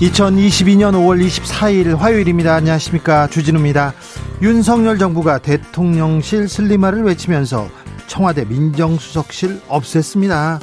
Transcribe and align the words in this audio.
2022년 0.00 0.92
5월 0.92 1.24
24일 1.24 1.96
화요일입니다. 1.96 2.54
안녕하십니까. 2.54 3.28
주진우입니다. 3.28 3.94
윤석열 4.42 4.98
정부가 4.98 5.38
대통령실 5.38 6.48
슬리마를 6.48 7.04
외치면서 7.04 7.68
청와대 8.08 8.44
민정수석실 8.44 9.60
없앴습니다. 9.68 10.60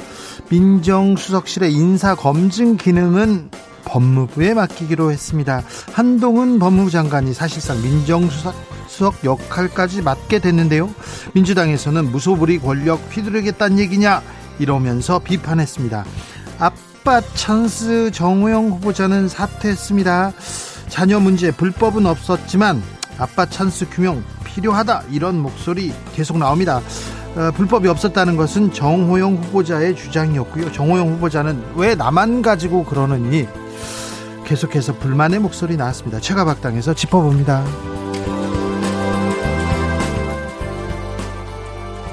민정수석실의 0.50 1.72
인사검증 1.72 2.76
기능은 2.76 3.50
법무부에 3.86 4.52
맡기기로 4.52 5.10
했습니다. 5.10 5.62
한동훈 5.92 6.58
법무부 6.58 6.90
장관이 6.90 7.32
사실상 7.32 7.80
민정수석 7.82 8.54
수석 8.86 9.24
역할까지 9.24 10.02
맡게 10.02 10.40
됐는데요. 10.40 10.90
민주당에서는 11.32 12.12
무소불위 12.12 12.58
권력 12.58 13.00
휘두르겠다는 13.10 13.78
얘기냐 13.78 14.22
이러면서 14.58 15.18
비판했습니다. 15.20 16.04
아빠 17.02 17.20
찬스 17.20 18.12
정호영 18.12 18.68
후보자는 18.68 19.26
사퇴했습니다. 19.28 20.32
자녀 20.88 21.18
문제 21.18 21.50
불법은 21.50 22.06
없었지만 22.06 22.80
아빠 23.18 23.44
찬스 23.44 23.88
규명 23.90 24.22
필요하다 24.44 25.02
이런 25.10 25.40
목소리 25.40 25.92
계속 26.14 26.38
나옵니다. 26.38 26.80
어, 27.34 27.50
불법이 27.56 27.88
없었다는 27.88 28.36
것은 28.36 28.72
정호영 28.72 29.38
후보자의 29.38 29.96
주장이었고요. 29.96 30.70
정호영 30.70 31.14
후보자는 31.14 31.64
왜 31.74 31.96
나만 31.96 32.40
가지고 32.40 32.84
그러느니 32.84 33.48
계속해서 34.44 34.96
불만의 34.98 35.40
목소리 35.40 35.76
나왔습니다. 35.76 36.20
최가박당에서 36.20 36.94
짚어봅니다. 36.94 37.64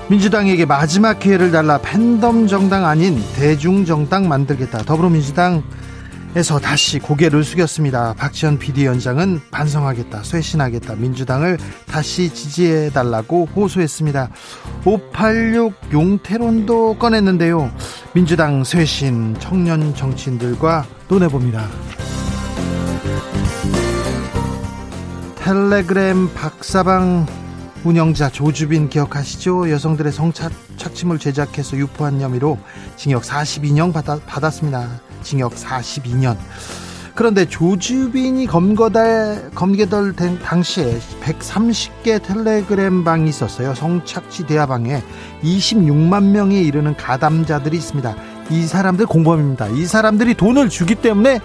민주당에게 0.09 0.65
마지막 0.65 1.19
기회를 1.19 1.51
달라 1.51 1.77
팬덤 1.77 2.47
정당 2.47 2.85
아닌 2.85 3.21
대중 3.35 3.85
정당 3.85 4.27
만들겠다. 4.27 4.79
더불어민주당에서 4.79 6.59
다시 6.59 6.97
고개를 6.97 7.43
숙였습니다. 7.43 8.15
박지원 8.17 8.57
비대위원장은 8.57 9.39
반성하겠다, 9.51 10.23
쇄신하겠다, 10.23 10.95
민주당을 10.95 11.59
다시 11.85 12.33
지지해 12.33 12.89
달라고 12.89 13.49
호소했습니다. 13.55 14.29
586 14.83 15.73
용태론도 15.93 16.97
꺼냈는데요. 16.97 17.71
민주당 18.13 18.63
쇄신 18.63 19.35
청년 19.37 19.93
정치인들과 19.93 20.87
논해봅니다. 21.07 21.67
텔레그램 25.35 26.33
박사방 26.33 27.27
운영자 27.85 28.29
조주빈 28.29 28.89
기억하시죠? 28.89 29.69
여성들의 29.71 30.11
성착취물 30.11 31.17
제작해서 31.17 31.77
유포한 31.77 32.19
혐의로 32.19 32.57
징역 32.97 33.23
42년 33.23 33.93
받았, 33.93 34.19
받았습니다. 34.25 34.99
징역 35.21 35.53
42년. 35.53 36.35
그런데 37.15 37.45
조주빈이 37.45 38.47
검거달, 38.47 39.51
검개덜 39.55 40.13
된 40.13 40.39
당시에 40.39 40.99
130개 41.21 42.21
텔레그램 42.21 43.03
방이 43.03 43.29
있었어요. 43.29 43.73
성착취 43.75 44.45
대화방에 44.45 45.01
26만 45.43 46.31
명에 46.31 46.61
이르는 46.61 46.95
가담자들이 46.95 47.77
있습니다. 47.77 48.15
이 48.51 48.63
사람들 48.63 49.05
공범입니다. 49.05 49.67
이 49.69 49.85
사람들이 49.85 50.33
돈을 50.35 50.69
주기 50.69 50.95
때문에 50.95 51.39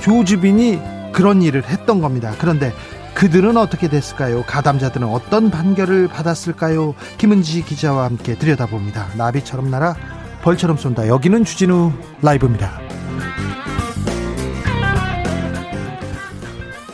조주빈이 0.00 0.80
그런 1.12 1.40
일을 1.40 1.64
했던 1.64 2.00
겁니다. 2.00 2.34
그런데 2.38 2.74
그들은 3.16 3.56
어떻게 3.56 3.88
됐을까요? 3.88 4.42
가담자들은 4.42 5.08
어떤 5.08 5.50
판결을 5.50 6.06
받았을까요? 6.06 6.94
김은지 7.16 7.64
기자와 7.64 8.04
함께 8.04 8.36
들여다봅니다. 8.36 9.08
나비처럼 9.16 9.70
날아 9.70 9.96
벌처럼 10.42 10.76
쏜다. 10.76 11.08
여기는 11.08 11.44
주진우 11.44 11.92
라이브입니다. 12.20 12.78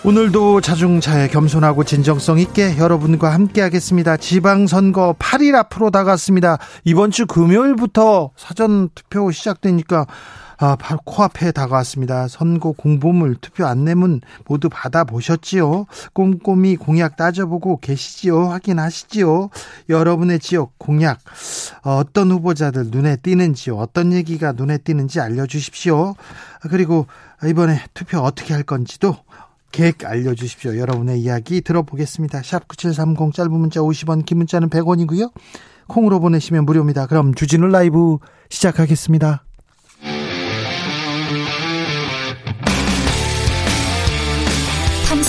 오늘도 0.05 0.61
자중차에 0.61 1.27
겸손하고 1.29 1.83
진정성 1.83 2.39
있게 2.39 2.79
여러분과 2.79 3.33
함께 3.33 3.61
하겠습니다. 3.61 4.17
지방선거 4.17 5.17
8일 5.19 5.57
앞으로 5.57 5.91
다가왔습니다. 5.91 6.59
이번 6.85 7.11
주 7.11 7.27
금요일부터 7.27 8.31
사전투표 8.37 9.33
시작되니까 9.33 10.07
아, 10.63 10.77
바로 10.77 11.01
코앞에 11.03 11.51
다가왔습니다. 11.51 12.29
선거 12.29 12.71
공보물 12.71 13.35
투표 13.41 13.67
안내문 13.67 14.21
모두 14.47 14.69
받아보셨지요? 14.69 15.87
꼼꼼히 16.13 16.77
공약 16.77 17.17
따져보고 17.17 17.81
계시지요? 17.81 18.45
확인하시지요? 18.45 19.51
여러분의 19.89 20.39
지역 20.39 20.79
공약 20.79 21.19
어떤 21.83 22.31
후보자들 22.31 22.91
눈에 22.93 23.17
띄는지요? 23.17 23.77
어떤 23.77 24.13
얘기가 24.13 24.53
눈에 24.53 24.79
띄는지 24.79 25.19
알려주십시오. 25.19 26.15
그리고 26.71 27.09
이번에 27.45 27.81
투표 27.93 28.21
어떻게 28.21 28.55
할 28.55 28.63
건지도 28.63 29.17
계획 29.73 30.05
알려주십시오. 30.05 30.79
여러분의 30.79 31.21
이야기 31.21 31.61
들어보겠습니다. 31.61 32.41
샵 32.45 32.69
9730 32.69 33.35
짧은 33.35 33.51
문자 33.51 33.81
50원 33.81 34.25
긴 34.25 34.39
문자는 34.39 34.71
100원이고요. 34.71 35.33
콩으로 35.89 36.21
보내시면 36.21 36.67
무료입니다. 36.67 37.07
그럼 37.09 37.35
주진우 37.35 37.67
라이브 37.67 38.19
시작하겠습니다. 38.49 39.43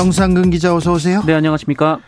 정상근 0.00 0.48
기자 0.48 0.74
어서 0.74 0.94
오세요. 0.94 1.22
네, 1.26 1.34
안녕하십니까? 1.34 2.00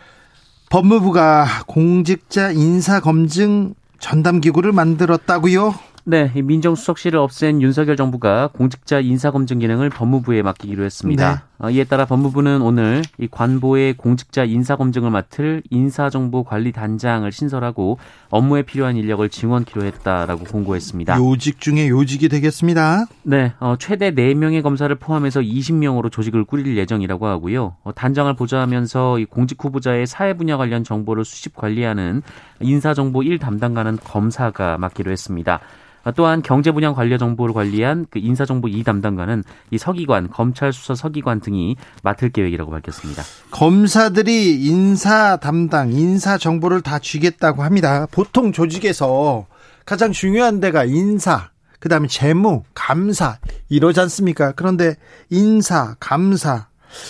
법무부가 0.71 1.45
공직자 1.67 2.49
인사검증 2.49 3.75
전담기구를 3.99 4.71
만들었다고요? 4.71 5.75
네, 6.05 6.31
민정수석실을 6.33 7.19
없앤 7.19 7.61
윤석열 7.61 7.95
정부가 7.95 8.49
공직자 8.51 8.99
인사검증 8.99 9.59
기능을 9.59 9.91
법무부에 9.91 10.41
맡기기로 10.41 10.83
했습니다. 10.83 11.35
네. 11.35 11.41
어, 11.63 11.69
이에 11.69 11.85
따라 11.85 12.03
법무부는 12.03 12.61
오늘 12.61 13.03
이 13.17 13.29
관보의 13.31 13.93
공직자 13.93 14.43
인사 14.43 14.75
검증을 14.75 15.09
맡을 15.11 15.63
인사정보관리단장을 15.69 17.31
신설하고 17.31 17.99
업무에 18.29 18.63
필요한 18.63 18.97
인력을 18.97 19.27
증원키로 19.29 19.85
했다라고 19.85 20.43
공고했습니다. 20.43 21.17
요직 21.17 21.61
중에 21.61 21.87
요직이 21.87 22.27
되겠습니다. 22.27 23.05
네, 23.21 23.53
어, 23.61 23.77
최대 23.79 24.11
4명의 24.11 24.61
검사를 24.61 24.93
포함해서 24.93 25.39
20명으로 25.39 26.11
조직을 26.11 26.43
꾸릴 26.43 26.75
예정이라고 26.75 27.27
하고요. 27.27 27.77
어, 27.83 27.93
단장을 27.93 28.33
보좌하면서 28.35 29.19
이 29.19 29.25
공직 29.25 29.63
후보자의 29.63 30.05
사회 30.05 30.33
분야 30.33 30.57
관련 30.57 30.83
정보를 30.83 31.23
수집 31.23 31.55
관리하는 31.55 32.23
인사정보 32.59 33.23
1 33.23 33.39
담당관은 33.39 33.99
검사가 34.03 34.77
맡기로 34.79 35.11
했습니다. 35.11 35.61
또한 36.11 36.41
경제 36.41 36.71
분야 36.71 36.93
관련 36.93 37.17
정보를 37.17 37.53
관리한 37.53 38.05
그 38.09 38.19
인사정보 38.19 38.67
2 38.67 38.83
담당관은 38.83 39.43
이 39.71 39.77
서기관, 39.77 40.29
검찰 40.29 40.73
수사 40.73 40.95
서기관 40.95 41.39
등이 41.39 41.77
맡을 42.03 42.29
계획이라고 42.29 42.71
밝혔습니다. 42.71 43.23
검사들이 43.51 44.65
인사 44.65 45.37
담당, 45.37 45.93
인사 45.93 46.37
정보를 46.37 46.81
다 46.81 46.99
쥐겠다고 46.99 47.63
합니다. 47.63 48.07
보통 48.11 48.51
조직에서 48.51 49.45
가장 49.85 50.11
중요한 50.11 50.59
데가 50.59 50.85
인사, 50.85 51.49
그다음에 51.79 52.07
재무, 52.07 52.63
감사 52.73 53.37
이러지 53.69 53.99
않습니까? 54.01 54.53
그런데 54.53 54.95
인사, 55.29 55.95
감사 55.99 56.67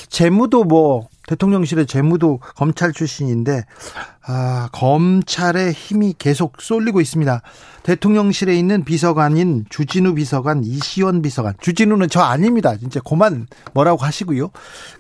재무도 0.10 0.64
뭐 0.64 1.08
대통령실의 1.28 1.86
재무도 1.86 2.40
검찰 2.56 2.92
출신인데 2.92 3.66
아, 4.26 4.70
검찰의 4.72 5.74
힘이 5.74 6.14
계속 6.18 6.62
쏠리고 6.62 7.02
있습니다. 7.02 7.42
대통령실에 7.84 8.56
있는 8.56 8.84
비서관인 8.84 9.66
주진우 9.70 10.16
비서관, 10.16 10.64
이시원 10.64 11.22
비서관. 11.22 11.54
주진우는 11.60 12.10
저 12.10 12.22
아닙니다. 12.22 12.78
진짜 12.78 13.00
그만 13.02 13.48
뭐라고 13.74 14.04
하시고요. 14.04 14.52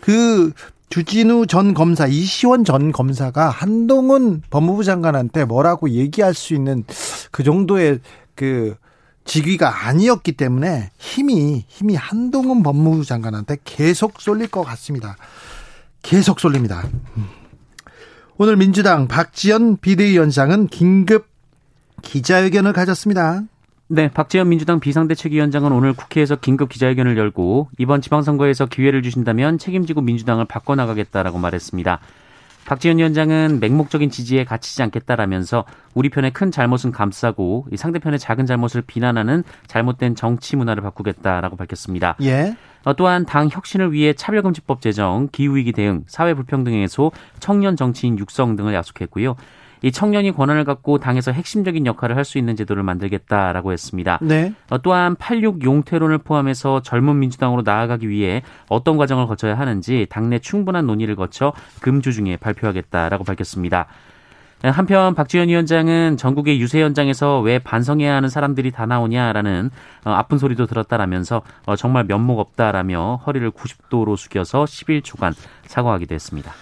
그 0.01 0.51
주진우 0.89 1.47
전 1.47 1.73
검사, 1.73 2.05
이시원 2.05 2.65
전 2.65 2.91
검사가 2.91 3.49
한동훈 3.49 4.41
법무부 4.49 4.83
장관한테 4.83 5.45
뭐라고 5.45 5.89
얘기할 5.89 6.33
수 6.33 6.53
있는 6.53 6.83
그 7.31 7.43
정도의 7.43 7.99
그 8.35 8.75
직위가 9.25 9.87
아니었기 9.87 10.33
때문에 10.33 10.91
힘이 10.97 11.65
힘이 11.67 11.95
한동훈 11.95 12.63
법무부 12.63 13.05
장관한테 13.05 13.57
계속 13.63 14.21
쏠릴 14.21 14.47
것 14.47 14.63
같습니다. 14.63 15.15
계속 16.01 16.39
쏠립니다. 16.39 16.83
오늘 18.37 18.57
민주당 18.57 19.07
박지원 19.07 19.77
비대위원장은 19.77 20.67
긴급 20.67 21.27
기자회견을 22.01 22.73
가졌습니다. 22.73 23.43
네, 23.87 24.09
박지원 24.09 24.49
민주당 24.49 24.79
비상대책위원장은 24.79 25.71
오늘 25.71 25.93
국회에서 25.93 26.35
긴급 26.35 26.69
기자회견을 26.69 27.17
열고 27.17 27.69
이번 27.77 28.01
지방선거에서 28.01 28.65
기회를 28.65 29.03
주신다면 29.03 29.59
책임지고 29.59 30.01
민주당을 30.01 30.45
바꿔나가겠다라고 30.45 31.37
말했습니다. 31.37 31.99
박지원 32.65 32.97
위원장은 32.97 33.59
맹목적인 33.59 34.09
지지에 34.09 34.45
갇히지 34.45 34.81
않겠다라면서 34.83 35.65
우리 35.93 36.09
편의 36.09 36.31
큰 36.31 36.51
잘못은 36.51 36.91
감싸고 36.91 37.67
상대편의 37.75 38.19
작은 38.19 38.45
잘못을 38.45 38.81
비난하는 38.81 39.43
잘못된 39.67 40.15
정치 40.15 40.55
문화를 40.55 40.81
바꾸겠다라고 40.83 41.55
밝혔습니다. 41.57 42.15
예. 42.21 42.55
어, 42.85 42.93
또한 42.95 43.25
당 43.25 43.49
혁신을 43.49 43.93
위해 43.93 44.13
차별금지법 44.13 44.81
제정, 44.81 45.29
기후위기 45.31 45.71
대응, 45.71 46.03
사회불평등 46.07 46.73
해소, 46.73 47.11
청년 47.39 47.75
정치인 47.75 48.19
육성 48.19 48.55
등을 48.55 48.73
약속했고요. 48.73 49.35
이 49.83 49.91
청년이 49.91 50.31
권한을 50.31 50.63
갖고 50.63 50.97
당에서 50.97 51.31
핵심적인 51.31 51.85
역할을 51.85 52.17
할 52.17 52.23
수 52.23 52.37
있는 52.37 52.55
제도를 52.55 52.83
만들겠다라고 52.83 53.73
했습니다. 53.73 54.17
네. 54.21 54.53
어, 54.69 54.77
또한 54.81 55.15
86 55.17 55.61
용태론을 55.61 56.19
포함해서 56.19 56.81
젊은 56.81 57.19
민주당으로 57.19 57.63
나아가기 57.63 58.07
위해 58.07 58.41
어떤 58.69 58.95
과정을 58.95 59.27
거쳐야 59.27 59.59
하는지 59.59 60.07
당내 60.09 60.39
충분한 60.39 60.87
논의를 60.87 61.17
거쳐 61.17 61.51
금주 61.81 62.13
중에 62.13 62.37
발표하겠다라고 62.37 63.25
밝혔습니다. 63.25 63.87
한편 64.63 65.13
박지원 65.13 65.49
위원장은 65.49 66.15
전국의 66.15 66.61
유세 66.61 66.81
현장에서 66.81 67.41
왜 67.41 67.59
반성해야 67.59 68.15
하는 68.15 68.29
사람들이 68.29 68.71
다 68.71 68.85
나오냐라는 68.85 69.69
어, 70.05 70.11
아픈 70.11 70.37
소리도 70.37 70.65
들었다라면서 70.65 71.41
어, 71.65 71.75
정말 71.75 72.05
면목 72.05 72.39
없다라며 72.39 73.19
허리를 73.27 73.51
90도로 73.51 74.15
숙여서 74.15 74.63
11초간 74.63 75.33
사과하기도 75.65 76.15
했습니다. 76.15 76.53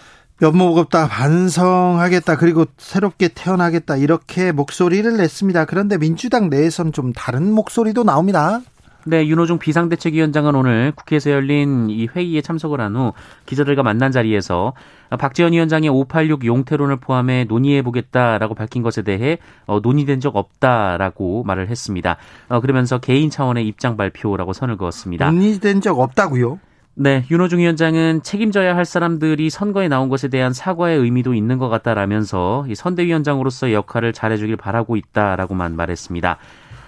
면목 0.42 0.76
없다, 0.80 1.08
반성하겠다, 1.08 2.36
그리고 2.38 2.66
새롭게 2.78 3.28
태어나겠다, 3.28 3.98
이렇게 3.98 4.52
목소리를 4.52 5.16
냈습니다. 5.16 5.66
그런데 5.66 6.00
민주당 6.00 6.50
내에선 6.50 6.94
좀 6.94 7.14
다른 7.14 7.52
목소리도 7.52 8.04
나옵니다. 8.04 8.60
네, 9.06 9.28
윤호중 9.28 9.60
비상대책위원장은 9.60 10.56
오늘 10.56 10.94
국회에서 10.96 11.30
열린 11.30 11.92
이 11.92 12.08
회의에 12.08 12.42
참석을 12.42 12.82
한 12.82 12.96
후 12.96 13.14
기자들과 13.46 13.84
만난 13.84 14.12
자리에서 14.12 14.74
박지원 15.20 15.54
위원장의 15.54 15.90
586 15.90 16.44
용태론을 16.46 16.98
포함해 16.98 17.46
논의해 17.48 17.84
보겠다라고 17.84 18.56
밝힌 18.56 18.82
것에 18.82 19.04
대해 19.04 19.38
어, 19.68 19.80
논의된 19.80 20.22
적 20.22 20.36
없다라고 20.36 21.44
말을 21.44 21.70
했습니다. 21.70 22.18
어, 22.50 22.62
그러면서 22.62 22.98
개인 22.98 23.30
차원의 23.30 23.68
입장 23.68 23.96
발표라고 23.96 24.54
선을 24.54 24.78
그었습니다. 24.78 25.30
논의된 25.30 25.82
적 25.82 26.00
없다고요? 26.00 26.60
네, 26.94 27.24
윤호중 27.32 27.60
위원장은 27.60 28.22
책임져야 28.22 28.76
할 28.76 28.84
사람들이 28.84 29.50
선거에 29.50 29.88
나온 29.88 30.10
것에 30.10 30.28
대한 30.28 30.52
사과의 30.52 31.00
의미도 31.00 31.34
있는 31.34 31.58
것 31.58 31.70
같다라면서 31.70 32.66
선대위원장으로서 32.76 33.72
역할을 33.72 34.12
잘해주길 34.12 34.58
바라고 34.58 34.98
있다라고만 34.98 35.78
말했습니다. 35.78 36.38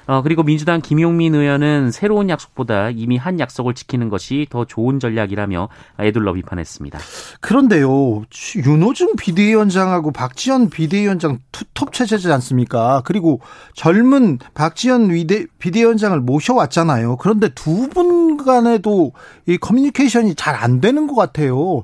어, 0.05 0.21
그리고 0.21 0.43
민주당 0.43 0.81
김용민 0.81 1.35
의원은 1.35 1.91
새로운 1.91 2.29
약속보다 2.29 2.89
이미 2.89 3.17
한 3.17 3.39
약속을 3.39 3.73
지키는 3.73 4.09
것이 4.09 4.47
더 4.49 4.65
좋은 4.65 4.99
전략이라며 4.99 5.69
애둘러 5.99 6.33
비판했습니다. 6.33 6.99
그런데요, 7.39 8.23
윤호중 8.65 9.15
비대위원장하고 9.15 10.11
박지원 10.11 10.69
비대위원장 10.69 11.39
투톱 11.51 11.93
체제지 11.93 12.31
않습니까? 12.31 13.01
그리고 13.05 13.39
젊은 13.75 14.39
박지원 14.53 15.09
위대, 15.11 15.45
비대위원장을 15.59 16.19
모셔왔잖아요. 16.19 17.17
그런데 17.17 17.49
두 17.49 17.87
분 17.93 18.37
간에도 18.37 19.11
이 19.45 19.57
커뮤니케이션이 19.57 20.33
잘 20.35 20.53
안 20.55 20.79
되는 20.81 21.07
것 21.07 21.15
같아요. 21.15 21.57
어, 21.59 21.83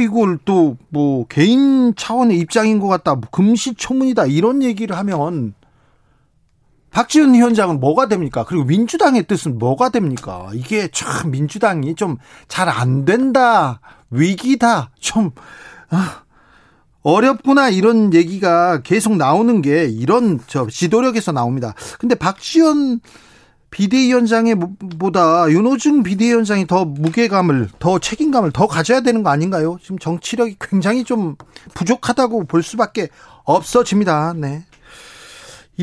이걸 0.00 0.38
또 0.44 0.76
뭐 0.90 1.26
개인 1.26 1.94
차원의 1.96 2.38
입장인 2.38 2.78
것 2.78 2.86
같다, 2.88 3.14
뭐 3.14 3.22
금시초문이다, 3.30 4.26
이런 4.26 4.62
얘기를 4.62 4.96
하면 4.96 5.54
박지원 6.92 7.34
위원장은 7.34 7.80
뭐가 7.80 8.06
됩니까? 8.08 8.44
그리고 8.46 8.64
민주당의 8.64 9.26
뜻은 9.26 9.58
뭐가 9.58 9.88
됩니까? 9.88 10.50
이게 10.54 10.88
참 10.92 11.30
민주당이 11.30 11.94
좀 11.94 12.18
잘 12.48 12.68
안 12.68 13.04
된다, 13.04 13.80
위기다, 14.10 14.90
좀, 15.00 15.30
아, 15.90 16.22
어렵구나, 17.02 17.70
이런 17.70 18.12
얘기가 18.14 18.82
계속 18.82 19.16
나오는 19.16 19.62
게 19.62 19.86
이런 19.86 20.38
저 20.46 20.66
지도력에서 20.68 21.32
나옵니다. 21.32 21.74
근데 21.98 22.14
박지원 22.14 23.00
비대위원장의 23.70 24.56
보다 24.98 25.50
윤호중 25.50 26.02
비대위원장이 26.02 26.66
더 26.66 26.84
무게감을, 26.84 27.70
더 27.78 27.98
책임감을 27.98 28.52
더 28.52 28.66
가져야 28.66 29.00
되는 29.00 29.22
거 29.22 29.30
아닌가요? 29.30 29.78
지금 29.82 29.98
정치력이 29.98 30.56
굉장히 30.60 31.04
좀 31.04 31.36
부족하다고 31.74 32.44
볼 32.44 32.62
수밖에 32.62 33.08
없어집니다. 33.44 34.34
네. 34.36 34.64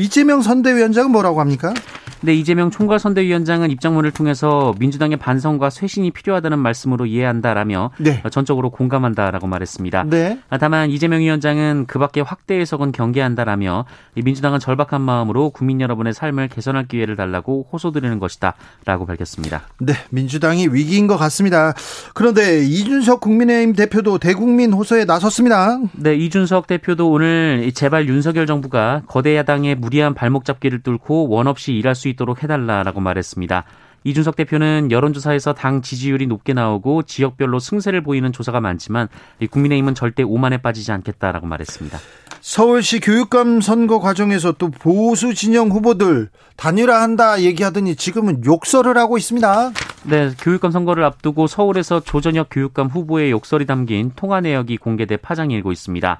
이재명 0.00 0.40
선대위원장은 0.40 1.10
뭐라고 1.10 1.40
합니까? 1.40 1.74
네, 2.22 2.34
이재명 2.34 2.70
총괄선대위원장은 2.70 3.70
입장문을 3.70 4.10
통해서 4.10 4.74
민주당의 4.78 5.16
반성과 5.16 5.70
쇄신이 5.70 6.10
필요하다는 6.10 6.58
말씀으로 6.58 7.06
이해한다라며 7.06 7.92
네. 7.98 8.22
전적으로 8.30 8.68
공감한다라고 8.70 9.46
말했습니다. 9.46 10.04
네. 10.04 10.38
다만 10.60 10.90
이재명 10.90 11.20
위원장은 11.20 11.86
그 11.86 11.98
밖에 11.98 12.20
확대 12.20 12.60
해석은 12.60 12.92
경계한다라며 12.92 13.86
민주당은 14.22 14.58
절박한 14.58 15.00
마음으로 15.00 15.48
국민 15.48 15.80
여러분의 15.80 16.12
삶을 16.12 16.48
개선할 16.48 16.88
기회를 16.88 17.16
달라고 17.16 17.68
호소드리는 17.72 18.18
것이다라고 18.18 19.06
밝혔습니다. 19.06 19.62
네, 19.80 19.94
민주당이 20.10 20.68
위기인 20.72 21.06
것 21.06 21.16
같습니다. 21.16 21.72
그런데 22.12 22.62
이준석 22.62 23.20
국민의힘 23.20 23.74
대표도 23.74 24.18
대국민 24.18 24.74
호소에 24.74 25.06
나섰습니다. 25.06 25.78
네, 25.92 26.16
이준석 26.16 26.66
대표도 26.66 27.10
오늘 27.10 27.70
제발 27.74 28.08
윤석열 28.08 28.46
정부가 28.46 29.02
거대 29.06 29.36
야당의 29.36 29.76
무 29.76 29.89
리한 29.90 30.14
발목 30.14 30.44
잡기를 30.44 30.82
뚫고 30.82 31.28
원 31.28 31.46
없이 31.46 31.72
일할 31.72 31.94
수 31.94 32.08
있도록 32.08 32.42
해달라라고 32.42 33.00
말했습니다. 33.00 33.64
이준석 34.04 34.36
대표는 34.36 34.88
여론조사에서 34.90 35.52
당 35.52 35.82
지지율이 35.82 36.26
높게 36.26 36.54
나오고 36.54 37.02
지역별로 37.02 37.58
승세를 37.58 38.02
보이는 38.02 38.32
조사가 38.32 38.60
많지만 38.60 39.08
국민의힘은 39.50 39.94
절대 39.94 40.22
오만에 40.22 40.58
빠지지 40.58 40.90
않겠다라고 40.92 41.46
말했습니다. 41.46 41.98
서울시 42.40 43.00
교육감 43.00 43.60
선거 43.60 44.00
과정에서 44.00 44.52
또 44.52 44.70
보수 44.70 45.34
진영 45.34 45.68
후보들 45.68 46.30
단일화한다 46.56 47.42
얘기하더니 47.42 47.96
지금은 47.96 48.42
욕설을 48.46 48.96
하고 48.96 49.18
있습니다. 49.18 49.72
네, 50.04 50.30
교육감 50.40 50.70
선거를 50.70 51.04
앞두고 51.04 51.46
서울에서 51.46 52.00
조전혁 52.00 52.48
교육감 52.50 52.86
후보의 52.86 53.30
욕설이 53.30 53.66
담긴 53.66 54.12
통화 54.16 54.40
내역이 54.40 54.78
공개돼 54.78 55.18
파장이 55.18 55.52
일고 55.54 55.72
있습니다. 55.72 56.18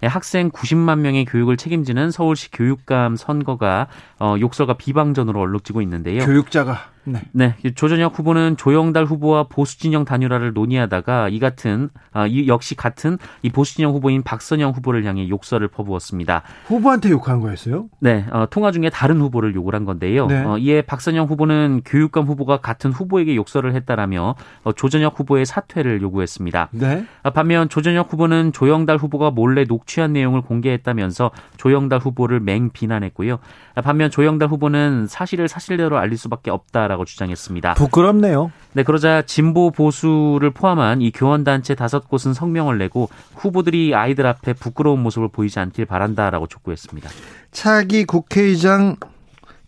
네, 0.00 0.06
학생 0.06 0.50
90만 0.50 0.98
명의 1.00 1.24
교육을 1.24 1.56
책임지는 1.56 2.10
서울시 2.10 2.50
교육감 2.50 3.16
선거가 3.16 3.88
어, 4.18 4.36
욕설과 4.38 4.74
비방전으로 4.74 5.40
얼룩지고 5.40 5.82
있는데요. 5.82 6.24
교육자가 6.24 6.90
네. 7.08 7.22
네. 7.32 7.54
조전혁 7.74 8.18
후보는 8.18 8.56
조영달 8.56 9.04
후보와 9.04 9.44
보수 9.44 9.78
진영 9.78 10.04
단일화를 10.04 10.52
논의하다가 10.52 11.28
이 11.28 11.38
같은 11.38 11.90
아, 12.12 12.26
이 12.26 12.48
역시 12.48 12.74
같은 12.74 13.18
이 13.42 13.50
보수 13.50 13.74
진영 13.76 13.92
후보인 13.92 14.22
박선영 14.22 14.72
후보를 14.72 15.04
향해 15.04 15.28
욕설을 15.28 15.68
퍼부었습니다. 15.68 16.42
후보한테 16.66 17.10
욕한 17.10 17.40
거였어요? 17.40 17.86
네. 18.00 18.26
어, 18.30 18.46
통화 18.50 18.70
중에 18.70 18.90
다른 18.90 19.20
후보를 19.20 19.54
욕을 19.54 19.74
한 19.74 19.84
건데요. 19.84 20.26
네. 20.26 20.44
어, 20.44 20.58
이에 20.58 20.82
박선영 20.82 21.26
후보는 21.26 21.82
교육감 21.84 22.24
후보가 22.24 22.58
같은 22.58 22.92
후보에게 22.92 23.36
욕설을 23.36 23.74
했다라며 23.74 24.34
어, 24.64 24.72
조전혁 24.72 25.18
후보의 25.18 25.46
사퇴를 25.46 26.02
요구했습니다. 26.02 26.68
네. 26.72 27.04
아, 27.22 27.30
반면 27.30 27.68
조전혁 27.68 28.12
후보는 28.12 28.52
조영달 28.52 28.96
후보가 28.96 29.30
몰래 29.30 29.64
녹취한 29.64 30.12
내용을 30.12 30.42
공개했다면서 30.42 31.30
조영달 31.56 32.00
후보를 32.00 32.40
맹 32.40 32.70
비난했고요. 32.70 33.38
아, 33.74 33.80
반면 33.80 34.10
조영달 34.10 34.48
후보는 34.48 35.06
사실을 35.06 35.48
사실대로 35.48 35.98
알릴 35.98 36.18
수밖에 36.18 36.50
없다라고 36.50 36.97
있다라고 36.98 37.04
주장했습니다. 37.04 37.74
부끄럽네요. 37.74 38.50
네, 38.72 38.82
그러자 38.82 39.22
진보 39.22 39.70
보수를 39.70 40.50
포함한 40.50 41.00
이 41.00 41.10
교원단체 41.12 41.74
다섯 41.74 42.08
곳은 42.08 42.34
성명을 42.34 42.78
내고 42.78 43.08
후보들이 43.36 43.94
아이들 43.94 44.26
앞에 44.26 44.52
부끄러운 44.52 45.00
모습을 45.00 45.28
보이지 45.28 45.60
않길 45.60 45.86
바란다라고 45.86 46.48
촉구했습니다. 46.48 47.08
차기 47.52 48.04
국회의장 48.04 48.96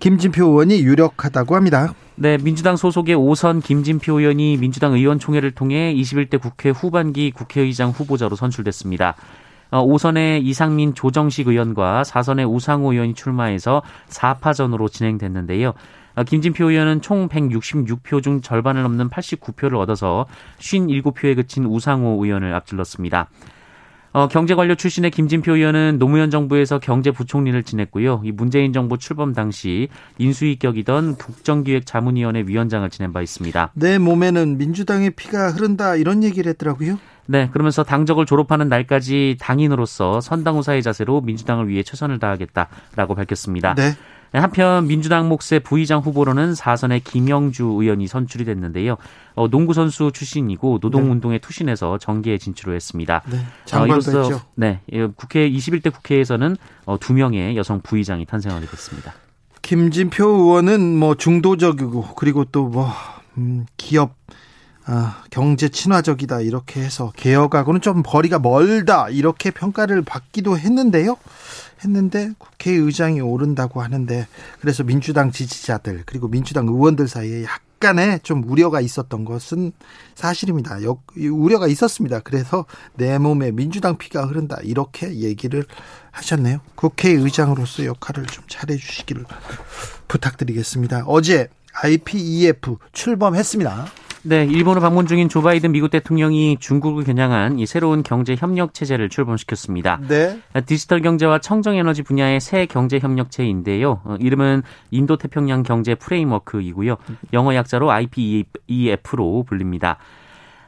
김진표 0.01 0.45
의원이 0.45 0.81
유력하다고 0.81 1.55
합니다. 1.55 1.95
네, 2.17 2.37
민주당 2.37 2.77
소속의 2.77 3.15
오선 3.15 3.61
김진표 3.61 4.21
의원이 4.21 4.59
민주당 4.59 4.93
의원총회를 4.93 5.53
통해 5.53 5.95
21대 5.95 6.41
국회 6.41 6.71
후반기 6.71 7.31
국회의장 7.31 7.91
후보자로 7.91 8.37
선출됐습니다. 8.37 9.15
어, 9.71 9.87
5선의 9.87 10.43
이상민 10.43 10.95
조정식 10.95 11.47
의원과 11.47 12.03
4선의 12.03 12.51
우상호 12.53 12.93
의원이 12.93 13.15
출마해서 13.15 13.83
4파전으로 14.09 14.91
진행됐는데요. 14.91 15.75
어, 16.15 16.25
김진표 16.25 16.71
의원은 16.71 17.03
총 17.03 17.29
166표 17.29 18.23
중 18.23 18.41
절반을 18.41 18.83
넘는 18.83 19.09
89표를 19.11 19.79
얻어서 19.79 20.27
57표에 20.59 21.37
그친 21.37 21.65
우상호 21.65 22.25
의원을 22.25 22.55
앞질렀습니다. 22.55 23.29
어, 24.13 24.27
경제관료 24.27 24.75
출신의 24.75 25.13
김진표 25.13 25.55
의원은 25.55 25.99
노무현 26.01 26.31
정부에서 26.31 26.81
경제부총리를 26.81 27.63
지냈고요. 27.63 28.23
이 28.25 28.33
문재인 28.33 28.73
정부 28.73 28.99
출범 28.99 29.33
당시 29.35 29.89
인수위격이던 30.19 31.15
국정기획자문위원회 31.17 32.43
위원장을 32.47 32.89
지낸 32.91 33.13
바 33.13 33.23
있습니다. 33.23 33.71
내 33.75 33.99
몸에는 33.99 34.59
민주당의 34.59 35.11
피가 35.11 35.51
흐른다 35.51 35.95
이런 35.95 36.25
얘기를 36.25 36.51
했더라고요. 36.51 36.99
네, 37.27 37.49
그러면서 37.53 37.85
당적을 37.85 38.27
졸업하는 38.27 38.69
날까지 38.69 39.37
당인으로서 39.39 40.21
선당후사의 40.21 40.83
자세로 40.83 41.21
민주당을 41.21 41.69
위해 41.69 41.85
최선을 41.85 42.19
다하겠다라고 42.19 43.15
밝혔습니다. 43.15 43.75
네. 43.75 43.93
네, 44.33 44.39
한편 44.39 44.87
민주당 44.87 45.29
몫의 45.29 45.61
부의장 45.65 46.01
후보로는 46.01 46.55
사선의 46.55 47.01
김영주 47.01 47.65
의원이 47.65 48.07
선출이 48.07 48.45
됐는데요. 48.45 48.97
어, 49.35 49.49
농구 49.49 49.75
선수 49.75 50.13
출신이고 50.13 50.79
노동운동에 50.81 51.37
네. 51.37 51.41
투신해서 51.41 51.99
정계에 51.99 52.39
진출을 52.39 52.75
했습니다. 52.77 53.23
네, 53.29 53.39
장관도 53.65 54.19
어, 54.19 54.23
했죠. 54.23 54.41
네, 54.55 54.81
국회 55.17 55.51
21대 55.51 55.93
국회에서는 55.93 56.57
어, 56.87 56.99
두 56.99 57.13
명의 57.13 57.57
여성 57.57 57.81
부의장이 57.81 58.25
탄생하게 58.25 58.67
됐습니다. 58.67 59.15
김진표 59.63 60.25
의원은 60.25 60.99
뭐 60.99 61.15
중도적이고 61.17 62.15
그리고 62.17 62.45
또뭐 62.45 62.89
음, 63.39 63.67
기업 63.77 64.15
아, 64.87 65.23
경제 65.31 65.69
친화적이다 65.69 66.41
이렇게 66.41 66.81
해서 66.81 67.13
개혁하고는 67.17 67.81
좀 67.81 68.03
거리가 68.03 68.39
멀다 68.39 69.09
이렇게 69.09 69.51
평가를 69.51 70.03
받기도 70.03 70.59
했는데요. 70.59 71.17
했는데 71.85 72.33
국회의장이 72.39 73.21
오른다고 73.21 73.83
하는데 73.83 74.27
그래서 74.61 74.83
민주당 74.83 75.33
지지자들 75.33 76.03
그리고 76.07 76.29
민주당 76.29 76.67
의원들 76.69 77.09
사이에 77.09 77.45
약간의 77.45 78.21
좀 78.23 78.45
우려가 78.47 78.81
있었던 78.81 79.25
것은 79.25 79.73
사실입니다. 80.15 80.83
역, 80.83 81.03
우려가 81.17 81.67
있었습니다. 81.67 82.21
그래서 82.21 82.67
내 82.95 83.19
몸에 83.19 83.51
민주당 83.51 83.97
피가 83.97 84.27
흐른다 84.27 84.59
이렇게 84.63 85.15
얘기를 85.21 85.65
하셨네요. 86.11 86.61
국회의장으로서 86.75 87.85
역할을 87.87 88.27
좀 88.27 88.45
잘해 88.49 88.77
주시기를 88.77 89.25
부탁드리겠습니다. 90.09 91.05
어제 91.07 91.49
IPEF 91.73 92.77
출범했습니다. 92.93 93.87
네, 94.23 94.45
일본을 94.45 94.83
방문 94.83 95.07
중인 95.07 95.31
조 95.31 95.41
바이든 95.41 95.73
미국 95.73 95.91
대통령이 95.91 96.59
중국을 96.61 97.05
겨냥한 97.05 97.59
이 97.59 97.65
새로운 97.65 98.03
경제 98.03 98.37
협력 98.37 98.75
체제를 98.75 99.09
출범시켰습니다. 99.09 100.01
네. 100.09 100.39
디지털 100.67 101.01
경제와 101.01 101.39
청정 101.39 101.77
에너지 101.77 102.03
분야의 102.03 102.39
새 102.41 102.67
경제 102.67 102.99
협력체인데요. 102.99 104.01
어, 104.05 104.17
이름은 104.21 104.63
인도 104.91 105.17
태평양 105.17 105.63
경제 105.63 105.95
프레임워크이고요. 105.95 106.97
영어 107.33 107.55
약자로 107.55 107.91
IPEF로 107.91 109.45
불립니다. 109.45 109.97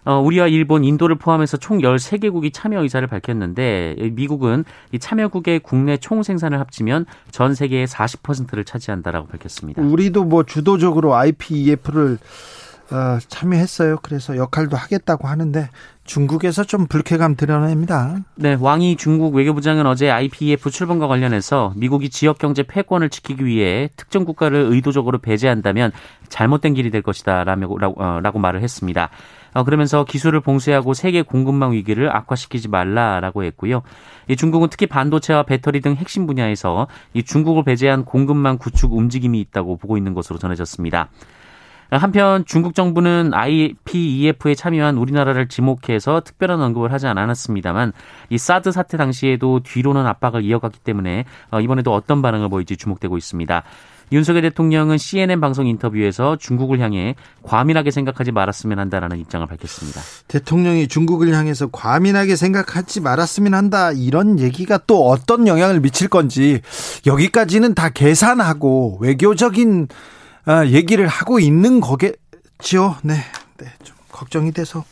어, 0.05 0.19
우리와 0.19 0.49
일본, 0.49 0.83
인도를 0.83 1.17
포함해서 1.17 1.59
총 1.59 1.79
13개국이 1.79 2.53
참여 2.55 2.83
의사를 2.83 3.07
밝혔는데 3.07 3.97
미국은 4.13 4.65
이 4.93 4.99
참여국의 4.99 5.61
국내 5.61 5.99
총 5.99 6.23
생산을 6.23 6.59
합치면 6.59 7.05
전 7.31 7.55
세계의 7.55 7.87
40%를 7.87 8.65
차지한다라고 8.65 9.29
밝혔습니다. 9.29 9.83
우리도 9.83 10.25
뭐 10.25 10.43
주도적으로 10.43 11.15
IPEF를 11.15 12.15
어, 12.15 12.62
참여했어요. 13.29 13.99
그래서 14.03 14.37
역할도 14.37 14.77
하겠다고 14.77 15.29
하는데 15.29 15.69
중국에서 16.05 16.65
좀 16.65 16.87
불쾌감 16.87 17.37
드러냅니다. 17.37 18.17
네, 18.35 18.57
왕이 18.59 18.97
중국 18.97 19.35
외교부장은 19.35 19.87
어제 19.87 20.11
IPEF 20.11 20.71
출범과 20.71 21.07
관련해서 21.07 21.73
미국이 21.77 22.11
지역 22.11 22.39
경제 22.39 22.65
패권을 22.65 23.09
지키기 23.09 23.45
위해 23.45 23.89
특정 23.97 24.25
국가를 24.25 24.67
의도적으로 24.71 25.19
배제한다면 25.19 25.93
잘못된 26.29 26.75
길이 26.75 26.91
될 26.91 27.03
것이다 27.03 27.45
라고 27.45 27.79
어, 27.81 28.21
라고 28.21 28.39
말을 28.39 28.63
했습니다. 28.63 29.11
어, 29.55 29.65
그러면서 29.65 30.05
기술을 30.05 30.41
봉쇄하고 30.41 30.95
세계 30.95 31.23
공급망 31.23 31.73
위기를 31.73 32.15
악화시키지 32.15 32.69
말라라고 32.69 33.45
했고요. 33.45 33.83
이 34.29 34.37
중국은 34.37 34.69
특히 34.71 34.87
반도체와 34.87 35.45
배터리 35.45 35.81
등 35.81 35.95
핵심 35.95 36.27
분야에서 36.27 36.89
이 37.15 37.23
중국을 37.23 37.65
배제한 37.65 38.05
공급망 38.05 38.59
구축 38.59 38.93
움직임이 38.93 39.41
있다고 39.41 39.77
보고 39.77 39.97
있는 39.97 40.15
것으로 40.15 40.39
전해졌습니다. 40.39 41.11
한편 41.99 42.45
중국 42.47 42.75
정부는 42.75 43.33
IPEF에 43.35 44.55
참여한 44.55 44.97
우리나라를 44.97 45.49
지목해서 45.49 46.21
특별한 46.21 46.61
언급을 46.61 46.93
하지 46.93 47.07
않았습니다만 47.07 47.93
이 48.31 48.39
사드 48.39 48.73
사태 48.73 48.97
당시에도 48.97 49.61
뒤로는 49.63 50.07
압박을 50.07 50.43
이어갔기 50.43 50.81
때문에 50.81 51.25
어, 51.51 51.61
이번에도 51.61 51.93
어떤 51.93 52.23
반응을 52.23 52.49
보일지 52.49 52.77
주목되고 52.77 53.19
있습니다. 53.19 53.63
윤석열 54.13 54.43
대통령은 54.43 54.99
CNN 54.99 55.41
방송 55.41 55.67
인터뷰에서 55.67 56.37
중국을 56.37 56.81
향해 56.81 57.15
과민하게 57.43 57.91
생각하지 57.91 58.31
말았으면 58.31 58.79
한다라는 58.79 59.19
입장을 59.19 59.47
밝혔습니다. 59.47 60.01
대통령이 60.29 60.87
중국을 60.87 61.35
향해서 61.35 61.69
과민하게 61.69 62.37
생각하지 62.37 63.01
말았으면 63.01 63.55
한다 63.55 63.91
이런 63.91 64.39
얘기가 64.39 64.79
또 64.87 65.09
어떤 65.09 65.47
영향을 65.47 65.81
미칠 65.81 66.09
건지 66.09 66.61
여기까지는 67.07 67.75
다 67.75 67.89
계산하고 67.89 68.99
외교적인 69.01 69.89
아, 70.45 70.67
얘기를 70.67 71.07
하고 71.07 71.39
있는 71.39 71.81
거겠지요. 71.81 72.97
네, 73.05 73.15
네, 73.59 73.67
좀 73.85 73.97
걱정이 74.11 74.53
돼서 74.53 74.85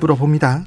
물어봅니다. 0.00 0.64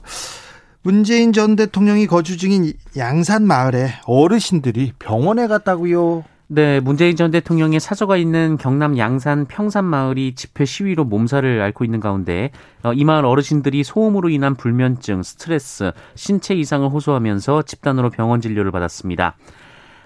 문재인 0.81 1.33
전 1.33 1.57
대통령이 1.57 2.07
거주 2.07 2.37
중인 2.37 2.71
양산 2.95 3.45
마을에 3.45 3.93
어르신들이 4.05 4.93
병원에 4.97 5.47
갔다고요. 5.47 6.23
네, 6.49 6.79
문재인 6.79 7.17
전 7.17 7.29
대통령의 7.29 7.81
사저가 7.81 8.15
있는 8.15 8.57
경남 8.57 8.97
양산 8.97 9.45
평산 9.47 9.83
마을이 9.83 10.35
집회 10.35 10.63
시위로 10.63 11.03
몸살을 11.03 11.59
앓고 11.59 11.83
있는 11.83 11.99
가운데 11.99 12.51
어, 12.83 12.93
이 12.93 13.03
마을 13.03 13.25
어르신들이 13.25 13.83
소음으로 13.83 14.29
인한 14.29 14.55
불면증, 14.55 15.23
스트레스, 15.23 15.91
신체 16.15 16.55
이상을 16.55 16.87
호소하면서 16.87 17.63
집단으로 17.63 18.09
병원 18.11 18.39
진료를 18.39 18.71
받았습니다. 18.71 19.35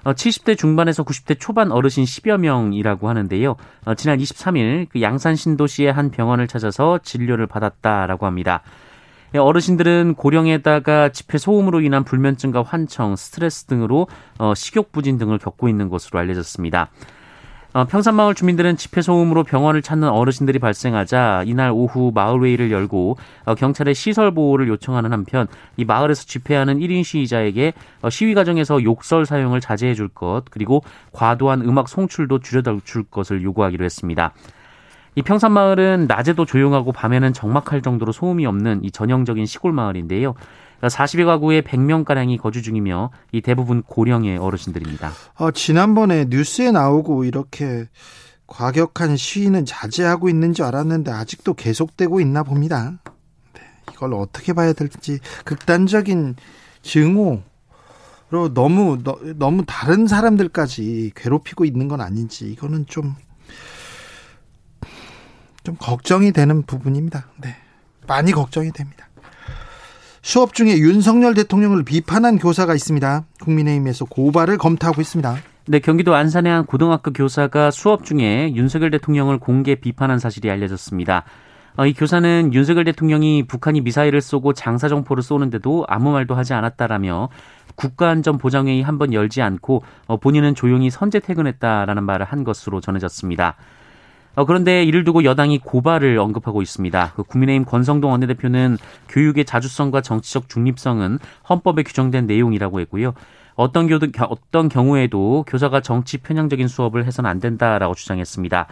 70대 0.03 0.51
어, 0.53 0.55
중반에서 0.55 1.03
90대 1.03 1.39
초반 1.39 1.71
어르신 1.71 2.03
10여 2.03 2.37
명이라고 2.37 3.09
하는데요. 3.09 3.55
어, 3.85 3.95
지난 3.95 4.17
23일 4.17 4.87
그 4.89 5.01
양산 5.01 5.35
신도시의 5.35 5.91
한 5.93 6.11
병원을 6.11 6.47
찾아서 6.47 6.99
진료를 7.03 7.47
받았다라고 7.47 8.25
합니다. 8.25 8.61
예, 9.33 9.37
어르신들은 9.37 10.15
고령에다가 10.15 11.09
집회 11.09 11.37
소음으로 11.37 11.81
인한 11.81 12.03
불면증과 12.03 12.63
환청, 12.63 13.15
스트레스 13.15 13.65
등으로 13.65 14.07
어, 14.37 14.53
식욕 14.53 14.91
부진 14.91 15.17
등을 15.17 15.37
겪고 15.37 15.69
있는 15.69 15.87
것으로 15.87 16.19
알려졌습니다. 16.19 16.89
어, 17.73 17.85
평산마을 17.85 18.35
주민들은 18.35 18.75
집회 18.75 19.01
소음으로 19.01 19.45
병원을 19.45 19.81
찾는 19.81 20.09
어르신들이 20.09 20.59
발생하자 20.59 21.43
이날 21.45 21.71
오후 21.71 22.11
마을회의를 22.13 22.69
열고 22.69 23.15
어, 23.45 23.55
경찰에 23.55 23.93
시설 23.93 24.33
보호를 24.33 24.67
요청하는 24.67 25.13
한편 25.13 25.47
이 25.77 25.85
마을에서 25.85 26.25
집회하는 26.25 26.79
1인 26.79 27.05
시위자에게 27.05 27.73
어, 28.01 28.09
시위 28.09 28.33
과정에서 28.33 28.83
욕설 28.83 29.25
사용을 29.25 29.61
자제해 29.61 29.93
줄 29.93 30.09
것 30.09 30.43
그리고 30.49 30.83
과도한 31.13 31.61
음악 31.61 31.87
송출도 31.87 32.39
줄여줄 32.39 33.03
것을 33.09 33.43
요구하기로 33.43 33.85
했습니다. 33.85 34.33
이 35.15 35.21
평산마을은 35.21 36.07
낮에도 36.07 36.43
조용하고 36.45 36.91
밤에는 36.91 37.31
적막할 37.31 37.81
정도로 37.81 38.11
소음이 38.11 38.45
없는 38.45 38.83
이 38.83 38.91
전형적인 38.91 39.45
시골 39.45 39.71
마을인데요. 39.71 40.35
40여 40.87 41.25
가구에 41.25 41.61
100명가량이 41.61 42.39
거주 42.39 42.61
중이며 42.61 43.11
이 43.31 43.41
대부분 43.41 43.83
고령의 43.83 44.37
어르신들입니다. 44.37 45.11
어, 45.35 45.51
지난번에 45.51 46.25
뉴스에 46.29 46.71
나오고 46.71 47.23
이렇게 47.23 47.87
과격한 48.47 49.15
시위는 49.15 49.65
자제하고 49.65 50.27
있는 50.27 50.53
줄 50.53 50.65
알았는데 50.65 51.11
아직도 51.11 51.53
계속되고 51.53 52.19
있나 52.19 52.43
봅니다. 52.43 52.99
네, 53.53 53.61
이걸 53.93 54.13
어떻게 54.13 54.53
봐야 54.53 54.73
될지 54.73 55.19
극단적인 55.45 56.35
증오 56.81 57.43
로 58.31 58.53
너무 58.53 58.97
너, 59.03 59.19
너무 59.35 59.65
다른 59.67 60.07
사람들까지 60.07 61.11
괴롭히고 61.15 61.65
있는 61.65 61.89
건 61.89 61.99
아닌지 61.99 62.49
이거는 62.49 62.85
좀좀 62.85 63.15
좀 65.65 65.75
걱정이 65.77 66.31
되는 66.31 66.61
부분입니다. 66.63 67.27
네. 67.41 67.57
많이 68.07 68.31
걱정이 68.31 68.71
됩니다. 68.71 69.09
수업 70.21 70.53
중에 70.53 70.77
윤석열 70.77 71.33
대통령을 71.33 71.83
비판한 71.83 72.37
교사가 72.37 72.75
있습니다. 72.75 73.25
국민의힘에서 73.41 74.05
고발을 74.05 74.57
검토하고 74.57 75.01
있습니다. 75.01 75.35
네, 75.67 75.79
경기도 75.79 76.13
안산의 76.13 76.51
한 76.51 76.65
고등학교 76.65 77.11
교사가 77.11 77.71
수업 77.71 78.05
중에 78.05 78.53
윤석열 78.55 78.91
대통령을 78.91 79.39
공개 79.39 79.75
비판한 79.75 80.19
사실이 80.19 80.49
알려졌습니다. 80.51 81.23
어, 81.77 81.85
이 81.85 81.93
교사는 81.93 82.53
윤석열 82.53 82.83
대통령이 82.83 83.47
북한이 83.47 83.81
미사일을 83.81 84.21
쏘고 84.21 84.53
장사정포를 84.53 85.23
쏘는데도 85.23 85.85
아무 85.87 86.11
말도 86.11 86.35
하지 86.35 86.53
않았다라며 86.53 87.29
국가안전보장회의 87.75 88.81
한 88.83 88.97
번 88.97 89.13
열지 89.13 89.41
않고 89.41 89.83
어, 90.05 90.17
본인은 90.17 90.53
조용히 90.53 90.89
선제 90.91 91.19
퇴근했다라는 91.19 92.03
말을 92.03 92.25
한 92.25 92.43
것으로 92.43 92.81
전해졌습니다. 92.81 93.55
어, 94.35 94.45
그런데 94.45 94.83
이를 94.83 95.03
두고 95.03 95.23
여당이 95.23 95.59
고발을 95.59 96.17
언급하고 96.17 96.61
있습니다. 96.61 97.13
그 97.15 97.23
국민의힘 97.23 97.65
권성동 97.65 98.11
원내대표는 98.11 98.77
교육의 99.09 99.45
자주성과 99.45 100.01
정치적 100.01 100.47
중립성은 100.47 101.19
헌법에 101.49 101.83
규정된 101.83 102.27
내용이라고 102.27 102.79
했고요. 102.81 103.13
어떤, 103.55 103.87
교, 103.87 103.99
어떤 104.29 104.69
경우에도 104.69 105.43
교사가 105.47 105.81
정치 105.81 106.17
편향적인 106.17 106.67
수업을 106.67 107.05
해서는 107.05 107.29
안 107.29 107.39
된다라고 107.39 107.93
주장했습니다. 107.93 108.67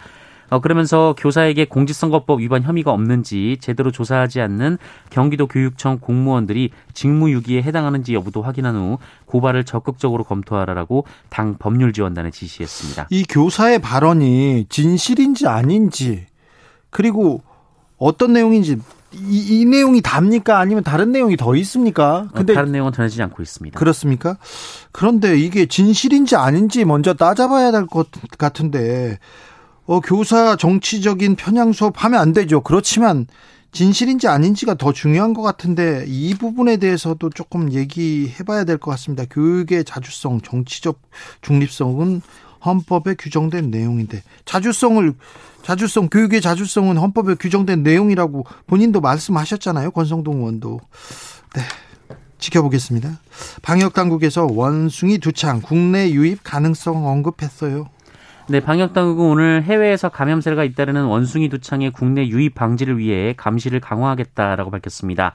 어, 0.50 0.60
그러면서 0.60 1.14
교사에게 1.16 1.64
공직선거법 1.64 2.40
위반 2.40 2.62
혐의가 2.62 2.90
없는지 2.92 3.58
제대로 3.60 3.90
조사하지 3.90 4.40
않는 4.40 4.78
경기도 5.08 5.46
교육청 5.46 5.98
공무원들이 6.00 6.70
직무유기에 6.92 7.62
해당하는지 7.62 8.14
여부도 8.14 8.42
확인한 8.42 8.76
후 8.76 8.98
고발을 9.26 9.64
적극적으로 9.64 10.24
검토하라라고 10.24 11.06
당 11.28 11.56
법률지원단에 11.58 12.30
지시했습니다. 12.30 13.06
이 13.10 13.24
교사의 13.28 13.78
발언이 13.80 14.66
진실인지 14.68 15.46
아닌지 15.46 16.26
그리고 16.90 17.42
어떤 17.96 18.32
내용인지 18.32 18.78
이, 19.12 19.60
이, 19.60 19.64
내용이 19.64 20.02
답니까? 20.02 20.60
아니면 20.60 20.84
다른 20.84 21.10
내용이 21.10 21.36
더 21.36 21.56
있습니까? 21.56 22.28
어, 22.28 22.28
근데 22.32 22.54
다른 22.54 22.70
내용은 22.70 22.92
전해지지 22.92 23.20
않고 23.24 23.42
있습니다. 23.42 23.76
그렇습니까? 23.76 24.36
그런데 24.92 25.36
이게 25.36 25.66
진실인지 25.66 26.36
아닌지 26.36 26.84
먼저 26.84 27.12
따져봐야 27.14 27.72
될 27.72 27.86
것 27.86 28.06
같은데 28.38 29.18
어, 29.86 30.00
교사 30.00 30.56
정치적인 30.56 31.36
편향 31.36 31.72
수업 31.72 32.04
하면 32.04 32.20
안 32.20 32.32
되죠. 32.32 32.60
그렇지만 32.60 33.26
진실인지 33.72 34.26
아닌지가 34.28 34.74
더 34.74 34.92
중요한 34.92 35.32
것 35.32 35.42
같은데 35.42 36.04
이 36.06 36.34
부분에 36.34 36.76
대해서도 36.76 37.30
조금 37.30 37.72
얘기해 37.72 38.44
봐야 38.44 38.64
될 38.64 38.78
것 38.78 38.90
같습니다. 38.92 39.24
교육의 39.30 39.84
자주성, 39.84 40.40
정치적 40.40 41.00
중립성은 41.42 42.20
헌법에 42.64 43.14
규정된 43.14 43.70
내용인데 43.70 44.22
자주성을 44.44 45.14
자주성 45.62 46.08
교육의 46.08 46.40
자주성은 46.40 46.96
헌법에 46.98 47.34
규정된 47.36 47.82
내용이라고 47.82 48.44
본인도 48.66 49.00
말씀하셨잖아요. 49.00 49.92
권성동 49.92 50.38
의원도. 50.38 50.80
네. 51.54 51.62
지켜보겠습니다. 52.38 53.20
방역 53.62 53.92
당국에서 53.94 54.46
원숭이 54.50 55.18
두 55.18 55.32
창 55.32 55.60
국내 55.60 56.10
유입 56.10 56.40
가능성 56.42 57.06
언급했어요. 57.06 57.88
네, 58.50 58.58
방역 58.58 58.92
당국은 58.94 59.26
오늘 59.26 59.62
해외에서 59.62 60.08
감염세가 60.08 60.64
잇따르는 60.64 61.04
원숭이 61.04 61.48
두창의 61.48 61.92
국내 61.92 62.26
유입 62.26 62.56
방지를 62.56 62.98
위해 62.98 63.32
감시를 63.36 63.78
강화하겠다라고 63.78 64.72
밝혔습니다. 64.72 65.34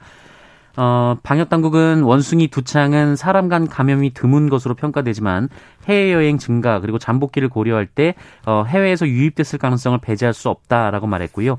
어, 0.76 1.16
방역 1.22 1.48
당국은 1.48 2.02
원숭이 2.02 2.48
두창은 2.48 3.16
사람 3.16 3.48
간 3.48 3.68
감염이 3.68 4.12
드문 4.12 4.50
것으로 4.50 4.74
평가되지만 4.74 5.48
해외 5.86 6.12
여행 6.12 6.36
증가 6.36 6.78
그리고 6.80 6.98
잠복기를 6.98 7.48
고려할 7.48 7.86
때 7.86 8.14
어, 8.44 8.64
해외에서 8.68 9.06
유입됐을 9.06 9.58
가능성을 9.58 9.96
배제할 10.02 10.34
수 10.34 10.50
없다라고 10.50 11.06
말했고요. 11.06 11.56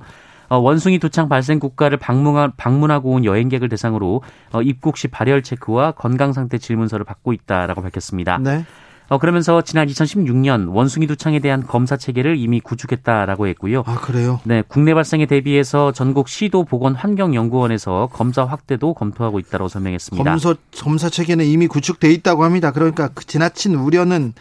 어, 0.49 0.57
원숭이 0.59 0.99
두창 0.99 1.27
발생 1.27 1.57
국가를 1.57 1.97
방문하, 1.97 2.51
방문하고 2.55 3.09
온 3.13 3.25
여행객을 3.25 3.67
대상으로 3.67 4.21
어, 4.53 4.61
입국 4.61 4.95
시 4.95 5.07
발열 5.07 5.41
체크와 5.41 5.93
건강 5.93 6.33
상태 6.33 6.59
질문서를 6.59 7.03
받고 7.03 7.33
있다라고 7.33 7.81
밝혔습니다. 7.81 8.37
네. 8.37 8.63
어, 9.09 9.17
그러면서 9.19 9.61
지난 9.61 9.87
2016년 9.87 10.73
원숭이 10.73 11.07
두창에 11.07 11.39
대한 11.39 11.65
검사 11.65 11.95
체계를 11.95 12.35
이미 12.37 12.59
구축했다라고 12.59 13.47
했고요. 13.47 13.83
아, 13.85 13.95
그래요? 14.01 14.41
네, 14.43 14.63
국내 14.67 14.93
발생에 14.93 15.25
대비해서 15.27 15.93
전국 15.93 16.27
시도 16.27 16.65
보건 16.65 16.93
환경연구원에서 16.93 18.09
검사 18.11 18.43
확대도 18.43 18.93
검토하고 18.95 19.39
있다고 19.39 19.69
설명했습니다. 19.69 20.29
검사, 20.29 20.55
검사 20.77 21.09
체계는 21.09 21.45
이미 21.45 21.67
구축돼 21.67 22.11
있다고 22.11 22.43
합니다. 22.43 22.71
그러니까 22.71 23.07
그 23.13 23.25
지나친 23.25 23.75
우려는 23.75 24.33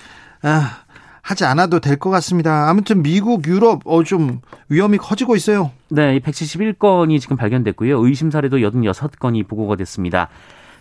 아, 0.43 0.79
하지 1.23 1.45
않아도 1.45 1.81
될 1.81 1.97
것 1.97 2.11
같습니다. 2.11 2.69
아무튼 2.69 3.03
미국, 3.03 3.47
유럽 3.47 3.83
어, 3.85 4.03
좀 4.05 4.41
위험이 4.69 4.97
커지고 4.99 5.35
있어요. 5.37 5.73
네, 5.89 6.19
171건이 6.21 7.21
지금 7.21 7.37
발견됐고요. 7.37 8.05
의심 8.05 8.31
사례도 8.31 8.59
86건이 8.59 9.47
보고가 9.49 9.77
됐습니다. 9.77 10.29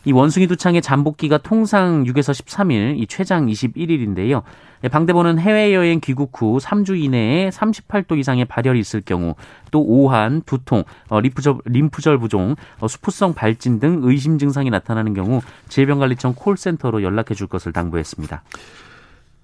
이 0.05 0.11
원숭이 0.11 0.47
두창의 0.47 0.81
잠복기가 0.81 1.39
통상 1.39 2.03
6에서 2.03 2.31
13일, 2.31 2.99
이 2.99 3.07
최장 3.07 3.47
21일인데요. 3.47 4.43
방대본은 4.91 5.39
해외여행 5.39 5.99
귀국 5.99 6.29
후 6.39 6.59
3주 6.59 7.01
이내에 7.01 7.49
38도 7.49 8.17
이상의 8.19 8.45
발열이 8.45 8.79
있을 8.79 9.01
경우, 9.01 9.33
또 9.71 9.81
오한, 9.81 10.43
두통, 10.45 10.83
어, 11.09 11.19
림프절, 11.19 11.57
림프절 11.65 12.19
부종, 12.19 12.55
어, 12.79 12.87
수포성 12.87 13.33
발진 13.33 13.79
등 13.79 14.01
의심 14.03 14.37
증상이 14.37 14.69
나타나는 14.69 15.15
경우 15.15 15.41
질병관리청 15.69 16.35
콜센터로 16.35 17.01
연락해 17.01 17.33
줄 17.33 17.47
것을 17.47 17.73
당부했습니다. 17.73 18.43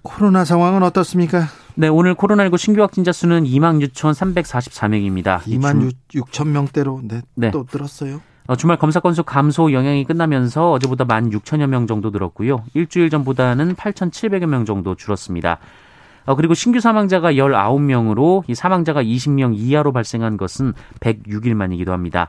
코로나 0.02 0.44
상황은 0.44 0.82
어떻습니까? 0.82 1.46
네, 1.74 1.88
오늘 1.88 2.14
코로나19 2.14 2.58
신규 2.58 2.82
확진자 2.82 3.12
수는 3.12 3.44
2만 3.44 3.84
6,344명입니다. 3.88 5.40
2만 5.40 5.92
6천 6.12 6.48
명대로 6.48 7.00
네, 7.02 7.22
네. 7.34 7.50
또 7.50 7.64
늘었어요. 7.72 8.20
어, 8.46 8.56
주말 8.56 8.76
검사 8.76 9.00
건수 9.00 9.22
감소 9.22 9.72
영향이 9.72 10.04
끝나면서 10.04 10.72
어제보다 10.72 11.04
1만 11.04 11.32
6천여 11.32 11.66
명 11.68 11.86
정도 11.86 12.10
늘었고요. 12.10 12.64
일주일 12.74 13.08
전보다는 13.08 13.74
8,700여 13.74 14.46
명 14.46 14.64
정도 14.64 14.94
줄었습니다. 14.94 15.58
어, 16.24 16.34
그리고 16.34 16.54
신규 16.54 16.80
사망자가 16.80 17.32
19명으로 17.32 18.44
이 18.48 18.54
사망자가 18.54 19.02
20명 19.02 19.54
이하로 19.56 19.92
발생한 19.92 20.36
것은 20.36 20.72
106일 21.00 21.54
만이기도 21.54 21.92
합니다. 21.92 22.28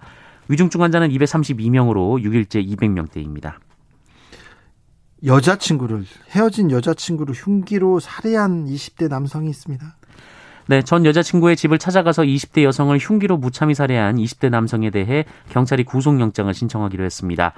위중증 0.49 0.81
환자는 0.81 1.09
232명으로 1.09 2.21
6일째 2.23 2.67
200명대입니다. 2.77 3.53
여자친구를 5.25 6.05
헤어진 6.31 6.69
여자친구를 6.69 7.33
흉기로 7.33 7.99
살해한 7.99 8.65
20대 8.65 9.07
남성이 9.07 9.49
있습니다. 9.49 9.95
네, 10.67 10.81
전 10.81 11.05
여자친구의 11.05 11.57
집을 11.57 11.77
찾아가서 11.77 12.23
20대 12.23 12.63
여성을 12.63 12.97
흉기로 12.97 13.37
무참히 13.37 13.73
살해한 13.73 14.15
20대 14.15 14.49
남성에 14.49 14.91
대해 14.91 15.25
경찰이 15.49 15.83
구속영장을 15.83 16.53
신청하기로 16.53 17.03
했습니다. 17.03 17.53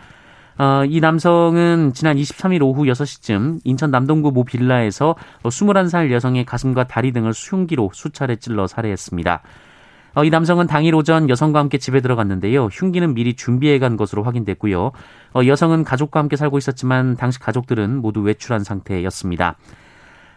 어, 0.58 0.84
이 0.88 1.02
남성은 1.02 1.94
지난 1.94 2.16
23일 2.18 2.64
오후 2.64 2.86
6시쯤 2.86 3.60
인천 3.64 3.92
남동구 3.92 4.32
모 4.32 4.44
빌라에서 4.44 5.16
21살 5.44 6.12
여성의 6.12 6.46
가슴과 6.46 6.86
다리 6.86 7.12
등을 7.12 7.32
흉기로 7.32 7.92
수차례 7.94 8.38
찔러 8.38 8.66
살해했습니다. 8.66 9.42
어, 10.16 10.24
이 10.24 10.30
남성은 10.30 10.66
당일 10.66 10.96
오전 10.96 11.30
여성과 11.30 11.60
함께 11.60 11.78
집에 11.78 12.00
들어갔는데요. 12.00 12.68
흉기는 12.68 13.14
미리 13.14 13.36
준비해 13.36 13.78
간 13.80 13.98
것으로 13.98 14.24
확인됐고요. 14.24 14.92
어, 15.34 15.42
여성은 15.46 15.84
가족과 15.84 16.22
함께 16.22 16.38
살고 16.38 16.58
있었지만 16.58 17.18
당시 17.18 17.38
가족들은 17.38 17.98
모두 17.98 18.22
외출한 18.22 18.64
상태였습니다. 18.64 19.58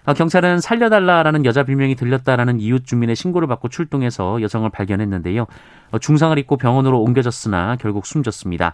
어, 0.09 0.15
경찰은 0.15 0.63
살려달라라는 0.63 1.45
여자 1.45 1.65
비명이 1.65 1.95
들렸다라는 1.95 2.61
이웃 2.61 2.87
주민의 2.87 3.15
신고를 3.15 3.47
받고 3.47 3.69
출동해서 3.69 4.41
여성을 4.41 4.69
발견했는데요. 4.71 5.47
어, 5.91 5.99
중상을 5.99 6.39
입고 6.39 6.57
병원으로 6.57 7.03
옮겨졌으나 7.03 7.77
결국 7.77 8.07
숨졌습니다. 8.07 8.73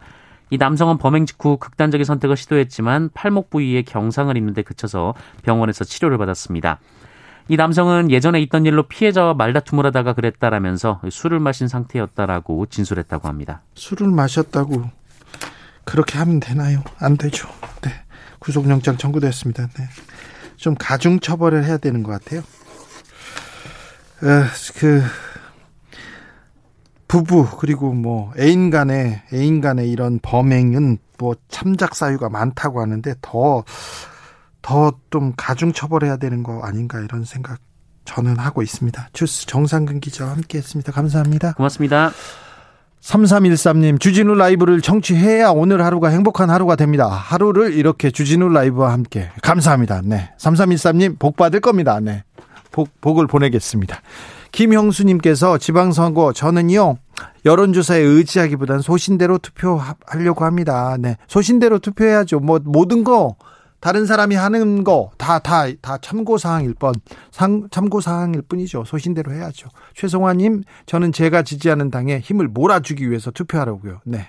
이 0.51 0.59
남성은 0.59 0.99
범행 0.99 1.27
직후 1.27 1.57
극단적인 1.57 2.05
선택을 2.05 2.37
시도했지만 2.37 3.11
팔목 3.15 3.51
부위에 3.51 3.83
경상을 3.83 4.37
입는 4.37 4.55
데 4.55 4.63
그쳐서 4.63 5.15
병원에서 5.43 5.83
치료를 5.83 6.19
받았습니다. 6.19 6.79
이 7.49 7.57
남성은 7.57 8.13
예전에 8.13 8.41
있던 8.43 8.65
일로 8.65 8.85
피해자와 8.85 9.35
말다툼을 9.35 9.85
하다가 9.87 10.13
그랬다라면서 10.13 11.01
술을 11.11 11.41
마신 11.41 11.67
상태였다라고 11.67 12.67
진술했다고 12.67 13.27
합니다. 13.27 13.63
술을 13.75 14.07
마셨다고 14.07 14.85
그렇게 15.83 16.17
하면 16.19 16.39
되나요? 16.39 16.85
안 17.01 17.17
되죠. 17.17 17.49
네. 17.83 17.91
구속영장 18.39 18.99
청구됐습니다. 18.99 19.67
네. 19.67 19.89
좀 20.57 20.75
가중 20.79 21.21
처벌을 21.21 21.65
해야 21.65 21.79
되는 21.79 22.03
것 22.03 22.13
같아요. 22.13 22.41
어, 22.41 24.45
그 24.79 25.03
부부 27.09 27.57
그리고 27.59 27.93
뭐 27.93 28.33
애인 28.39 28.71
간의 28.71 29.23
애인 29.33 29.61
간의 29.61 29.91
이런 29.91 30.19
범행은 30.21 30.99
뭐 31.19 31.35
참작 31.49 31.95
사유가 31.95 32.29
많다고 32.29 32.81
하는데 32.81 33.15
더 33.21 33.65
더 34.63 34.93
좀 35.11 35.33
가중 35.37 35.73
처벌해야 35.73 36.17
되는 36.17 36.43
거 36.43 36.61
아닌가 36.63 36.99
이런 36.99 37.25
생각 37.25 37.59
저는 38.07 38.39
하고 38.39 38.63
있습니다. 38.63 39.11
주스 39.13 39.47
정상근 39.47 40.01
기자와 40.01 40.33
함께했습니다. 40.33 40.91
감사합니다. 40.91 41.53
고맙습니다. 41.53 42.13
3313님, 43.05 44.01
주진우 44.01 44.35
라이브를 44.35 44.81
청취해야 44.81 45.51
오늘 45.51 45.85
하루가 45.85 46.09
행복한 46.09 46.49
하루가 46.49 46.75
됩니다. 46.75 47.07
하루를 47.07 47.75
이렇게 47.75 48.11
주진우 48.11 48.49
라이브와 48.49 48.93
함께. 48.93 49.29
감사합니다. 49.43 50.01
네. 50.05 50.31
3313님, 50.39 51.19
복 51.19 51.37
받을 51.37 51.61
겁니다. 51.61 52.01
네. 52.01 52.25
복, 52.73 52.89
복을 53.03 53.27
보내겠습니다. 53.27 54.01
김형수님께서 54.53 55.59
지방선거, 55.59 56.33
저는요, 56.33 56.97
여론조사에 57.45 58.01
의지하기보단 58.01 58.81
소신대로 58.81 59.37
투표하려고 59.37 60.47
합니다. 60.47 60.97
네. 60.99 61.19
소신대로 61.29 61.81
투표해야죠. 61.81 62.41
뭐, 62.41 62.59
모든 62.65 63.05
거, 63.05 63.37
다른 63.85 64.07
사람이 64.07 64.35
하는 64.35 64.83
거 64.83 65.11
다 65.19 65.39
다 65.41 65.67
다 65.83 65.99
참고 65.99 66.39
사항일 66.39 66.73
뻔 66.73 66.95
상, 67.31 67.69
참고 67.71 68.01
사항일 68.01 68.41
뿐이죠. 68.49 68.85
소신대로 68.87 69.33
해야죠. 69.35 69.69
최송화님 69.95 70.63
저는 70.87 71.13
제가 71.13 71.43
지지하는 71.43 71.91
당에 71.91 72.19
힘을 72.19 72.49
몰아주기 72.49 73.11
위해서 73.11 73.31
투표하려고요. 73.31 74.01
네. 74.07 74.29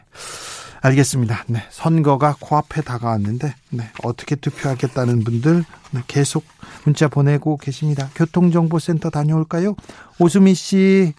알겠습니다. 0.82 1.46
네, 1.48 1.63
선거가 1.70 2.36
코앞에 2.39 2.82
다가왔는데 2.82 3.56
네, 3.72 3.89
어떻게 4.04 4.36
투표하겠다는 4.36 5.24
분들 5.24 5.63
네, 5.91 6.02
계속 6.06 6.44
문자 6.84 7.08
보내고 7.08 7.56
계십니다. 7.56 8.10
교통정보센터 8.13 9.10
다녀올까요? 9.10 9.76
오수미 10.20 10.54
씨. 10.54 11.13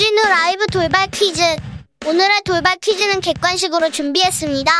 주진우 0.00 0.22
라이브 0.22 0.66
돌발 0.68 1.10
퀴즈. 1.10 1.42
오늘의 2.06 2.40
돌발 2.46 2.78
퀴즈는 2.78 3.20
객관식으로 3.20 3.90
준비했습니다. 3.90 4.72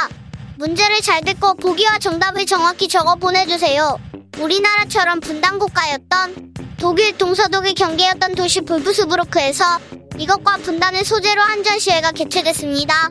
문제를 0.56 1.02
잘 1.02 1.20
듣고 1.20 1.56
보기와 1.56 1.98
정답을 1.98 2.46
정확히 2.46 2.88
적어 2.88 3.16
보내주세요. 3.16 3.98
우리나라처럼 4.38 5.20
분단 5.20 5.58
국가였던 5.58 6.54
독일 6.78 7.18
동서독일 7.18 7.74
경계였던 7.74 8.34
도시 8.34 8.62
볼프스부르크에서 8.62 9.78
이것과 10.16 10.56
분단을 10.62 11.04
소재로 11.04 11.42
한 11.42 11.62
전시회가 11.64 12.12
개최됐습니다. 12.12 13.10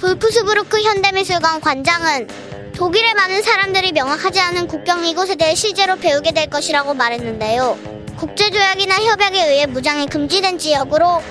볼프스부르크 0.00 0.80
현대미술관 0.80 1.60
관장은 1.60 2.72
독일의 2.74 3.12
많은 3.12 3.42
사람들이 3.42 3.92
명확하지 3.92 4.40
않은 4.40 4.66
국경 4.66 5.04
이곳에 5.04 5.34
대해 5.34 5.54
실제로 5.54 5.96
배우게 5.96 6.32
될 6.32 6.48
것이라고 6.48 6.94
말했는데요. 6.94 8.00
국제조약이나 8.16 8.94
협약에 9.02 9.46
의해 9.46 9.66
무장이 9.66 10.06
금지된 10.06 10.58
지역으로 10.58 11.22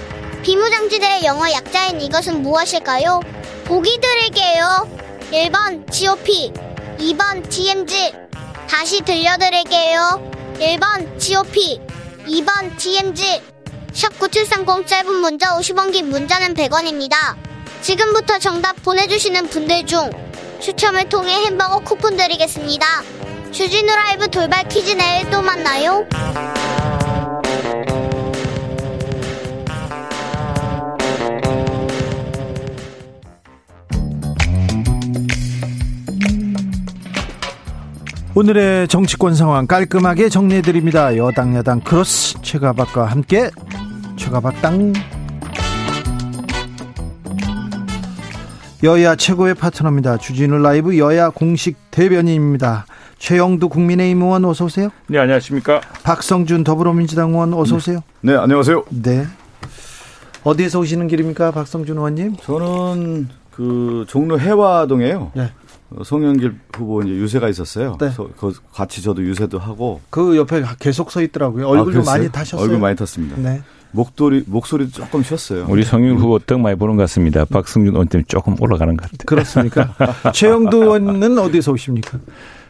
비무장지대의 0.43 1.25
영어 1.25 1.51
약자인 1.51 1.99
이것은 2.01 2.41
무엇일까요? 2.41 3.19
보기 3.65 3.99
드릴게요. 3.99 4.89
1번 5.31 5.91
GOP, 5.91 6.51
2번 6.97 7.47
DMZ. 7.49 8.13
다시 8.67 9.01
들려드릴게요. 9.01 10.31
1번 10.55 11.19
GOP, 11.19 11.81
2번 12.27 12.77
DMZ. 12.77 13.41
샵9730 13.93 14.87
짧은 14.87 15.13
문자 15.15 15.57
50원 15.57 15.91
긴 15.91 16.09
문자는 16.09 16.53
100원입니다. 16.53 17.35
지금부터 17.81 18.39
정답 18.39 18.81
보내주시는 18.83 19.49
분들 19.49 19.85
중 19.85 20.09
추첨을 20.61 21.09
통해 21.09 21.33
햄버거 21.45 21.79
쿠폰 21.79 22.15
드리겠습니다. 22.15 22.85
주진우 23.51 23.93
라이브 23.93 24.29
돌발 24.29 24.67
퀴즈 24.69 24.91
내일 24.91 25.29
또 25.29 25.41
만나요. 25.41 26.07
오늘의 38.39 38.87
정치권 38.87 39.35
상황 39.35 39.67
깔끔하게 39.67 40.29
정리해드립니다. 40.29 41.17
여당 41.17 41.53
야당 41.57 41.81
크로스 41.81 42.41
최가박과 42.41 43.03
함께 43.03 43.49
최가박당 44.15 44.93
여야 48.83 49.17
최고의 49.17 49.55
파트너입니다. 49.55 50.15
주진우 50.19 50.57
라이브 50.59 50.97
여야 50.97 51.31
공식 51.31 51.75
대변인입니다. 51.91 52.85
최형두 53.17 53.67
국민의힘 53.67 54.21
의원 54.21 54.45
어서 54.45 54.63
오세요. 54.63 54.87
네, 55.07 55.19
안녕하십니까? 55.19 55.81
박성준 56.03 56.63
더불어민주당 56.63 57.31
의원 57.31 57.53
어서 57.53 57.75
오세요. 57.75 58.03
네, 58.21 58.37
안녕하세요. 58.37 58.85
네. 58.89 59.27
어디에서 60.45 60.79
오시는 60.79 61.09
길입니까, 61.09 61.51
박성준 61.51 61.97
의원님? 61.97 62.37
저는 62.37 63.27
그 63.51 64.05
종로 64.07 64.39
해화동에요. 64.39 65.31
네. 65.35 65.51
어, 65.91 66.03
송영길 66.03 66.55
후보 66.75 67.01
이제 67.01 67.11
유세가 67.11 67.49
있었어요. 67.49 67.97
네. 67.99 68.09
서- 68.11 68.29
그 68.37 68.53
같이 68.73 69.01
저도 69.01 69.23
유세도 69.23 69.57
하고 69.59 70.01
그 70.09 70.37
옆에 70.37 70.63
계속 70.79 71.11
서 71.11 71.21
있더라고요. 71.21 71.67
얼굴도 71.67 72.01
아? 72.01 72.03
많이 72.03 72.29
타셨어요. 72.29 72.61
얼굴 72.63 72.79
많이 72.79 72.95
탔습니다. 72.95 73.37
네. 73.37 73.61
목도리 73.91 74.43
목소리도 74.45 74.91
조금 74.91 75.23
쉬었어요. 75.23 75.65
우리 75.67 75.83
성윤 75.83 76.17
후보 76.17 76.37
떡 76.37 76.59
많이 76.61 76.77
보는 76.77 76.95
것 76.95 77.03
같습니다. 77.03 77.43
박승준 77.45 77.93
때문에 78.07 78.23
조금 78.27 78.55
올라가는 78.59 78.95
것 78.95 79.03
같아요. 79.09 79.25
그렇습니까? 79.25 79.95
최영두 80.31 80.77
의원은 80.77 81.39
어디서 81.39 81.71
오십니까? 81.71 82.19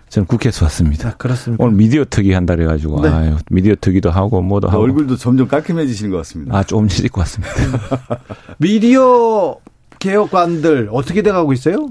저는 0.07 0.25
국회에서 0.25 0.65
왔습니다. 0.65 1.09
아, 1.09 1.13
그렇습니까? 1.17 1.61
오늘 1.63 1.75
미디어 1.75 2.05
특위 2.09 2.31
한다 2.33 2.55
그래가지고 2.55 3.01
네. 3.01 3.09
아유 3.09 3.35
미디어 3.51 3.75
특위도 3.79 4.09
하고 4.09 4.41
뭐도 4.41 4.69
하고 4.69 4.81
얼굴도 4.81 5.17
점점 5.17 5.47
깔끔해지시는 5.49 6.09
것 6.09 6.17
같습니다. 6.17 6.57
아 6.57 6.63
조금 6.63 6.87
찍고 6.87 7.19
왔습니다. 7.19 7.53
미디어 8.57 9.57
개혁안들 9.99 10.87
어떻게 10.91 11.21
돼가고 11.21 11.51
있어요? 11.53 11.89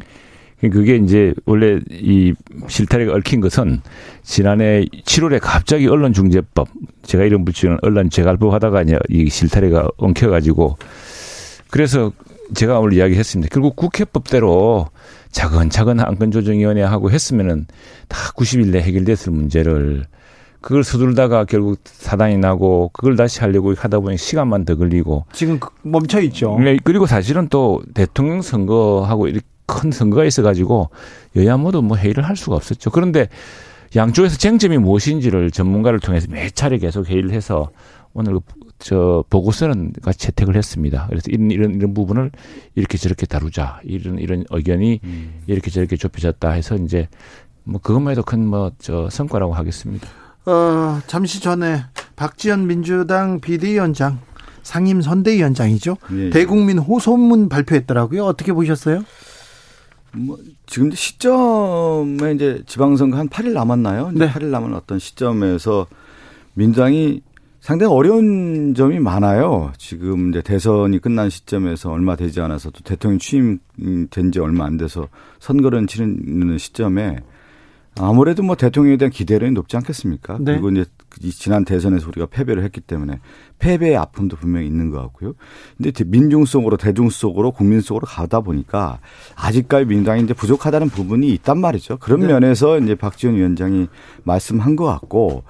그게 0.60 0.96
이제 0.96 1.32
원래 1.46 1.78
이 1.90 2.34
실타래가 2.66 3.14
얽힌 3.14 3.40
것은 3.40 3.80
지난해 4.22 4.84
7월에 5.04 5.38
갑자기 5.40 5.86
언론중재법 5.86 6.68
제가 7.02 7.24
이름 7.24 7.44
붙이는 7.44 7.78
언론재갈법 7.82 8.52
하다가 8.52 8.82
이제 8.82 8.98
이 9.08 9.28
실타래가 9.28 9.88
엉켜가지고 9.98 10.76
그래서 11.70 12.12
제가 12.54 12.80
오늘 12.80 12.94
이야기했습니다. 12.96 13.50
결국 13.52 13.76
국회법대로 13.76 14.86
차근차근 15.30 16.00
안건조정위원회 16.00 16.82
하고 16.82 17.10
했으면은 17.10 17.66
다 18.08 18.32
90일 18.34 18.68
내에 18.70 18.82
해결됐을 18.82 19.30
문제를 19.32 20.06
그걸 20.60 20.82
서둘다가 20.82 21.44
결국 21.44 21.78
사단이 21.84 22.38
나고 22.38 22.90
그걸 22.92 23.14
다시 23.14 23.38
하려고 23.40 23.74
하다 23.74 24.00
보니 24.00 24.16
시간만 24.16 24.64
더 24.64 24.74
걸리고 24.76 25.24
지금 25.32 25.60
그- 25.60 25.68
멈춰 25.82 26.20
있죠. 26.22 26.58
네, 26.58 26.78
그리고 26.82 27.06
사실은 27.06 27.46
또 27.48 27.80
대통령 27.94 28.42
선거하고 28.42 29.28
이렇게 29.28 29.46
큰 29.68 29.92
선거가 29.92 30.24
있어가지고 30.24 30.88
여야 31.36 31.56
모두 31.58 31.82
뭐 31.82 31.96
회의를 31.96 32.24
할 32.24 32.34
수가 32.36 32.56
없었죠. 32.56 32.90
그런데 32.90 33.28
양쪽에서 33.94 34.36
쟁점이 34.38 34.78
무엇인지를 34.78 35.50
전문가를 35.50 36.00
통해서 36.00 36.26
몇 36.30 36.54
차례 36.56 36.78
계속 36.78 37.06
회의를 37.08 37.30
해서 37.30 37.70
오늘 38.14 38.40
그저 38.78 39.22
보고서는 39.30 39.92
같이 40.02 40.18
채택을 40.18 40.56
했습니다. 40.56 41.06
그래서 41.08 41.26
이런 41.30 41.50
이런 41.50 41.74
이런 41.74 41.94
부분을 41.94 42.30
이렇게 42.74 42.96
저렇게 42.98 43.26
다루자 43.26 43.80
이런 43.84 44.18
이런 44.18 44.44
의견이 44.50 45.00
이렇게 45.46 45.70
저렇게 45.70 45.96
좁혀졌다 45.96 46.50
해서 46.50 46.74
이제 46.76 47.08
뭐 47.64 47.80
그것만 47.80 48.12
해도 48.12 48.22
큰 48.22 48.40
뭐 48.48 48.72
저 48.78 49.08
성과라고 49.10 49.52
하겠습니다. 49.54 50.08
어, 50.46 51.00
잠시 51.06 51.40
전에 51.40 51.84
박지원 52.16 52.66
민주당 52.66 53.38
비대위원장 53.40 54.18
상임 54.62 55.00
선대위원장이죠. 55.02 55.96
예. 56.14 56.30
대국민 56.30 56.78
호소문 56.78 57.48
발표했더라고요. 57.48 58.24
어떻게 58.24 58.52
보셨어요? 58.52 59.02
뭐 60.12 60.38
지금 60.66 60.90
시점에 60.90 62.32
이제 62.34 62.62
지방선거 62.66 63.16
한 63.16 63.28
8일 63.28 63.52
남았나요? 63.52 64.12
네. 64.14 64.28
8일 64.28 64.46
남은 64.46 64.74
어떤 64.74 64.98
시점에서 64.98 65.86
민주당이 66.54 67.22
상당히 67.60 67.92
어려운 67.92 68.74
점이 68.74 68.98
많아요. 68.98 69.72
지금 69.76 70.30
이제 70.30 70.40
대선이 70.40 71.00
끝난 71.00 71.28
시점에서 71.28 71.90
얼마 71.90 72.16
되지 72.16 72.40
않아서 72.40 72.70
또 72.70 72.80
대통령 72.82 73.18
취임된 73.18 74.32
지 74.32 74.40
얼마 74.40 74.64
안 74.64 74.76
돼서 74.76 75.08
선거를 75.40 75.86
치르는 75.86 76.56
시점에 76.56 77.18
아무래도 78.00 78.42
뭐 78.42 78.56
대통령에 78.56 78.96
대한 78.96 79.10
기대력이 79.10 79.52
높지 79.52 79.76
않겠습니까? 79.76 80.38
네. 80.40 80.52
그리고 80.52 80.70
이제 80.70 80.82
이 80.82 80.84
지난 81.18 81.64
대선에서 81.64 82.08
우리가 82.08 82.26
패배를 82.26 82.62
했기 82.64 82.80
때문에 82.80 83.20
패배의 83.58 83.96
아픔도 83.96 84.36
분명히 84.36 84.66
있는 84.66 84.90
것 84.90 85.00
같고요. 85.02 85.34
근데 85.76 85.92
민중 86.04 86.44
속으로 86.44 86.76
대중 86.76 87.10
속으로 87.10 87.50
국민 87.50 87.80
속으로 87.80 88.06
가다 88.06 88.40
보니까 88.40 89.00
아직까지 89.34 89.84
민주당이 89.86 90.22
이제 90.22 90.32
부족하다는 90.34 90.90
부분이 90.90 91.28
있단 91.34 91.58
말이죠. 91.60 91.96
그런 91.98 92.20
네. 92.20 92.28
면에서 92.28 92.78
이제 92.78 92.94
박지원 92.94 93.36
위원장이 93.36 93.88
말씀한 94.22 94.76
것 94.76 94.84
같고 94.84 95.42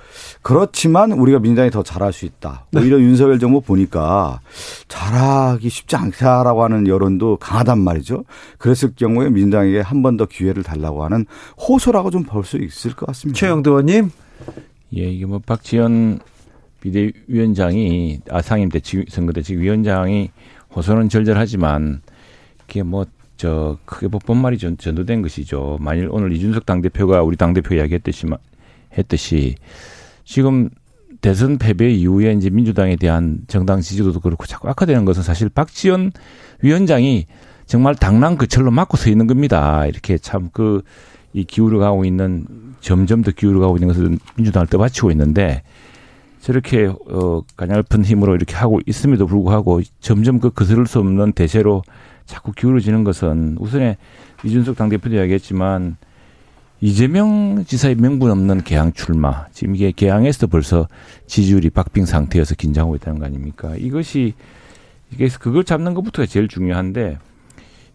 그렇지만 0.43 1.13
우리가 1.13 1.39
민주당이 1.39 1.71
더 1.71 1.83
잘할 1.83 2.13
수 2.13 2.25
있다. 2.25 2.67
네. 2.71 2.81
오히려 2.81 2.99
윤석열 2.99 3.39
정부 3.39 3.61
보니까 3.61 4.41
잘하기 4.89 5.69
쉽지 5.69 5.97
않다라고 5.97 6.65
하는 6.65 6.87
여론도 6.87 7.37
강하단 7.37 7.79
말이죠. 7.79 8.25
그랬을 8.59 8.95
경우에 8.97 9.29
민주당에게 9.31 9.81
한 9.81 10.03
번 10.03 10.17
더 10.17 10.25
기회를 10.27 10.63
달라고 10.63 11.05
하는 11.05 11.27
호소라고 11.61 12.11
좀 12.11 12.25
볼 12.25 12.45
수 12.45 12.57
있을 12.57 12.95
것 12.95 13.07
같습니다. 13.07 13.39
최영두 13.39 13.71
의원님. 13.71 14.11
예, 14.97 15.03
이게 15.11 15.27
뭐 15.27 15.39
박지원 15.39 16.21
비대위원장이 16.81 18.21
아 18.31 18.41
상임 18.43 18.69
때 18.69 18.81
지- 18.81 19.05
선거 19.09 19.33
때 19.33 19.43
지금 19.43 19.63
위원장이 19.63 20.31
호소는 20.75 21.09
절절하지만 21.09 22.03
이게 22.69 22.83
뭐 22.83 23.05
저 23.41 23.79
크게 23.85 24.09
뭐 24.09 24.19
본말이 24.19 24.59
전, 24.59 24.77
전도된 24.77 25.23
것이죠. 25.23 25.79
만일 25.81 26.09
오늘 26.11 26.33
이준석 26.33 26.67
당대표가 26.67 27.23
우리 27.23 27.37
당대표 27.37 27.77
이야기했듯이 27.77 28.27
마- 28.27 28.37
했듯이 28.99 29.55
지금 30.25 30.71
대선 31.21 31.57
패배 31.57 31.89
이후에 31.89 32.33
이제 32.33 32.51
민주당에 32.51 32.97
대한 32.97 33.39
정당 33.47 33.81
지지도도 33.81 34.19
그렇고 34.19 34.45
자꾸 34.45 34.69
악화되는 34.71 35.05
것은 35.05 35.23
사실 35.23 35.49
박지원 35.51 36.11
위원장이 36.63 37.27
정말 37.67 37.95
당랑 37.95 38.39
그철로 38.39 38.73
맞고 38.73 38.97
서 38.97 39.09
있는 39.09 39.29
겁니다. 39.29 39.87
이렇게 39.87 40.19
참 40.19 40.51
그 40.51 40.83
이 41.33 41.45
기울어 41.45 41.79
가고 41.79 42.05
있는 42.05 42.45
점점 42.81 43.23
더 43.23 43.31
기울어 43.31 43.61
가고 43.61 43.77
있는 43.77 43.89
것을 43.89 44.19
민주당을 44.37 44.67
떠받치고 44.69 45.11
있는데 45.13 45.63
저렇게 46.41 46.87
어 46.87 47.43
가냘픈 47.57 48.05
힘으로 48.05 48.35
이렇게 48.35 48.55
하고 48.55 48.81
있음에도 48.87 49.27
불구하고 49.27 49.81
점점 50.01 50.39
그 50.39 50.51
거스를 50.51 50.87
수 50.87 50.99
없는 50.99 51.33
대세로 51.33 51.83
자꾸 52.27 52.53
기울어지는 52.53 53.05
것은 53.05 53.57
우선에 53.59 53.97
이준석 54.45 54.77
당대표도 54.77 55.17
이야기했지만 55.17 55.97
이재명 56.81 57.65
지사의 57.67 57.97
명분 57.97 58.31
없는 58.31 58.63
개항 58.63 58.93
출마. 58.93 59.47
지금 59.53 59.75
이게 59.75 59.91
개항에서도 59.91 60.47
벌써 60.47 60.87
지지율이 61.27 61.71
박빙 61.71 62.07
상태여서 62.07 62.55
긴장하고 62.55 62.95
있다는 62.97 63.19
거 63.19 63.27
아닙니까? 63.27 63.75
이것이 63.77 64.35
이게 65.11 65.29
그걸 65.29 65.65
잡는 65.65 65.95
것부터가 65.95 66.27
제일 66.27 66.47
중요한데 66.47 67.19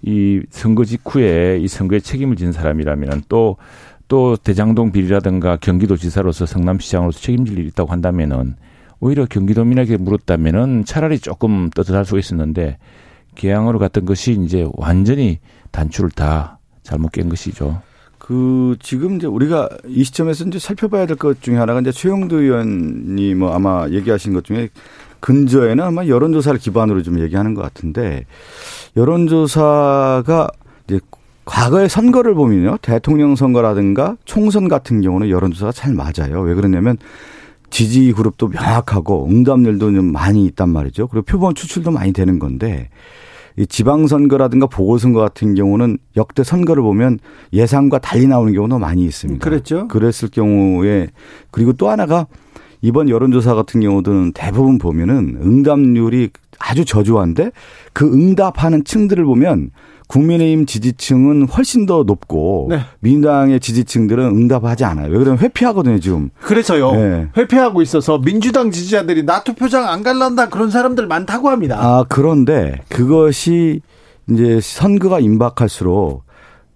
이 0.02 0.42
선거 0.50 0.84
직후에 0.84 1.60
이 1.62 1.68
선거에 1.68 2.02
책임을 2.02 2.36
지는 2.36 2.52
사람이라면 2.52 3.24
또 3.30 3.56
또 4.14 4.38
대장동 4.38 4.92
비리라든가 4.92 5.58
경기도지사로서 5.58 6.46
성남시장으로서 6.46 7.20
책임질 7.20 7.58
일이 7.58 7.68
있다고 7.70 7.92
한다면은 7.92 8.54
오히려 9.00 9.26
경기도민에게 9.26 9.98
물었다면은 9.98 10.86
차라리 10.86 11.18
조금 11.18 11.72
떳떳할 11.72 12.06
수 12.06 12.20
있었는데 12.20 12.78
개항으로 13.34 13.80
갔던 13.80 14.06
것이 14.06 14.34
이제 14.34 14.68
완전히 14.74 15.40
단추를 15.72 16.12
다 16.12 16.60
잘못 16.84 17.12
깬 17.12 17.28
것이죠. 17.28 17.82
그 18.20 18.76
지금 18.80 19.16
이제 19.16 19.26
우리가 19.26 19.68
이 19.88 20.04
시점에서 20.04 20.46
이제 20.46 20.60
살펴봐야 20.60 21.08
될 21.08 21.16
것 21.18 21.42
중에 21.42 21.58
하나가 21.58 21.82
이제 21.82 21.92
최영도 21.92 22.40
의원이 22.40 23.34
뭐 23.34 23.52
아마 23.52 23.88
얘기하신 23.90 24.34
것 24.34 24.44
중에 24.44 24.70
근저에는 25.22 25.84
아마 25.84 26.06
여론조사를 26.06 26.60
기반으로 26.60 27.02
좀 27.02 27.20
얘기하는 27.20 27.56
것 27.56 27.64
같은데 27.64 28.28
여론조사가 28.96 30.50
이제 30.88 31.00
과거의 31.46 31.90
선거를 31.90 32.34
보면요 32.34 32.78
대통령 32.82 33.36
선거라든가 33.36 34.18
총선 34.26 34.68
같은 34.68 35.02
경우는 35.02 35.30
여론조사가 35.30 35.72
잘 35.72 35.94
맞아요. 35.94 36.42
왜 36.42 36.54
그러냐면 36.54 36.98
지지 37.70 38.12
그룹도 38.14 38.50
명확하고 38.50 39.28
응답률도 39.30 39.94
좀 39.94 40.12
많이 40.12 40.46
있단 40.46 40.70
말이죠. 40.70 41.08
그리고 41.08 41.26
표본 41.26 41.56
추출도 41.56 41.92
많이 41.92 42.14
되는 42.14 42.40
건데 42.40 42.90
이 43.56 43.66
지방선거라든가 43.66 44.68
보궐선거 44.68 45.20
같은 45.20 45.56
경우는 45.56 45.98
역대 46.16 46.44
선거를 46.44 46.82
보면 46.84 47.20
예상과 47.52 48.00
달리 48.00 48.28
나오는 48.28 48.54
경우도 48.54 48.80
많이 48.80 49.04
있습니다. 49.04 49.44
그랬죠. 49.44 49.88
그랬을 49.88 50.30
경우에 50.32 51.10
그리고 51.52 51.74
또 51.74 51.90
하나가 51.90 52.28
이번 52.82 53.10
여론조사 53.10 53.56
같은 53.56 53.82
경우는 53.82 54.34
대부분 54.34 54.78
보면은 54.78 55.40
응답률이 55.42 56.30
아주 56.60 56.86
저조한데 56.86 57.52
그 57.94 58.12
응답하는 58.12 58.84
층들을 58.84 59.24
보면 59.24 59.72
국민의힘 60.14 60.68
지지층은 60.68 61.48
훨씬 61.48 61.88
더 61.88 62.04
높고 62.04 62.68
네. 62.70 62.82
민주당의 63.00 63.60
지지층들은 63.60 64.24
응답하지 64.24 64.86
않아요. 64.86 65.12
왜 65.12 65.18
그러면 65.18 65.40
회피하거든요, 65.40 66.00
지금. 66.00 66.30
그래서요. 66.40 66.92
네. 66.92 67.28
회피하고 67.36 67.82
있어서 67.82 68.20
민주당 68.20 68.70
지지자들이 68.70 69.26
나 69.26 69.44
투표장 69.44 69.88
안 69.88 70.04
갈란다 70.04 70.50
그런 70.50 70.70
사람들 70.70 71.08
많다고 71.08 71.50
합니다. 71.50 71.80
아, 71.80 72.06
그런데 72.08 72.82
그것이 72.90 73.82
이제 74.30 74.60
선거가 74.62 75.20
임박할수록 75.20 76.24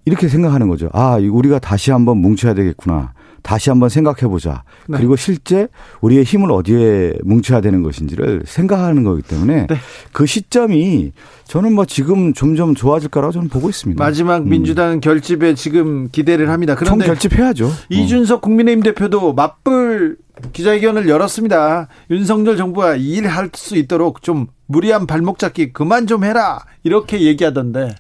이렇게 0.05 0.29
생각하는 0.29 0.67
거죠. 0.67 0.89
아, 0.93 1.17
우리가 1.17 1.59
다시 1.59 1.91
한번 1.91 2.17
뭉쳐야 2.17 2.55
되겠구나. 2.55 3.13
다시 3.47 3.69
한번 3.69 3.87
생각해 3.87 4.27
보자. 4.29 4.63
네. 4.89 4.97
그리고 4.97 5.15
실제 5.15 5.69
우리의 6.01 6.25
힘을 6.25 6.51
어디에 6.51 7.13
뭉쳐야 7.23 7.61
되는 7.61 7.81
것인지를 7.81 8.43
생각하는 8.45 9.05
거기 9.05 9.21
때문에 9.21 9.67
네. 9.67 9.75
그 10.11 10.25
시점이 10.25 11.13
저는 11.45 11.73
뭐 11.73 11.85
지금 11.85 12.33
점점 12.33 12.75
좋아질 12.75 13.07
거라고 13.07 13.31
저는 13.31 13.47
보고 13.47 13.69
있습니다. 13.69 14.03
마지막 14.03 14.39
음. 14.39 14.49
민주당 14.49 14.99
결집에 14.99 15.55
지금 15.55 16.09
기대를 16.11 16.49
합니다. 16.49 16.75
총 16.75 16.97
그런데 16.97 17.05
결집해야죠. 17.05 17.67
어. 17.67 17.71
이준석 17.87 18.41
국민의힘 18.41 18.83
대표도 18.83 19.31
맞불 19.31 20.17
기자회견을 20.51 21.07
열었습니다. 21.07 21.87
윤석열 22.11 22.57
정부가 22.57 22.97
일할 22.97 23.49
수 23.53 23.77
있도록 23.77 24.23
좀 24.23 24.47
무리한 24.65 25.07
발목 25.07 25.39
잡기 25.39 25.71
그만 25.71 26.05
좀 26.05 26.25
해라 26.25 26.65
이렇게 26.83 27.21
얘기하던데 27.21 27.95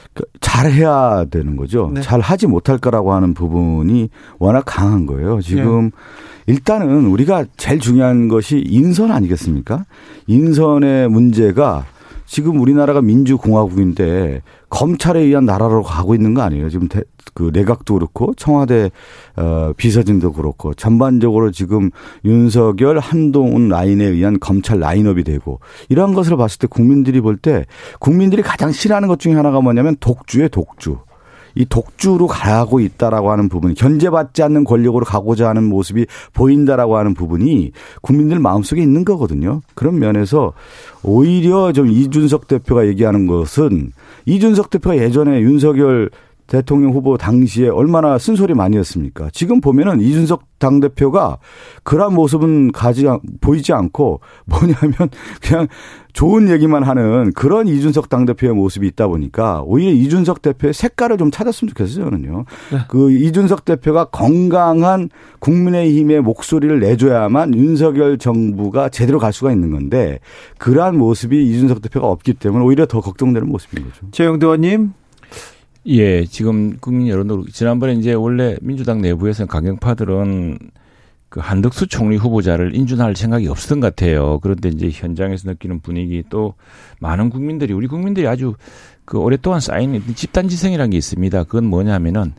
잘해야 0.41 1.25
되는 1.29 1.55
거죠. 1.55 1.91
네. 1.93 2.01
잘 2.01 2.19
하지 2.19 2.47
못할 2.47 2.77
거라고 2.77 3.13
하는 3.13 3.33
부분이 3.33 4.09
워낙 4.39 4.63
강한 4.65 5.05
거예요. 5.05 5.41
지금 5.41 5.85
네. 5.85 5.91
일단은 6.47 7.05
우리가 7.05 7.45
제일 7.57 7.79
중요한 7.79 8.27
것이 8.27 8.63
인선 8.65 9.11
아니겠습니까? 9.11 9.85
인선의 10.27 11.09
문제가 11.09 11.85
지금 12.31 12.61
우리나라가 12.61 13.01
민주공화국인데 13.01 14.41
검찰에 14.69 15.19
의한 15.19 15.43
나라로 15.43 15.83
가고 15.83 16.15
있는 16.15 16.33
거 16.33 16.41
아니에요. 16.41 16.69
지금 16.69 16.87
대, 16.87 17.01
그 17.33 17.51
내각도 17.51 17.95
그렇고 17.95 18.33
청와대 18.37 18.89
어, 19.35 19.73
비서진도 19.75 20.31
그렇고 20.31 20.73
전반적으로 20.73 21.51
지금 21.51 21.89
윤석열 22.23 22.99
한동훈 22.99 23.67
라인에 23.67 24.05
의한 24.05 24.39
검찰 24.39 24.79
라인업이 24.79 25.25
되고 25.25 25.59
이러한 25.89 26.13
것을 26.13 26.37
봤을 26.37 26.57
때 26.59 26.67
국민들이 26.67 27.19
볼 27.19 27.35
때 27.35 27.65
국민들이 27.99 28.41
가장 28.41 28.71
싫어하는 28.71 29.09
것 29.09 29.19
중에 29.19 29.33
하나가 29.33 29.59
뭐냐면 29.59 29.97
독주의 29.99 30.47
독주. 30.47 30.99
이 31.55 31.65
독주로 31.65 32.27
가고 32.27 32.79
있다라고 32.79 33.31
하는 33.31 33.49
부분, 33.49 33.73
견제받지 33.73 34.43
않는 34.43 34.63
권력으로 34.63 35.05
가고자 35.05 35.49
하는 35.49 35.63
모습이 35.65 36.05
보인다라고 36.33 36.97
하는 36.97 37.13
부분이 37.13 37.71
국민들 38.01 38.39
마음속에 38.39 38.81
있는 38.81 39.05
거거든요. 39.05 39.61
그런 39.75 39.99
면에서 39.99 40.53
오히려 41.03 41.71
좀 41.71 41.87
이준석 41.87 42.47
대표가 42.47 42.87
얘기하는 42.87 43.27
것은 43.27 43.91
이준석 44.25 44.69
대표가 44.69 44.97
예전에 44.97 45.41
윤석열 45.41 46.09
대통령 46.51 46.91
후보 46.91 47.17
당시에 47.17 47.69
얼마나 47.69 48.17
쓴소리 48.17 48.53
많이 48.55 48.75
했습니까? 48.77 49.29
지금 49.31 49.61
보면은 49.61 50.01
이준석 50.01 50.43
당대표가 50.59 51.37
그런 51.83 52.13
모습은 52.13 52.73
가지, 52.73 53.07
않- 53.07 53.21
보이지 53.39 53.71
않고 53.71 54.19
뭐냐면 54.45 54.91
그냥 55.41 55.67
좋은 56.11 56.49
얘기만 56.49 56.83
하는 56.83 57.31
그런 57.31 57.69
이준석 57.69 58.09
당대표의 58.09 58.53
모습이 58.53 58.85
있다 58.87 59.07
보니까 59.07 59.61
오히려 59.65 59.91
이준석 59.91 60.41
대표의 60.41 60.73
색깔을 60.73 61.17
좀 61.17 61.31
찾았으면 61.31 61.69
좋겠어요, 61.69 62.03
저는요. 62.09 62.43
그 62.89 63.13
이준석 63.13 63.63
대표가 63.63 64.05
건강한 64.05 65.09
국민의힘의 65.39 66.19
목소리를 66.21 66.81
내줘야만 66.81 67.55
윤석열 67.55 68.17
정부가 68.17 68.89
제대로 68.89 69.19
갈 69.19 69.31
수가 69.31 69.53
있는 69.53 69.71
건데 69.71 70.19
그러한 70.57 70.97
모습이 70.97 71.49
이준석 71.49 71.81
대표가 71.81 72.07
없기 72.07 72.33
때문에 72.33 72.65
오히려 72.65 72.85
더 72.87 72.99
걱정되는 72.99 73.47
모습인 73.47 73.85
거죠. 73.85 74.05
최영도 74.11 74.47
의원님 74.47 74.91
예, 75.87 76.25
지금 76.25 76.77
국민 76.79 77.07
여론으로 77.07 77.45
지난번에 77.47 77.93
이제 77.93 78.13
원래 78.13 78.55
민주당 78.61 79.01
내부에서는 79.01 79.47
강경파들은 79.47 80.59
그 81.29 81.39
한덕수 81.39 81.87
총리 81.87 82.17
후보자를 82.17 82.75
인준할 82.75 83.15
생각이 83.15 83.47
없었던 83.47 83.79
것 83.79 83.95
같아요. 83.95 84.39
그런데 84.39 84.69
이제 84.69 84.89
현장에서 84.91 85.49
느끼는 85.49 85.79
분위기 85.79 86.23
또 86.29 86.53
많은 86.99 87.29
국민들이 87.29 87.73
우리 87.73 87.87
국민들이 87.87 88.27
아주 88.27 88.55
그 89.05 89.17
오랫동안 89.17 89.59
쌓인 89.59 90.03
집단 90.13 90.49
지성이라는 90.49 90.91
게 90.91 90.97
있습니다. 90.97 91.45
그건 91.45 91.65
뭐냐면은 91.65 92.33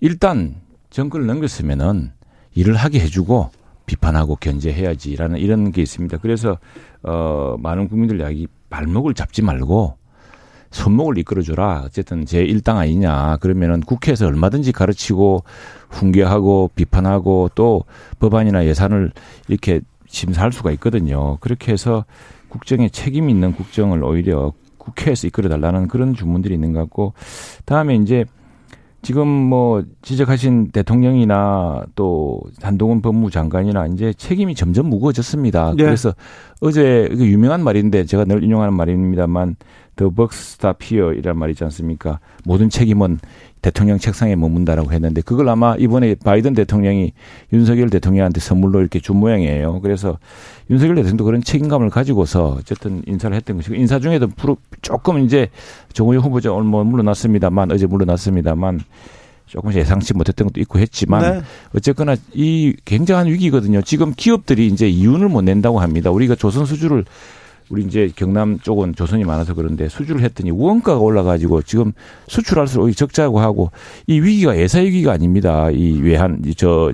일단 0.00 0.56
정권을 0.90 1.26
넘겼으면은 1.26 2.10
일을 2.54 2.74
하게 2.74 3.00
해주고 3.00 3.50
비판하고 3.86 4.36
견제해야지라는 4.36 5.38
이런 5.38 5.72
게 5.72 5.80
있습니다. 5.80 6.18
그래서 6.18 6.58
어 7.02 7.56
많은 7.60 7.88
국민들 7.88 8.20
이야기 8.20 8.46
발목을 8.68 9.14
잡지 9.14 9.42
말고 9.42 9.96
손목을 10.70 11.18
이끌어줘라. 11.18 11.82
어쨌든 11.86 12.26
제 12.26 12.42
일당 12.42 12.78
아니냐. 12.78 13.38
그러면은 13.40 13.80
국회에서 13.80 14.26
얼마든지 14.26 14.72
가르치고 14.72 15.44
훈계하고 15.90 16.70
비판하고 16.74 17.50
또 17.54 17.84
법안이나 18.18 18.66
예산을 18.66 19.12
이렇게 19.48 19.80
심사할 20.06 20.52
수가 20.52 20.70
있거든요. 20.72 21.38
그렇게 21.40 21.72
해서 21.72 22.04
국정에 22.48 22.88
책임 22.88 23.28
있는 23.30 23.52
국정을 23.52 24.02
오히려 24.02 24.52
국회에서 24.78 25.26
이끌어달라는 25.26 25.88
그런 25.88 26.14
주문들이 26.14 26.54
있는 26.54 26.72
것 26.72 26.80
같고 26.80 27.12
다음에 27.64 27.96
이제 27.96 28.24
지금 29.02 29.28
뭐 29.28 29.84
지적하신 30.02 30.70
대통령이나 30.72 31.84
또 31.94 32.40
한동훈 32.60 33.00
법무장관이나 33.00 33.86
이제 33.88 34.12
책임이 34.12 34.54
점점 34.54 34.86
무거워졌습니다. 34.86 35.74
네. 35.76 35.84
그래서 35.84 36.14
어제 36.60 37.08
그 37.10 37.26
유명한 37.26 37.62
말인데 37.62 38.06
제가 38.06 38.24
늘 38.24 38.42
인용하는 38.42 38.74
말입니다만 38.74 39.56
The 39.98 40.10
buck 40.14 40.30
stop 40.32 40.78
here이란 40.82 41.36
말이지 41.36 41.64
않습니까? 41.64 42.20
모든 42.44 42.70
책임은 42.70 43.18
대통령 43.60 43.98
책상에 43.98 44.36
머문다라고 44.36 44.92
했는데 44.92 45.20
그걸 45.20 45.48
아마 45.48 45.74
이번에 45.76 46.14
바이든 46.14 46.54
대통령이 46.54 47.12
윤석열 47.52 47.90
대통령한테 47.90 48.40
선물로 48.40 48.80
이렇게 48.80 49.00
준 49.00 49.16
모양이에요. 49.16 49.80
그래서 49.80 50.18
윤석열 50.70 50.94
대통령도 50.94 51.24
그런 51.24 51.42
책임감을 51.42 51.90
가지고서 51.90 52.56
어쨌든 52.60 53.02
인사를 53.06 53.36
했던 53.36 53.56
것이고 53.56 53.74
인사 53.74 53.98
중에도 53.98 54.28
조금 54.82 55.18
이제 55.24 55.48
정호영 55.92 56.22
후보자 56.22 56.52
오늘 56.52 56.68
뭐 56.68 56.84
물러났습니다만 56.84 57.72
어제 57.72 57.86
물러났습니다만 57.86 58.80
조금씩 59.46 59.80
예상치 59.80 60.14
못했던 60.14 60.46
것도 60.46 60.60
있고 60.60 60.78
했지만 60.78 61.22
네. 61.22 61.42
어쨌거나 61.74 62.14
이 62.34 62.76
굉장한 62.84 63.26
위기거든요. 63.26 63.82
지금 63.82 64.12
기업들이 64.16 64.68
이제 64.68 64.88
이윤을 64.88 65.28
못 65.28 65.42
낸다고 65.42 65.80
합니다. 65.80 66.10
우리가 66.10 66.36
조선 66.36 66.66
수주를 66.66 67.04
우리 67.70 67.84
이제 67.84 68.10
경남 68.14 68.58
쪽은 68.60 68.94
조선이 68.94 69.24
많아서 69.24 69.54
그런데 69.54 69.88
수주를 69.88 70.22
했더니 70.22 70.50
원가가 70.50 70.98
올라가지고 70.98 71.62
지금 71.62 71.92
수출할수록 72.28 72.84
오히려 72.84 72.94
적자고 72.94 73.40
하고 73.40 73.70
이 74.06 74.20
위기가 74.20 74.56
예사 74.56 74.80
위기가 74.80 75.12
아닙니다. 75.12 75.70
이 75.70 76.00
외환 76.00 76.42
저 76.56 76.92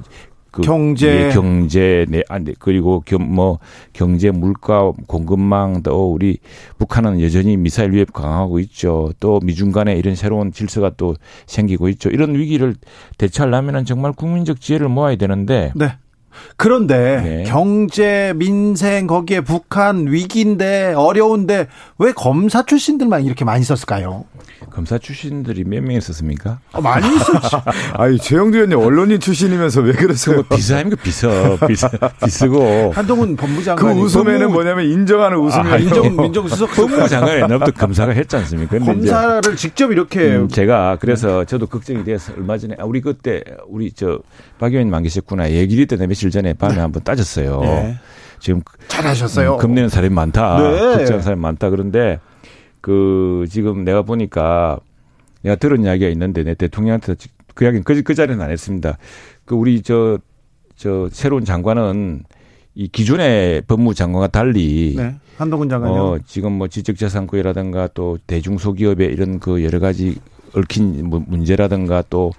그 0.54 0.62
경제. 0.62 1.26
예, 1.26 1.30
경제 1.30 2.06
네, 2.08 2.22
아, 2.28 2.38
네, 2.38 2.54
그리고 2.60 3.00
겸, 3.04 3.34
뭐 3.34 3.58
경제 3.92 4.30
물가 4.30 4.92
공급망 5.08 5.82
또 5.82 6.12
우리 6.12 6.38
북한은 6.78 7.20
여전히 7.20 7.56
미사일 7.56 7.90
위협 7.90 8.12
강화하고 8.12 8.60
있죠. 8.60 9.12
또 9.18 9.40
미중 9.42 9.72
간에 9.72 9.96
이런 9.96 10.14
새로운 10.14 10.52
질서가 10.52 10.92
또 10.96 11.16
생기고 11.46 11.88
있죠. 11.88 12.08
이런 12.08 12.37
위기를 12.37 12.76
대처하려면은 13.18 13.84
정말 13.84 14.12
국민적 14.12 14.60
지혜를 14.60 14.88
모아야 14.88 15.16
되는데 15.16 15.72
네. 15.74 15.96
그런데 16.57 17.20
네. 17.23 17.42
경제, 17.47 18.33
민생 18.37 19.07
거기에 19.07 19.40
북한 19.40 20.07
위기인데 20.11 20.94
어려운데 20.97 21.68
왜 21.99 22.12
검사 22.12 22.64
출신들만 22.64 23.25
이렇게 23.25 23.44
많이 23.44 23.64
썼을까요? 23.64 24.25
검사 24.70 24.99
출신들이 24.99 25.62
몇 25.64 25.83
명 25.85 25.97
있었습니까? 25.97 26.59
어, 26.73 26.81
많이 26.81 27.07
있었지. 27.14 27.57
아니 27.94 28.18
최영두 28.18 28.57
의원님 28.57 28.79
언론인 28.79 29.20
출신이면서 29.20 29.83
왜 29.83 29.92
그러세요? 29.92 30.37
그거 30.42 30.57
비서 30.57 30.83
비서 31.03 31.59
비서 31.66 31.88
비서고 32.25 32.90
한동훈 32.94 33.37
그 33.37 33.42
법무장관이 33.47 34.01
웃음에는 34.01 34.49
법무- 34.49 34.53
뭐냐면 34.53 34.87
인정하는 34.87 35.38
웃음이에요. 35.38 35.75
아, 35.75 35.79
민정 35.79 36.16
민정수석 36.16 36.70
법무부 36.73 37.09
장관이 37.09 37.42
옛날부터 37.42 37.73
검사가 37.73 38.12
했지 38.12 38.37
않습니까? 38.37 38.77
이제 38.79 38.85
검사를 38.87 39.57
직접 39.57 39.92
이렇게 39.92 40.35
음, 40.37 40.49
제가 40.49 40.97
그래서 41.01 41.44
저도 41.44 41.66
걱정이 41.66 42.03
돼서 42.05 42.33
얼마 42.37 42.57
전에 42.59 42.75
아, 42.79 42.85
우리 42.85 43.01
그때 43.01 43.42
우리 43.68 43.92
저 43.92 44.20
박 44.59 44.73
의원님 44.73 44.94
안 44.94 45.03
계셨구나 45.03 45.51
얘기를 45.51 45.87
때문에 45.87 46.07
며칠 46.07 46.23
전에 46.30 46.54
밤에 46.54 46.78
한번 46.78 47.02
따졌어요. 47.02 47.60
네. 47.60 47.96
지금 48.40 48.60
잘하셨어요. 48.88 49.54
음, 49.54 49.58
겁내는 49.58 49.88
사람이 49.88 50.14
많다. 50.14 50.58
네. 50.60 50.78
걱정하는 50.96 51.22
사람이 51.22 51.40
많다. 51.40 51.70
그런데 51.70 52.18
그 52.80 53.46
지금 53.48 53.84
내가 53.84 54.02
보니까 54.02 54.78
내가 55.42 55.56
들은 55.56 55.84
이야기가 55.84 56.10
있는데 56.10 56.42
내 56.44 56.54
대통령한테 56.54 57.14
그 57.54 57.64
이야기는 57.64 57.84
그, 57.84 58.02
그 58.02 58.14
자리는 58.14 58.40
안 58.42 58.50
했습니다. 58.50 58.98
그 59.44 59.54
우리 59.54 59.82
저, 59.82 60.18
저 60.76 61.08
새로운 61.12 61.44
장관은 61.44 62.24
이 62.74 62.88
기존의 62.88 63.62
법무장관과 63.68 64.26
달리 64.28 64.94
네. 64.96 65.14
한동훈 65.38 65.68
장관요. 65.68 65.94
어, 65.94 66.18
지금 66.26 66.52
뭐 66.52 66.66
지적재산권이라든가 66.68 67.88
또 67.94 68.18
대중소기업의 68.26 69.08
이런 69.12 69.38
그 69.38 69.62
여러 69.64 69.78
가지 69.78 70.16
얽힌 70.54 71.08
무- 71.08 71.22
문제라든가 71.26 72.02
또 72.10 72.32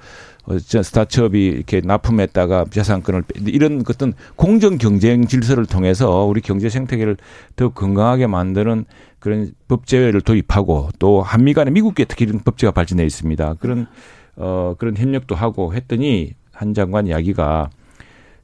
스타트업이 0.59 1.45
이렇게 1.45 1.81
납품했다가 1.83 2.65
재산권을 2.69 3.23
빼- 3.23 3.41
이런 3.51 3.83
어떤 3.89 4.13
공정 4.35 4.77
경쟁 4.77 5.25
질서를 5.25 5.65
통해서 5.65 6.23
우리 6.25 6.41
경제 6.41 6.69
생태계를 6.69 7.17
더 7.55 7.69
건강하게 7.69 8.27
만드는 8.27 8.85
그런 9.19 9.51
법제를 9.67 10.21
도입하고 10.21 10.89
또 10.99 11.21
한미 11.21 11.53
간에 11.53 11.71
미국계 11.71 12.05
특히 12.05 12.25
이런 12.25 12.39
법제가 12.39 12.71
발전해 12.71 13.03
있습니다. 13.05 13.55
그런 13.59 13.87
어 14.35 14.75
그런 14.77 14.95
협력도 14.97 15.33
하고 15.35 15.73
했더니 15.73 16.33
한 16.51 16.73
장관 16.73 17.07
이야기가 17.07 17.69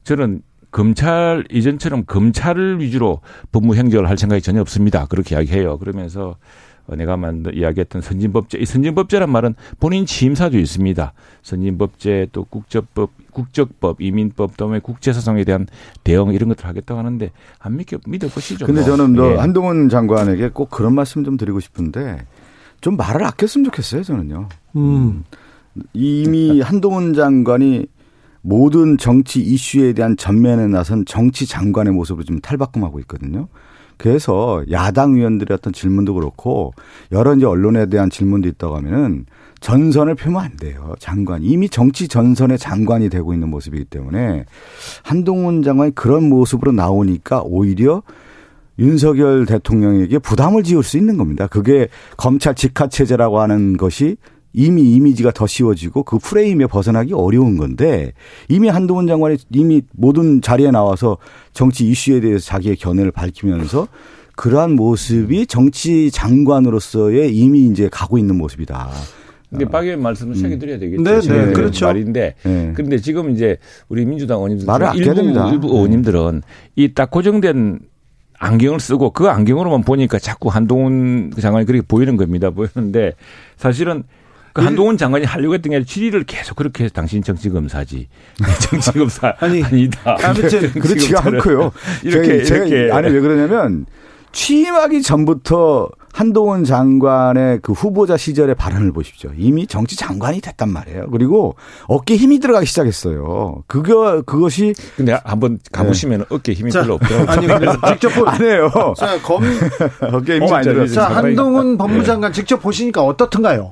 저는 0.04 0.42
검찰 0.72 1.44
이전처럼 1.52 2.06
검찰을 2.06 2.80
위주로 2.80 3.20
법무 3.52 3.76
행정을 3.76 4.10
할 4.10 4.18
생각이 4.18 4.42
전혀 4.42 4.62
없습니다. 4.62 5.06
그렇게 5.06 5.36
이야기해요. 5.36 5.78
그러면서 5.78 6.30
어, 6.30 6.36
내가 6.88 7.18
만든 7.18 7.54
이야기했던 7.54 8.02
선진법제, 8.02 8.58
이 8.60 8.66
선진법제란 8.66 9.30
말은 9.30 9.56
본인 9.80 10.06
취임사도 10.06 10.58
있습니다. 10.58 11.14
선진법제 11.44 12.28
또 12.32 12.44
국적법, 12.46 13.12
국적법, 13.32 14.02
이민법, 14.02 14.58
또는 14.58 14.82
국제사상에 14.82 15.44
대한 15.44 15.68
대응 16.04 16.34
이런 16.34 16.50
것들 16.50 16.66
하겠다고 16.66 17.00
하는데 17.00 17.32
안 17.60 17.78
믿겨 17.78 17.98
믿어 18.08 18.28
보시죠. 18.28 18.66
근데 18.66 18.82
뭐. 18.82 18.90
저는 18.90 19.14
너 19.14 19.32
예. 19.32 19.36
한동훈 19.36 19.90
장관에게 19.90 20.50
꼭 20.50 20.70
그런 20.70 20.94
말씀 20.94 21.24
좀 21.24 21.38
드리고 21.38 21.60
싶은데 21.60 22.26
좀 22.82 22.98
말을 22.98 23.24
아꼈으면 23.24 23.66
좋겠어요, 23.66 24.04
저는요. 24.04 24.50
음. 24.76 25.24
이미 25.94 26.60
한동훈 26.62 27.14
장관이 27.14 27.86
모든 28.42 28.98
정치 28.98 29.40
이슈에 29.40 29.94
대한 29.94 30.18
전면에 30.18 30.68
나선 30.68 31.06
정치 31.06 31.46
장관의 31.46 31.94
모습으로 31.94 32.24
좀 32.26 32.40
탈바꿈하고 32.40 33.00
있거든요. 33.02 33.48
그래서 34.02 34.64
야당 34.72 35.14
의원들의 35.14 35.54
어떤 35.54 35.72
질문도 35.74 36.16
그렇고 36.16 36.74
여러 37.12 37.36
이제 37.36 37.46
언론에 37.46 37.86
대한 37.86 38.10
질문도 38.10 38.48
있다고 38.48 38.78
하면은 38.78 39.28
전선을 39.60 40.16
펴면 40.16 40.42
안 40.42 40.58
돼요. 40.58 40.96
장관. 40.98 41.44
이미 41.44 41.70
정치 41.70 42.08
전선의 42.08 42.58
장관이 42.58 43.10
되고 43.10 43.32
있는 43.32 43.50
모습이기 43.50 43.86
때문에 43.86 44.46
한동훈 45.04 45.62
장관이 45.62 45.94
그런 45.94 46.30
모습으로 46.30 46.72
나오니까 46.72 47.44
오히려 47.46 48.02
윤석열 48.80 49.46
대통령에게 49.46 50.18
부담을 50.18 50.64
지을 50.64 50.82
수 50.82 50.98
있는 50.98 51.18
겁니다. 51.18 51.46
그게 51.46 51.88
검찰 52.18 52.56
직화 52.56 52.88
체제라고 52.88 53.40
하는 53.40 53.78
것이 53.78 54.18
이미 54.54 54.94
이미지가 54.94 55.32
더 55.32 55.48
씌워지고 55.48 56.04
그 56.04 56.18
프레임에 56.18 56.68
벗어나기 56.68 57.14
어려운 57.14 57.58
건데 57.58 58.12
이미 58.50 58.68
한동훈 58.68 59.08
장관이 59.08 59.38
이미 59.52 59.82
모든 59.94 60.42
자리에 60.42 60.72
나와서 60.72 61.18
정치 61.54 61.88
이슈에 61.88 62.20
대해서 62.20 62.46
자기의 62.46 62.76
견해를 62.76 63.12
밝히면서 63.12 63.88
그러한 64.36 64.72
모습이 64.76 65.46
정치 65.48 66.10
장관으로서의 66.12 67.36
이미 67.36 67.68
이제 67.68 67.90
가고 67.92 68.18
있는 68.18 68.38
모습이다. 68.38 68.90
근데 69.50 69.66
박 69.66 69.84
의원 69.84 70.02
말씀을 70.02 70.36
새겨드려야 70.36 70.80
되겠죠. 70.80 71.04
네, 71.04 71.20
네, 71.20 71.52
그렇죠. 71.54 71.86
말인데 71.86 72.36
네. 72.44 72.72
그런데 72.74 72.98
지금 73.00 73.32
이제 73.32 73.58
우리 73.90 74.06
민주당 74.06 74.38
의원님들 74.38 74.66
말을 74.66 74.96
일부 74.96 75.14
됩니다. 75.14 75.50
일부 75.52 75.68
네. 75.68 75.74
의원님들은 75.74 76.42
이 76.78 76.94
딱 76.94 77.12
고정된 77.12 77.80
안경을 78.40 78.80
쓰고 78.80 79.12
그 79.12 79.28
안경으로만 79.28 79.84
보니까 79.84 80.20
자꾸 80.20 80.50
한동훈 80.50 81.32
장관이 81.40 81.66
그렇게 81.66 81.86
보이는 81.86 82.16
겁니다. 82.18 82.50
보이는데 82.50 83.14
사실은 83.58 84.04
그 84.54 84.62
한동훈 84.62 84.98
장관이 84.98 85.26
하려고 85.26 85.54
했던 85.54 85.70
게 85.70 85.78
아니라 85.78 85.88
질의를 85.88 86.24
계속 86.24 86.56
그렇게 86.56 86.84
해서 86.84 86.94
당신 86.94 87.24
정치검사지. 87.24 88.08
정치검사 88.70 89.36
아니, 89.40 89.64
아니, 89.64 89.82
니다 89.84 90.18
아무튼 90.22 90.72
그렇지가 90.74 91.26
않고요. 91.26 91.72
이렇게 92.04 92.44
제가 92.44 92.66
이렇게 92.66 92.92
아니 92.92 93.10
왜 93.10 93.20
그러냐면 93.20 93.86
취임하기 94.32 95.02
전부터 95.02 95.90
한동훈 96.14 96.66
장관의 96.66 97.60
그 97.62 97.72
후보자 97.72 98.18
시절의 98.18 98.56
발언을 98.56 98.92
보십시오. 98.92 99.32
이미 99.38 99.66
정치 99.66 99.96
장관이 99.96 100.42
됐단 100.42 100.70
말이에요. 100.70 101.08
그리고 101.10 101.56
어깨에 101.88 102.18
힘이 102.18 102.40
들어가기 102.40 102.66
시작했어요. 102.66 103.64
그거 103.68 104.22
그것이 104.22 104.74
근데 104.98 105.18
한번 105.24 105.60
가보시면 105.72 106.26
어깨 106.30 106.54
힘이 106.54 106.72
자, 106.72 106.82
별로 106.82 106.96
없더라고요. 106.96 107.30
아니 107.30 107.48
근데 107.48 107.68
직접 107.94 108.10
보, 108.10 108.26
안 108.28 108.42
해요. 108.42 108.70
자, 108.98 109.22
검, 109.22 109.44
어깨에 110.02 110.38
힘이 110.38 110.48
어, 110.48 110.52
많이 110.52 110.64
진짜 110.64 110.64
들어가요. 110.64 110.88
자, 110.88 111.08
한동훈 111.08 111.78
법무장관 111.78 112.34
직접 112.34 112.58
보시니까 112.58 113.02
어떻든가요? 113.04 113.72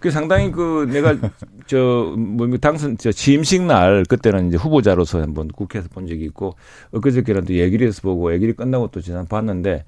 그 0.00 0.10
상당히 0.10 0.50
그 0.50 0.88
내가 0.90 1.14
저 1.66 2.14
뭐 2.16 2.48
당선 2.58 2.96
저 2.98 3.12
취임식 3.12 3.62
날 3.62 4.04
그때는 4.08 4.48
이제 4.48 4.56
후보자로서 4.56 5.20
한번 5.20 5.48
국회에서 5.48 5.88
본 5.88 6.06
적이 6.06 6.24
있고 6.24 6.54
엊그저께는 6.92 7.44
또 7.44 7.54
얘기를 7.54 7.86
해서 7.86 8.00
보고 8.02 8.32
얘기를 8.32 8.54
끝나고 8.54 8.88
또 8.88 9.00
지난 9.00 9.26
봤는데 9.26 9.84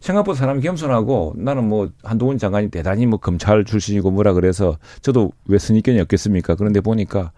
생각보다 0.00 0.38
사람이 0.38 0.60
겸손하고 0.60 1.34
나는 1.36 1.66
뭐 1.68 1.90
한동훈 2.02 2.36
장관이 2.36 2.70
대단히 2.70 3.06
뭐 3.06 3.18
검찰 3.18 3.64
출신이고 3.64 4.10
뭐라 4.10 4.34
그래서 4.34 4.76
저도 5.00 5.32
왜 5.46 5.58
선입견이 5.58 6.00
없겠습니까? 6.00 6.56
그런데 6.56 6.80
보니까 6.80 7.32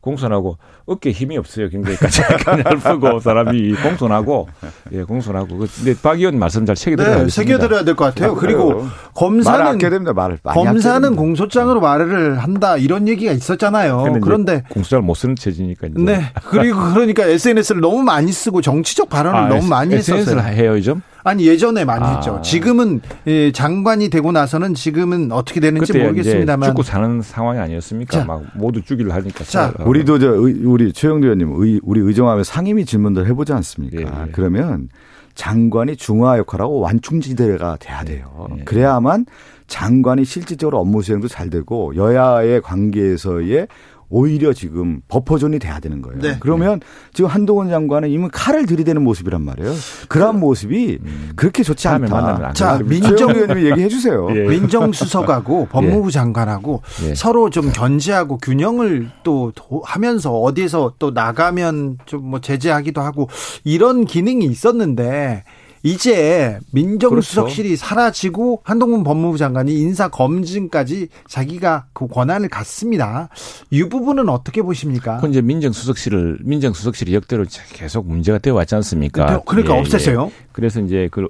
공손하고 0.00 0.56
어깨에 0.86 1.12
힘이 1.12 1.36
없어요. 1.36 1.68
굉장히 1.68 1.96
까칠하고 1.98 3.20
사람이 3.20 3.74
공손하고 3.74 4.48
예 4.92 5.02
공손하고 5.02 5.58
그- 5.58 5.66
근데 5.76 5.94
박 6.02 6.18
의원 6.18 6.38
말씀 6.38 6.64
잘 6.64 6.74
새겨들어야 6.76 7.24
네, 7.24 7.28
새겨드려야 7.28 7.84
될 7.84 7.94
것 7.94 8.06
같아요. 8.06 8.34
그리고 8.34 8.70
말을 8.74 8.88
검사는 9.14 9.78
됩니다. 9.78 10.12
말을 10.12 10.38
검사는 10.42 11.02
됩니다. 11.02 11.20
공소장으로 11.20 11.80
말을 11.80 12.38
한다 12.38 12.76
이런 12.78 13.08
얘기가 13.08 13.32
있었잖아요. 13.32 14.20
그런데 14.22 14.62
공소장을 14.70 15.02
못 15.04 15.14
쓰는 15.14 15.36
체제니까 15.36 15.88
이제 15.88 16.02
네 16.02 16.22
그리고 16.48 16.78
그러니까 16.94 17.24
SNS를 17.26 17.80
너무 17.82 18.02
많이 18.02 18.32
쓰고 18.32 18.62
정치적 18.62 19.10
발언을 19.10 19.38
아, 19.38 19.48
너무 19.48 19.66
많이 19.68 19.94
SNS를 19.96 20.38
했었어요. 20.38 20.54
해요 20.56 20.72
요즘? 20.76 21.02
아니 21.22 21.46
예전에 21.46 21.84
많이 21.84 22.04
아. 22.04 22.14
했죠. 22.14 22.40
지금은 22.42 23.00
예, 23.26 23.52
장관이 23.52 24.08
되고 24.08 24.32
나서는 24.32 24.74
지금은 24.74 25.32
어떻게 25.32 25.60
되는지 25.60 25.96
모르겠습니다만 25.96 26.70
죽고 26.70 26.82
사는 26.82 27.20
상황이 27.22 27.58
아니었습니까? 27.58 28.18
자. 28.20 28.24
막 28.24 28.42
모두 28.54 28.82
죽이려 28.82 29.12
하니까. 29.14 29.44
자, 29.44 29.72
살- 29.76 29.86
우리도 29.86 30.18
저 30.18 30.32
의- 30.34 30.62
우리 30.64 30.92
최영두 30.92 31.26
의원님 31.26 31.52
의- 31.62 31.80
우리 31.82 32.00
의정하면 32.00 32.44
상임위 32.44 32.84
질문들 32.84 33.26
해보지 33.28 33.52
않습니까? 33.52 34.00
예, 34.00 34.04
예. 34.04 34.30
그러면 34.32 34.88
장관이 35.34 35.96
중화 35.96 36.38
역할하고 36.38 36.80
완충지대가 36.80 37.76
돼야 37.78 38.04
돼요. 38.04 38.48
예. 38.58 38.64
그래야만 38.64 39.26
장관이 39.68 40.24
실질적으로 40.24 40.80
업무 40.80 41.00
수행도 41.02 41.28
잘 41.28 41.48
되고 41.48 41.94
여야의 41.94 42.60
관계에서의 42.60 43.68
오히려 44.10 44.52
지금 44.52 45.00
버퍼존이 45.08 45.58
돼야 45.60 45.78
되는 45.78 46.02
거예요. 46.02 46.20
네. 46.20 46.36
그러면 46.40 46.80
지금 47.14 47.30
한동훈 47.30 47.68
장관은 47.70 48.10
이미 48.10 48.28
칼을 48.30 48.66
들이대는 48.66 49.02
모습이란 49.02 49.40
말이에요. 49.42 49.72
그러한 50.08 50.40
모습이 50.40 50.98
그렇게 51.36 51.62
좋지 51.62 51.86
않다. 51.88 52.52
자? 52.52 52.78
민정- 52.84 53.30
의원님이 53.30 53.70
얘기해 53.70 53.88
주세요. 53.88 54.28
예. 54.34 54.48
민정수석하고 54.48 55.68
법무부 55.72 56.10
장관하고 56.10 56.82
예. 57.04 57.14
서로 57.14 57.50
좀 57.50 57.70
견제하고 57.72 58.38
균형을 58.38 59.10
또 59.22 59.52
도- 59.54 59.82
하면서 59.84 60.32
어디에서 60.38 60.94
또 60.98 61.10
나가면 61.12 61.98
좀 62.06 62.20
뭐 62.30 62.40
제재하기도 62.40 63.00
하고 63.00 63.28
이런 63.64 64.04
기능이 64.04 64.44
있었는데 64.44 65.44
이제 65.82 66.58
민정수석실이 66.72 67.68
그렇죠. 67.70 67.86
사라지고 67.86 68.60
한동훈 68.64 69.02
법무부 69.02 69.38
장관이 69.38 69.74
인사 69.78 70.08
검증까지 70.08 71.08
자기가 71.28 71.86
그 71.92 72.06
권한을 72.06 72.48
갖습니다. 72.48 73.28
이 73.70 73.82
부분은 73.84 74.28
어떻게 74.28 74.62
보십니까? 74.62 75.18
그 75.18 75.28
이제 75.28 75.40
민정수석실을 75.40 76.40
민정수석실이 76.42 77.14
역대로 77.14 77.44
계속 77.72 78.06
문제가 78.06 78.38
되어 78.38 78.54
왔지 78.54 78.74
않습니까? 78.74 79.42
그러니까 79.46 79.76
예, 79.76 79.82
없앴어요. 79.82 80.26
예. 80.26 80.32
그래서 80.52 80.80
이제 80.80 81.08
그 81.10 81.28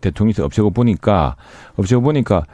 대통령이 0.00 0.34
없애고 0.40 0.70
보니까 0.70 1.36
없애고 1.76 2.02
보니까 2.02 2.44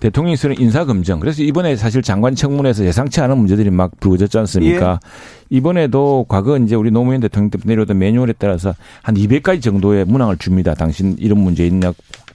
대통령실은 0.00 0.58
인사검증. 0.58 1.20
그래서 1.20 1.42
이번에 1.42 1.76
사실 1.76 2.02
장관 2.02 2.34
청문회에서 2.34 2.84
예상치 2.84 3.20
않은 3.20 3.36
문제들이 3.36 3.70
막 3.70 3.92
불거졌지 4.00 4.38
않습니까? 4.38 5.00
예. 5.02 5.56
이번에도 5.56 6.24
과거 6.28 6.56
이제 6.58 6.76
우리 6.76 6.90
노무현 6.90 7.20
대통령 7.20 7.50
때 7.50 7.58
내려오던 7.64 7.98
매뉴얼에 7.98 8.34
따라서 8.38 8.74
한 9.02 9.14
200가지 9.14 9.62
정도의 9.62 10.04
문항을 10.04 10.36
줍니다. 10.38 10.74
당신 10.74 11.16
이런 11.18 11.40
문제 11.40 11.66
있냐? 11.66 11.92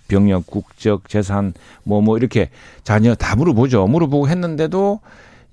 병력, 0.09 0.45
국적, 0.45 1.07
재산, 1.07 1.53
뭐, 1.83 2.01
뭐, 2.01 2.17
이렇게 2.17 2.49
자녀 2.83 3.15
다 3.15 3.35
물어보죠. 3.35 3.87
물어보고 3.87 4.27
했는데도 4.27 4.99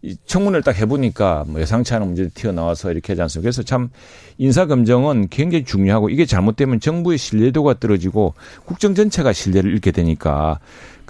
이 0.03 0.17
청문회를 0.25 0.63
딱 0.63 0.79
해보니까 0.79 1.45
뭐 1.47 1.61
예상치 1.61 1.93
않은 1.95 2.07
문제들이 2.07 2.33
튀어나와서 2.33 2.91
이렇게 2.91 3.13
하지 3.13 3.23
않습니까? 3.23 3.45
그래서 3.45 3.63
참 3.63 3.91
인사검증은 4.39 5.29
굉장히 5.29 5.65
중요하고 5.65 6.09
이게 6.09 6.25
잘못되면 6.25 6.81
정부의 6.81 7.19
신뢰도가 7.19 7.75
떨어지고 7.81 8.33
국정 8.65 8.95
전체가 8.95 9.35
신뢰를 9.35 9.71
잃게 9.71 9.91
되니까 9.91 10.59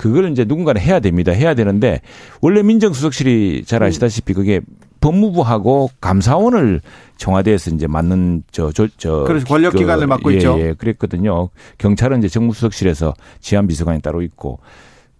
그걸 0.01 0.31
이제 0.31 0.47
누군가는 0.47 0.81
해야 0.81 0.99
됩니다. 0.99 1.31
해야 1.31 1.53
되는데 1.53 2.01
원래 2.41 2.63
민정수석실이 2.63 3.65
잘 3.67 3.83
아시다시피 3.83 4.33
그게 4.33 4.63
법무부하고 5.03 5.91
감사원을 6.01 6.81
청와대에서 7.19 7.73
이제 7.73 7.87
맡는 7.87 8.45
저 8.51 8.73
저 8.73 8.89
저 8.97 9.25
그래서 9.27 9.45
권력 9.45 9.75
기관을 9.75 10.07
맡고 10.07 10.33
예, 10.33 10.37
있죠. 10.39 10.57
예, 10.59 10.73
그랬거든요. 10.73 11.51
경찰은 11.77 12.21
이제 12.21 12.29
정무수석실에서 12.29 13.13
지한 13.41 13.67
비서관이 13.67 14.01
따로 14.01 14.23
있고 14.23 14.61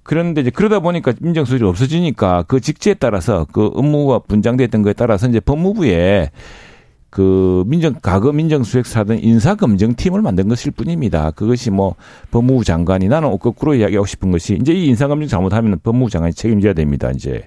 그런데 0.03 0.41
이제 0.41 0.49
그러다 0.49 0.81
보니까 0.81 1.13
민정수석이 1.21 1.63
없어지니까 1.63 2.45
그 2.49 2.61
직제에 2.61 2.95
따라서 2.95 3.47
그 3.53 3.67
업무가 3.75 4.19
분장됐던 4.21 4.81
거에 4.81 4.95
따라서 4.95 5.29
이제 5.29 5.41
법무부에 5.41 6.31
그 7.11 7.65
민정 7.67 7.95
과거 8.01 8.33
민정수석사 8.33 9.01
하던 9.01 9.19
인사 9.19 9.57
검증 9.57 9.95
팀을 9.95 10.23
만든 10.23 10.49
것일 10.49 10.71
뿐입니다. 10.73 11.33
그것이 11.33 11.71
뭐 11.71 11.97
법무부 12.31 12.65
장관이 12.65 13.09
나는 13.09 13.37
거꾸로 13.39 13.75
이야기하고 13.75 14.07
싶은 14.07 14.31
것이 14.31 14.59
이제 14.61 14.73
이 14.73 14.87
인사 14.87 15.09
검증 15.09 15.27
잘못하면 15.27 15.79
법무부 15.83 16.09
장관이 16.09 16.33
책임져야 16.35 16.73
됩니다. 16.73 17.11
이제 17.11 17.43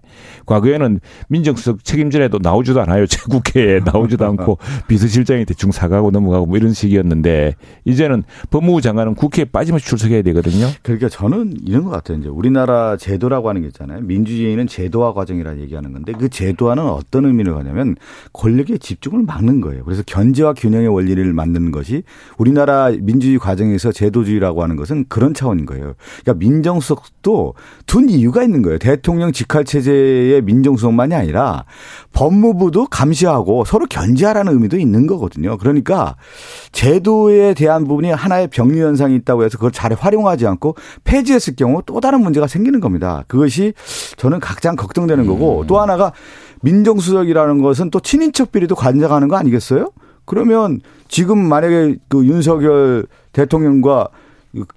과거에는 0.45 0.99
민정수석 1.29 1.85
책임져라도 1.85 2.39
나오지도 2.41 2.81
않아요. 2.81 3.05
제 3.13 3.19
국회에 3.29 3.79
나오지도 3.79 4.25
않고 4.25 4.57
비서실장이 4.87 5.45
대충 5.45 5.71
사가고 5.71 6.11
넘어가고 6.11 6.45
뭐 6.45 6.57
이런 6.57 6.73
식이었는데 6.73 7.55
이제는 7.85 8.23
법무부 8.49 8.81
장관은 8.81 9.15
국회에 9.15 9.45
빠짐없이 9.45 9.87
출석해야 9.87 10.23
되거든요. 10.23 10.67
그러니까 10.81 11.07
저는 11.07 11.53
이런 11.65 11.85
것 11.85 11.91
같아요. 11.91 12.17
이제 12.17 12.27
우리나라 12.27 12.97
제도라고 12.97 13.47
하는 13.47 13.61
게 13.61 13.67
있잖아요. 13.67 14.01
민주주의는 14.01 14.67
제도화 14.67 15.13
과정이라 15.13 15.57
얘기하는 15.59 15.93
건데 15.93 16.11
그 16.11 16.27
제도화는 16.27 16.83
어떤 16.83 17.25
의미를 17.25 17.53
가냐면 17.53 17.95
권력의 18.33 18.79
집중을 18.79 19.23
막는 19.23 19.52
거예요. 19.61 19.83
그래서 19.83 20.03
견제와 20.05 20.53
균형의 20.53 20.87
원리를 20.87 21.33
만드는 21.33 21.71
것이 21.71 22.03
우리나라 22.37 22.89
민주주의 22.89 23.39
과정에서 23.39 23.91
제도주의라고 23.91 24.63
하는 24.63 24.75
것은 24.75 25.05
그런 25.09 25.33
차원인 25.33 25.65
거예요. 25.65 25.93
그러니까 26.21 26.33
민정수석도 26.39 27.53
둔 27.85 28.09
이유가 28.09 28.43
있는 28.43 28.61
거예요. 28.61 28.77
대통령 28.77 29.31
직할 29.31 29.65
체제의 29.65 30.41
민정수석만이 30.41 31.15
아니라 31.15 31.65
법무부도 32.13 32.87
감시하고 32.87 33.65
서로 33.65 33.85
견제하라는 33.85 34.53
의미도 34.53 34.77
있는 34.77 35.07
거거든요. 35.07 35.57
그러니까 35.57 36.15
제도에 36.71 37.53
대한 37.53 37.85
부분이 37.85 38.11
하나의 38.11 38.47
병리 38.47 38.79
현상이 38.79 39.15
있다고 39.15 39.43
해서 39.43 39.57
그걸 39.57 39.71
잘 39.71 39.93
활용하지 39.93 40.47
않고 40.47 40.75
폐지했을 41.03 41.55
경우 41.55 41.81
또 41.85 41.99
다른 41.99 42.21
문제가 42.21 42.47
생기는 42.47 42.79
겁니다. 42.79 43.23
그것이 43.27 43.73
저는 44.17 44.39
가장 44.39 44.75
걱정되는 44.75 45.25
거고 45.27 45.65
또 45.67 45.79
하나가 45.79 46.11
민정수석이라는 46.63 47.61
것은 47.61 47.91
또 47.91 47.99
친인척 47.99 48.51
비리도 48.51 48.75
관장하는 48.75 49.27
거 49.27 49.35
아니겠어요? 49.35 49.91
그러면 50.25 50.79
지금 51.07 51.37
만약에 51.37 51.97
그 52.07 52.25
윤석열 52.25 53.05
대통령과 53.33 54.09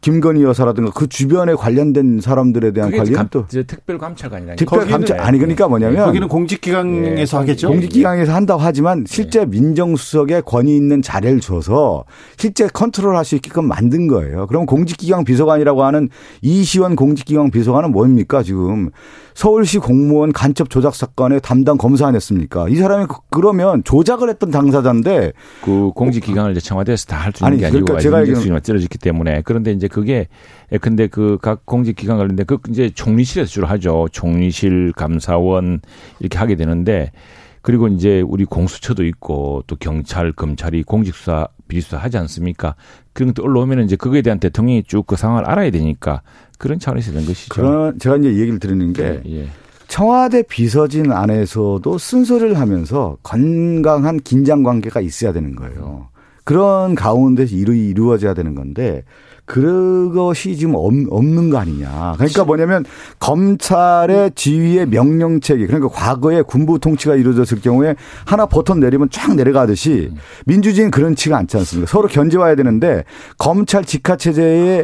김건희 0.00 0.42
여사라든가 0.42 0.90
그 0.90 1.06
주변에 1.06 1.54
관련된 1.54 2.20
사람들에 2.22 2.72
대한 2.72 2.90
관련 2.90 3.12
감, 3.12 3.28
또 3.30 3.46
특별 3.46 3.98
감찰관이라니까. 3.98 4.56
특별 4.56 4.86
감찰 4.86 5.20
아니 5.20 5.38
그러니까 5.38 5.68
뭐냐면 5.68 6.06
거기는 6.06 6.28
공직기관에서 6.28 7.36
예. 7.36 7.40
하겠죠. 7.40 7.68
공직기관에서 7.68 8.32
한다고 8.32 8.62
하지만 8.62 9.04
실제 9.06 9.44
민정수석에 9.44 10.42
권위 10.46 10.74
있는 10.74 11.02
자리를 11.02 11.40
줘서 11.40 12.04
실제 12.38 12.68
컨트롤할 12.68 13.26
수 13.26 13.34
있게끔 13.34 13.68
만든 13.68 14.06
거예요. 14.06 14.46
그럼 14.46 14.64
공직기관 14.64 15.24
비서관이라고 15.24 15.84
하는 15.84 16.08
이시원 16.40 16.96
공직기관 16.96 17.50
비서관은 17.50 17.92
뭡니까 17.92 18.42
지금 18.42 18.90
서울시 19.36 19.76
공무원 19.78 20.32
간첩 20.32 20.70
조작 20.70 20.94
사건의 20.94 21.42
담당 21.42 21.76
검사 21.76 22.06
아니었습니까? 22.06 22.70
이 22.70 22.76
사람이 22.76 23.04
그- 23.06 23.16
그러면 23.28 23.84
조작을 23.84 24.30
했던 24.30 24.50
당사자인데 24.50 25.32
그 25.62 25.90
공직 25.94 26.20
기강을 26.24 26.52
이제 26.52 26.60
청와대에서 26.60 27.04
다 27.04 27.16
할 27.18 27.32
수 27.34 27.44
있는 27.44 27.52
아니, 27.52 27.60
게 27.60 27.66
아니고 27.66 27.84
그러니까 27.84 28.00
제가 28.00 28.16
민정수석만 28.20 28.62
찌러졌기 28.62 28.96
때문에 28.96 29.42
그런데 29.44 29.72
이제 29.72 29.88
그게 29.88 30.28
예, 30.72 30.78
근데 30.78 31.06
그 31.06 31.36
각 31.42 31.66
공직 31.66 31.96
기관 31.96 32.16
관련돼 32.16 32.44
그 32.44 32.56
이제 32.70 32.88
총리실에서 32.88 33.50
주로 33.50 33.66
하죠. 33.66 34.08
총리실, 34.10 34.92
감사원 34.96 35.80
이렇게 36.18 36.38
하게 36.38 36.56
되는데 36.56 37.12
그리고 37.60 37.88
이제 37.88 38.22
우리 38.26 38.46
공수처도 38.46 39.04
있고 39.04 39.64
또 39.66 39.76
경찰, 39.76 40.32
검찰이 40.32 40.82
공직수사, 40.84 41.48
비리수사 41.68 41.98
하지 41.98 42.16
않습니까? 42.16 42.74
그런 43.12 43.34
것도 43.34 43.44
올라오면 43.44 43.84
이제 43.84 43.96
그거에 43.96 44.22
대한 44.22 44.38
대통령이 44.40 44.84
쭉 44.84 45.04
그 45.06 45.16
상황을 45.16 45.44
알아야 45.44 45.70
되니까 45.70 46.22
그런 46.58 46.78
차원에서 46.78 47.12
된 47.12 47.26
것이죠. 47.26 47.54
그런 47.54 47.98
제가 47.98 48.16
이제 48.16 48.28
얘기를 48.28 48.58
드리는 48.58 48.92
게 48.92 49.20
예, 49.26 49.40
예. 49.42 49.48
청와대 49.88 50.42
비서진 50.42 51.12
안에서도 51.12 51.98
순서를 51.98 52.58
하면서 52.58 53.16
건강한 53.22 54.18
긴장 54.18 54.62
관계가 54.62 55.00
있어야 55.00 55.32
되는 55.32 55.54
거예요. 55.54 56.08
그런 56.44 56.94
가운데서 56.94 57.54
이루, 57.56 57.74
이루어져야 57.74 58.32
되는 58.34 58.54
건데 58.54 59.02
그것이 59.46 60.56
지금 60.56 60.74
없- 60.74 60.92
없는 61.10 61.50
거 61.50 61.58
아니냐. 61.58 62.14
그러니까 62.16 62.44
뭐냐면 62.44 62.84
검찰의 63.20 64.32
지휘의 64.34 64.86
명령 64.86 65.40
체계 65.40 65.66
그러니까 65.66 65.88
과거에 65.88 66.42
군부 66.42 66.78
통치가 66.78 67.14
이루어졌을 67.14 67.60
경우에 67.60 67.94
하나 68.24 68.46
버튼 68.46 68.80
내리면 68.80 69.08
쫙 69.10 69.34
내려가듯이 69.36 70.10
민주주의는 70.46 70.90
그런치가 70.90 71.36
않지 71.38 71.56
않습니까? 71.58 71.90
서로 71.90 72.08
견제와야 72.08 72.54
되는데 72.56 73.04
검찰 73.38 73.84
직하 73.84 74.16
체제에 74.16 74.82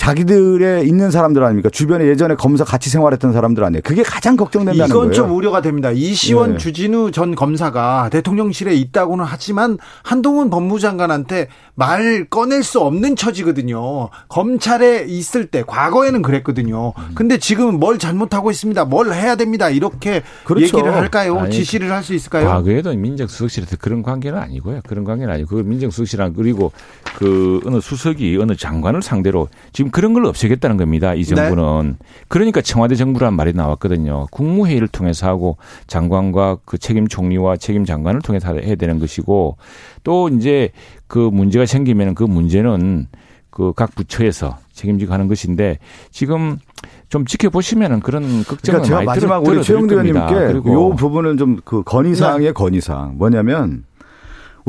자기들의 0.00 0.88
있는 0.88 1.10
사람들 1.10 1.44
아닙니까? 1.44 1.68
주변에 1.68 2.06
예전에 2.06 2.34
검사 2.34 2.64
같이 2.64 2.88
생활했던 2.88 3.34
사람들 3.34 3.62
아니에요. 3.62 3.82
그게 3.84 4.02
가장 4.02 4.34
걱정된다는 4.34 4.86
이건 4.86 4.98
거예요. 5.08 5.12
좀 5.12 5.30
우려가 5.36 5.60
됩니다. 5.60 5.90
이시원 5.90 6.52
네. 6.52 6.56
주진우 6.56 7.10
전 7.10 7.34
검사가 7.34 8.08
대통령실에 8.10 8.74
있다고는 8.76 9.26
하지만 9.28 9.76
한동훈 10.02 10.48
법무장관한테 10.48 11.48
말 11.74 12.24
꺼낼 12.30 12.62
수 12.62 12.80
없는 12.80 13.14
처지거든요. 13.14 14.08
검찰에 14.28 15.04
있을 15.06 15.48
때 15.48 15.62
과거에는 15.66 16.22
그랬거든요. 16.22 16.94
음. 16.96 17.10
근데 17.14 17.36
지금 17.36 17.78
뭘 17.78 17.98
잘못하고 17.98 18.50
있습니다. 18.50 18.86
뭘 18.86 19.12
해야 19.12 19.36
됩니다. 19.36 19.68
이렇게 19.68 20.22
그렇죠. 20.44 20.78
얘기를 20.78 20.94
할까요? 20.94 21.38
아니, 21.40 21.52
지시를 21.52 21.92
할 21.92 22.00
수 22.00 22.14
있을까요? 22.14 22.46
과거에도 22.46 22.94
민정수석실에서 22.94 23.76
그런 23.78 24.02
관계는 24.02 24.38
아니고요. 24.38 24.80
그런 24.88 25.04
관계는 25.04 25.34
아니고 25.34 25.56
그 25.56 25.62
민정수석실은 25.62 26.32
그리고 26.34 26.72
그 27.18 27.60
어느 27.66 27.80
수석이 27.80 28.38
어느 28.40 28.56
장관을 28.56 29.02
상대로 29.02 29.48
지금 29.74 29.89
그런 29.90 30.12
걸 30.14 30.24
없애겠다는 30.26 30.76
겁니다. 30.76 31.14
이 31.14 31.24
정부는. 31.24 31.96
그러니까 32.28 32.60
청와대 32.60 32.94
정부란 32.94 33.34
말이 33.34 33.52
나왔거든요. 33.52 34.26
국무회의를 34.30 34.88
통해서 34.88 35.26
하고 35.26 35.56
장관과 35.86 36.58
그 36.64 36.78
책임 36.78 37.08
총리와 37.08 37.56
책임 37.56 37.84
장관을 37.84 38.20
통해서 38.22 38.54
해야 38.54 38.74
되는 38.74 38.98
것이고 38.98 39.56
또 40.04 40.28
이제 40.28 40.70
그 41.06 41.18
문제가 41.18 41.66
생기면 41.66 42.14
그 42.14 42.24
문제는 42.24 43.08
그 43.50 43.72
각 43.74 43.94
부처에서 43.94 44.58
책임지고 44.72 45.12
하는 45.12 45.28
것인데 45.28 45.78
지금 46.10 46.58
좀 47.08 47.26
지켜보시면은 47.26 48.00
그런 48.00 48.22
걱정을 48.44 48.80
그러니까 48.80 48.82
제가 48.86 48.96
많이 48.98 49.06
마지막 49.06 49.42
들어, 49.42 49.56
우리 49.56 49.62
최영두. 49.64 49.94
의원님께 50.00 50.70
요 50.72 50.90
부분을 50.94 51.36
좀그 51.36 51.82
건의사항의 51.82 52.54
건의사항 52.54 53.18
뭐냐면 53.18 53.84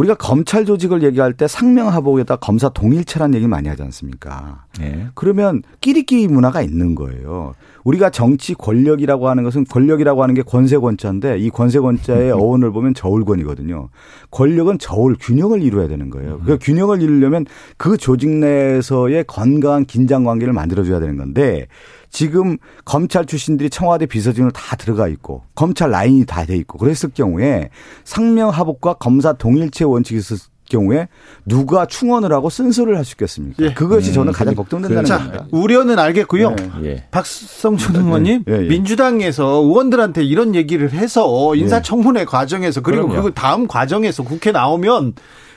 우리가 0.02 0.16
검찰 0.16 0.66
조직을 0.66 1.04
얘기할 1.04 1.34
때 1.34 1.48
상명하복에다 1.48 2.38
검사 2.38 2.70
동일체란 2.70 3.36
얘기 3.36 3.48
많이 3.48 3.70
하지 3.70 3.84
않습니까? 3.84 4.66
네. 4.80 5.08
그러면 5.14 5.62
끼리끼리 5.80 6.28
문화가 6.28 6.64
있는 6.64 6.96
거예요. 6.96 7.54
우리가 7.84 8.10
정치 8.10 8.56
권력이라고 8.56 9.30
하는 9.30 9.44
것은 9.44 9.66
권력이라고 9.66 10.24
하는 10.24 10.34
게 10.34 10.42
권세권자인데 10.42 11.38
이 11.40 11.50
권세권자의 11.52 12.32
어원을 12.32 12.72
보면 12.72 12.96
저울권이거든요. 12.96 13.90
권력은 14.32 14.80
저울 14.80 15.16
균형을 15.20 15.62
이루어야 15.62 15.88
되는 15.88 16.10
거예요. 16.10 16.40
그 16.46 16.58
균형을 16.60 17.02
이루려면 17.02 17.46
그 17.78 17.98
조직 17.98 18.30
내에서의 18.30 19.26
건강한 19.28 19.86
긴장 19.86 20.24
관계를 20.24 20.54
만들어줘야 20.54 21.00
되는 21.00 21.18
건데 21.18 21.68
지금 22.12 22.58
검찰 22.86 23.26
출신들이 23.26 23.70
청와대 23.70 24.06
비서진으로 24.06 24.52
다 24.52 24.76
들어가 24.76 25.08
있고 25.08 25.44
검찰 25.56 25.92
라인이 25.92 26.26
다 26.26 26.46
돼 26.46 26.56
있고 26.58 26.78
그랬을 26.78 27.12
경우에 27.14 27.70
상명하복과 28.04 28.96
검사 28.96 29.34
동일체 29.34 29.86
원칙이 29.86 30.20
있을 30.20 30.38
경우에 30.72 31.08
누가 31.46 31.86
충원을 31.86 32.32
하고 32.34 32.50
쓴소리를 32.50 32.98
할 32.98 33.06
수 33.06 33.14
있겠습니까? 33.14 33.64
예. 33.64 33.74
그것이 33.74 34.14
저는 34.14 34.32
음, 34.32 34.34
가장 34.34 34.54
그- 34.54 34.58
걱정된다는 34.62 35.06
자, 35.06 35.18
겁니다. 35.18 35.46
우려는 35.52 36.00
알겠고요. 36.00 36.56
네. 36.56 36.70
예. 36.84 37.04
박성준 37.12 37.96
의원님, 37.96 38.44
예, 38.48 38.54
예. 38.54 38.68
민주당에서 38.68 39.46
의원들한테 39.64 40.24
이런 40.24 40.56
얘기를 40.56 40.92
해서 40.92 41.54
인사청문회 41.56 42.26
과정에서 42.26 42.82
그리고. 42.82 43.08
그 43.10 43.32
다음 43.34 43.68
과정에서 43.68 44.24
국회 44.24 44.52
나오면 44.52 45.14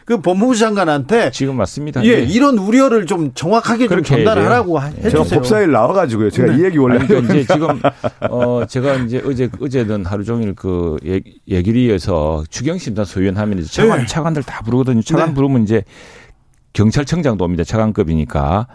그 0.06 0.20
법무부 0.20 0.54
장관한테 0.54 1.30
지금 1.30 1.56
맞습니다. 1.56 2.04
예, 2.04 2.08
예. 2.10 2.20
이런 2.24 2.58
우려를 2.58 3.06
좀 3.06 3.32
정확하게 3.34 3.88
좀 3.88 4.02
전달하라고. 4.02 4.78
해주세요. 4.82 5.10
제가 5.10 5.24
법사일 5.24 5.70
나와가지고요. 5.70 6.28
제가 6.28 6.52
네. 6.52 6.58
이 6.58 6.64
얘기 6.64 6.76
원래 6.76 6.96
아니, 6.98 7.08
그러니까 7.08 7.34
이제 7.34 7.46
지금 7.54 7.80
어 8.28 8.66
제가 8.68 8.96
이제 8.96 9.22
어제 9.26 9.48
어제는 9.58 10.04
하루 10.04 10.22
종일 10.24 10.54
그 10.54 10.98
얘- 11.06 11.22
얘기리에서 11.48 12.44
추경 12.50 12.76
심사 12.76 13.04
소위원 13.04 13.38
하면 13.38 13.58
이제 13.60 13.68
차관 13.82 14.00
네. 14.00 14.06
차관들 14.06 14.42
다 14.42 14.60
부르거든요. 14.62 15.00
차관 15.04 15.28
네. 15.30 15.34
부르면 15.34 15.62
이제 15.62 15.82
경찰청장도 16.72 17.44
옵니다. 17.44 17.64
차관급이니까. 17.64 18.66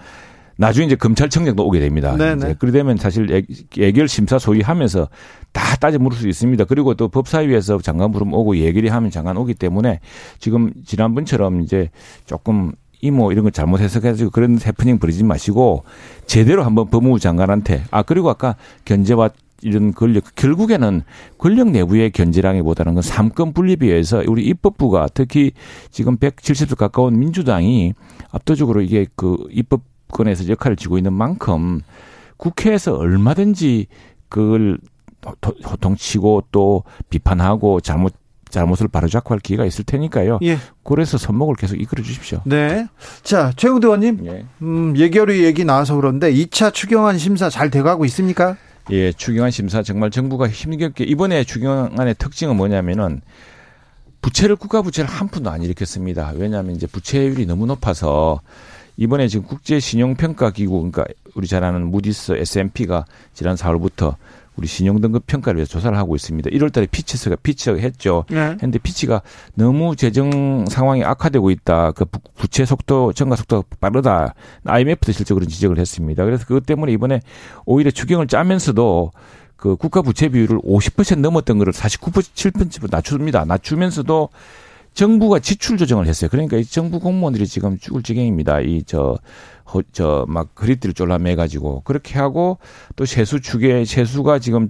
나중에 0.58 0.88
이제 0.88 0.96
검찰청장도 0.96 1.66
오게 1.66 1.80
됩니다. 1.80 2.16
네, 2.18 2.34
이제 2.36 2.48
네. 2.48 2.56
그러되면 2.60 2.98
사실 2.98 3.30
예- 3.32 3.44
예결 3.78 4.10
심사 4.10 4.38
소위 4.38 4.60
하면서 4.60 5.08
다 5.54 5.78
따져 5.78 6.00
물을 6.00 6.18
수 6.18 6.28
있습니다. 6.28 6.66
그리고 6.66 6.96
또 6.96 7.08
법사위에서 7.08 7.80
장관 7.80 8.12
부르면 8.12 8.34
오고 8.34 8.58
예결위 8.58 8.90
하면 8.90 9.10
장관 9.10 9.38
오기 9.38 9.54
때문에 9.54 10.02
지금 10.38 10.74
지난번처럼 10.86 11.62
이제 11.62 11.90
조금 12.26 12.74
이모 13.00 13.32
이런 13.32 13.46
거 13.46 13.52
잘못 13.52 13.80
해석해가지고 13.80 14.32
그런 14.32 14.60
해프닝 14.60 15.00
부리지 15.00 15.24
마시고 15.24 15.84
제대로 16.26 16.66
한번 16.66 16.90
법무부 16.90 17.20
장관한테 17.20 17.84
아 17.90 18.04
그리고 18.04 18.30
아까 18.30 18.58
견제와 18.84 19.30
이런 19.62 19.94
권력 19.94 20.24
결국에는 20.36 21.04
권력 21.38 21.70
내부의 21.70 22.12
견제랑이보다는 22.12 22.96
그 22.96 23.02
삼권 23.02 23.54
분립에 23.54 23.88
의해서 23.88 24.24
우리 24.28 24.44
입법부가 24.46 25.08
특히 25.14 25.52
지금 25.92 26.18
170석 26.18 26.78
가까운 26.78 27.20
민주당이 27.20 27.94
압도적으로 28.32 28.82
이게 28.82 29.06
그 29.16 29.38
입법권에서 29.52 30.48
역할을 30.50 30.76
지고 30.78 30.98
있는 30.98 31.14
만큼 31.14 31.82
국회에서 32.38 32.96
얼마든지 32.96 33.88
그걸 34.30 34.78
호- 35.26 35.70
호통치고 35.70 36.46
또 36.52 36.84
비판하고 37.10 37.82
잘못 37.82 38.14
잘못을 38.50 38.88
바로잡고 38.88 39.32
할 39.34 39.40
기회가 39.40 39.64
있을 39.64 39.84
테니까요. 39.84 40.40
예, 40.42 40.58
그래서 40.84 41.20
선목을 41.20 41.54
계속 41.54 41.80
이끌어 41.80 42.02
주십시오. 42.02 42.42
네. 42.46 42.88
자, 43.22 43.52
최형두 43.56 43.90
의원님, 43.90 44.26
예. 44.26 44.44
음, 44.64 44.98
예결위 44.98 45.44
얘기 45.44 45.64
나와서 45.66 45.96
그런데 45.96 46.34
2차 46.34 46.74
추경안 46.74 47.20
심사 47.20 47.48
잘 47.52 47.70
돼가고 47.70 48.06
있습니까? 48.06 48.58
예, 48.92 49.12
추경안 49.12 49.52
심사 49.52 49.84
정말 49.84 50.10
정부가 50.10 50.48
힘겹게 50.48 51.04
이번에 51.04 51.44
추경안의 51.44 52.16
특징은 52.18 52.56
뭐냐면은 52.56 53.22
부채를 54.22 54.56
국가 54.56 54.82
부채를 54.82 55.10
한 55.10 55.28
푼도 55.28 55.50
안 55.50 55.62
일으켰습니다. 55.62 56.34
왜냐하면 56.36 56.76
이제 56.76 56.88
부채율이 56.88 57.46
너무 57.46 57.66
높아서 57.68 58.42
이번에 58.98 59.28
지금 59.28 59.46
국제 59.46 59.80
신용 59.80 60.16
평가 60.16 60.52
기구 60.52 60.78
그러니까 60.78 61.06
우리 61.36 61.48
잘 61.48 61.64
아는 61.64 61.90
무디스 61.90 62.34
S&P가 62.34 63.06
지난 63.34 63.56
4월부터 63.56 64.16
우리 64.60 64.68
신용 64.68 65.00
등급 65.00 65.26
평가를 65.26 65.58
위해서 65.58 65.72
조사를 65.72 65.98
하고 65.98 66.16
있습니다. 66.18 66.50
1월 66.50 66.72
달에 66.74 66.86
피치스가 66.86 67.38
피치가 67.38 67.78
했죠. 67.78 68.26
네. 68.30 68.40
했는데 68.40 68.78
피치가 68.78 69.22
너무 69.56 69.96
재정 69.96 70.66
상황이 70.68 71.02
악화되고 71.04 71.50
있다. 71.50 71.94
그 71.94 72.04
부- 72.04 72.20
부채 72.36 72.66
속도 72.66 73.14
증가 73.14 73.38
속도가 73.38 73.64
빠르다. 73.80 74.34
IMF도 74.66 75.14
실적으로 75.14 75.46
지적을 75.46 75.80
했습니다. 75.80 76.26
그래서 76.26 76.46
그것 76.46 76.66
때문에 76.66 76.92
이번에 76.92 77.22
오히려 77.66 77.90
추경을 77.90 78.28
짜면서도 78.28 79.12
그 79.56 79.78
국가 79.78 80.02
부채 80.02 80.28
비율을 80.28 80.60
50% 80.60 81.20
넘었던 81.20 81.58
거를 81.58 81.72
49% 81.72 82.12
7%로 82.54 82.88
낮춥니다. 82.92 83.46
낮추면서도 83.46 84.30
정부가 84.94 85.40
지출 85.40 85.78
조정을 85.78 86.08
했어요. 86.08 86.30
그러니까 86.30 86.58
이 86.58 86.66
정부 86.66 87.00
공무원들이 87.00 87.48
지금 87.48 87.78
죽을 87.78 88.04
지경입니다. 88.04 88.60
이 88.62 88.84
저 88.86 89.18
저막 89.92 90.50
허리띠를 90.62 90.94
졸라매 90.94 91.36
가지고 91.36 91.82
그렇게 91.82 92.18
하고 92.18 92.58
또 92.96 93.06
세수 93.06 93.42
추계 93.42 93.86
세수가 93.86 94.40
지금 94.40 94.70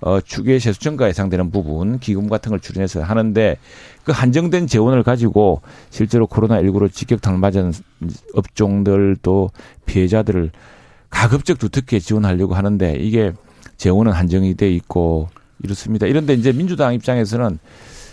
어 0.00 0.20
추계 0.20 0.58
세수 0.58 0.78
증가 0.78 1.08
예상되는 1.08 1.50
부분 1.50 1.98
기금 1.98 2.28
같은 2.28 2.50
걸 2.50 2.60
출연해서 2.60 3.02
하는데 3.02 3.56
그 4.04 4.12
한정된 4.12 4.66
재원을 4.66 5.02
가지고 5.02 5.62
실제로 5.90 6.26
코로나 6.26 6.60
19로 6.60 6.92
직격탄을 6.92 7.38
맞은 7.38 7.72
업종들 8.34 9.16
또 9.22 9.50
피해자들을 9.86 10.50
가급적 11.10 11.58
두텁게 11.58 11.98
지원하려고 11.98 12.54
하는데 12.54 12.96
이게 12.96 13.32
재원은 13.78 14.12
한정이 14.12 14.54
돼 14.54 14.70
있고 14.72 15.28
이렇습니다. 15.62 16.06
이런데 16.06 16.34
이제 16.34 16.52
민주당 16.52 16.94
입장에서는 16.94 17.58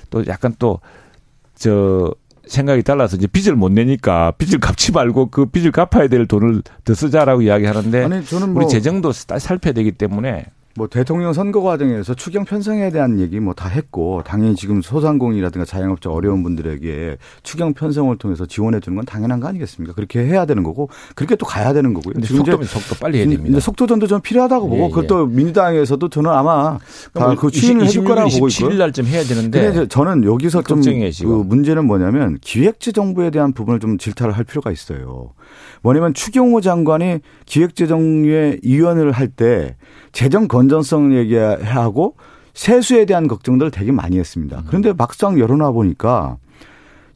또 0.09 0.25
약간 0.27 0.55
또저 0.57 2.13
생각이 2.47 2.83
달라서 2.83 3.17
이제 3.17 3.27
빚을 3.27 3.55
못 3.55 3.71
내니까 3.71 4.31
빚을 4.37 4.59
갚지 4.59 4.91
말고 4.91 5.29
그 5.29 5.45
빚을 5.45 5.71
갚아야 5.71 6.07
될 6.07 6.27
돈을 6.27 6.61
더 6.83 6.93
쓰자라고 6.93 7.41
이야기하는데 7.41 8.03
아니 8.03 8.25
저는 8.25 8.53
뭐 8.53 8.63
우리 8.63 8.69
재정도 8.69 9.11
살- 9.11 9.39
살펴야 9.39 9.73
되기 9.73 9.91
때문에 9.91 10.45
뭐 10.75 10.87
대통령 10.87 11.33
선거 11.33 11.61
과정에서 11.61 12.15
추경 12.15 12.45
편성에 12.45 12.89
대한 12.89 13.19
얘기 13.19 13.39
뭐 13.39 13.53
다 13.53 13.69
했고 13.69 14.23
당연히 14.25 14.55
지금 14.55 14.81
소상공인이라든가 14.81 15.63
자영업자 15.65 16.09
어려운 16.09 16.41
분들에게 16.41 17.17
추경 17.43 17.73
편성을 17.73 18.17
통해서 18.17 18.47
지원해 18.47 18.79
주는 18.79 18.95
건 18.95 19.05
당연한 19.05 19.39
거 19.39 19.47
아니겠습니까? 19.47 19.93
그렇게 19.93 20.19
해야 20.25 20.45
되는 20.45 20.63
거고 20.63 20.89
그렇게 21.15 21.35
또 21.35 21.45
가야 21.45 21.71
되는 21.73 21.93
거고요. 21.93 22.13
근데 22.13 22.27
속도면 22.27 22.63
속도 22.65 22.95
빨리 22.99 23.19
해야 23.19 23.25
됩니다. 23.25 23.43
근데 23.43 23.59
속도 23.59 23.85
전도 23.85 24.07
좀 24.07 24.21
필요하다고 24.21 24.67
보고 24.67 24.81
예, 24.81 24.85
예. 24.85 24.89
그것도 24.89 25.27
민주당에서도 25.27 26.09
저는 26.09 26.31
아마 26.31 26.79
다그 27.13 27.51
추진을 27.51 27.85
해줄 27.85 28.03
거라고 28.05 28.29
보고 28.31 28.47
27일 28.47 28.61
있고요. 28.63 28.77
날쯤 28.79 29.05
해야 29.05 29.23
되는데 29.23 29.87
저는 29.87 30.23
여기서 30.23 30.63
좀 30.63 30.81
그. 30.81 31.25
문제는 31.27 31.85
뭐냐면 31.85 32.37
기획재정부에 32.41 33.29
대한 33.29 33.53
부분을 33.53 33.79
좀 33.79 33.97
질타를 33.99 34.33
할 34.35 34.43
필요가 34.43 34.71
있어요. 34.71 35.33
뭐냐면 35.83 36.13
추경호 36.15 36.61
장관이 36.61 37.19
기획재정위에 37.45 38.59
위원을 38.63 39.11
할때 39.11 39.75
재정 40.13 40.47
건전성 40.47 41.15
얘기하고 41.17 42.15
세수에 42.53 43.05
대한 43.05 43.27
걱정들을 43.27 43.71
되게 43.71 43.91
많이 43.91 44.17
했습니다. 44.17 44.59
음. 44.59 44.63
그런데 44.67 44.93
막상 44.93 45.37
열어놔 45.37 45.71
보니까 45.71 46.37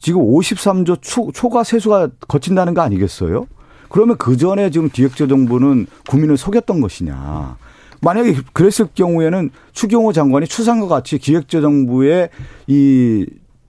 지금 0.00 0.20
53조 0.20 0.98
초, 1.00 1.32
초과 1.32 1.64
세수가 1.64 2.08
거친다는 2.26 2.74
거 2.74 2.82
아니겠어요? 2.82 3.46
그러면 3.88 4.16
그 4.18 4.36
전에 4.36 4.70
지금 4.70 4.90
기획재정부는 4.90 5.86
국민을 6.08 6.36
속였던 6.36 6.80
것이냐. 6.80 7.56
만약에 8.00 8.36
그랬을 8.52 8.88
경우에는 8.94 9.50
추경호 9.72 10.12
장관이 10.12 10.46
추상과 10.46 10.86
같이 10.86 11.18
기획재정부의 11.18 12.28
이 12.66 13.26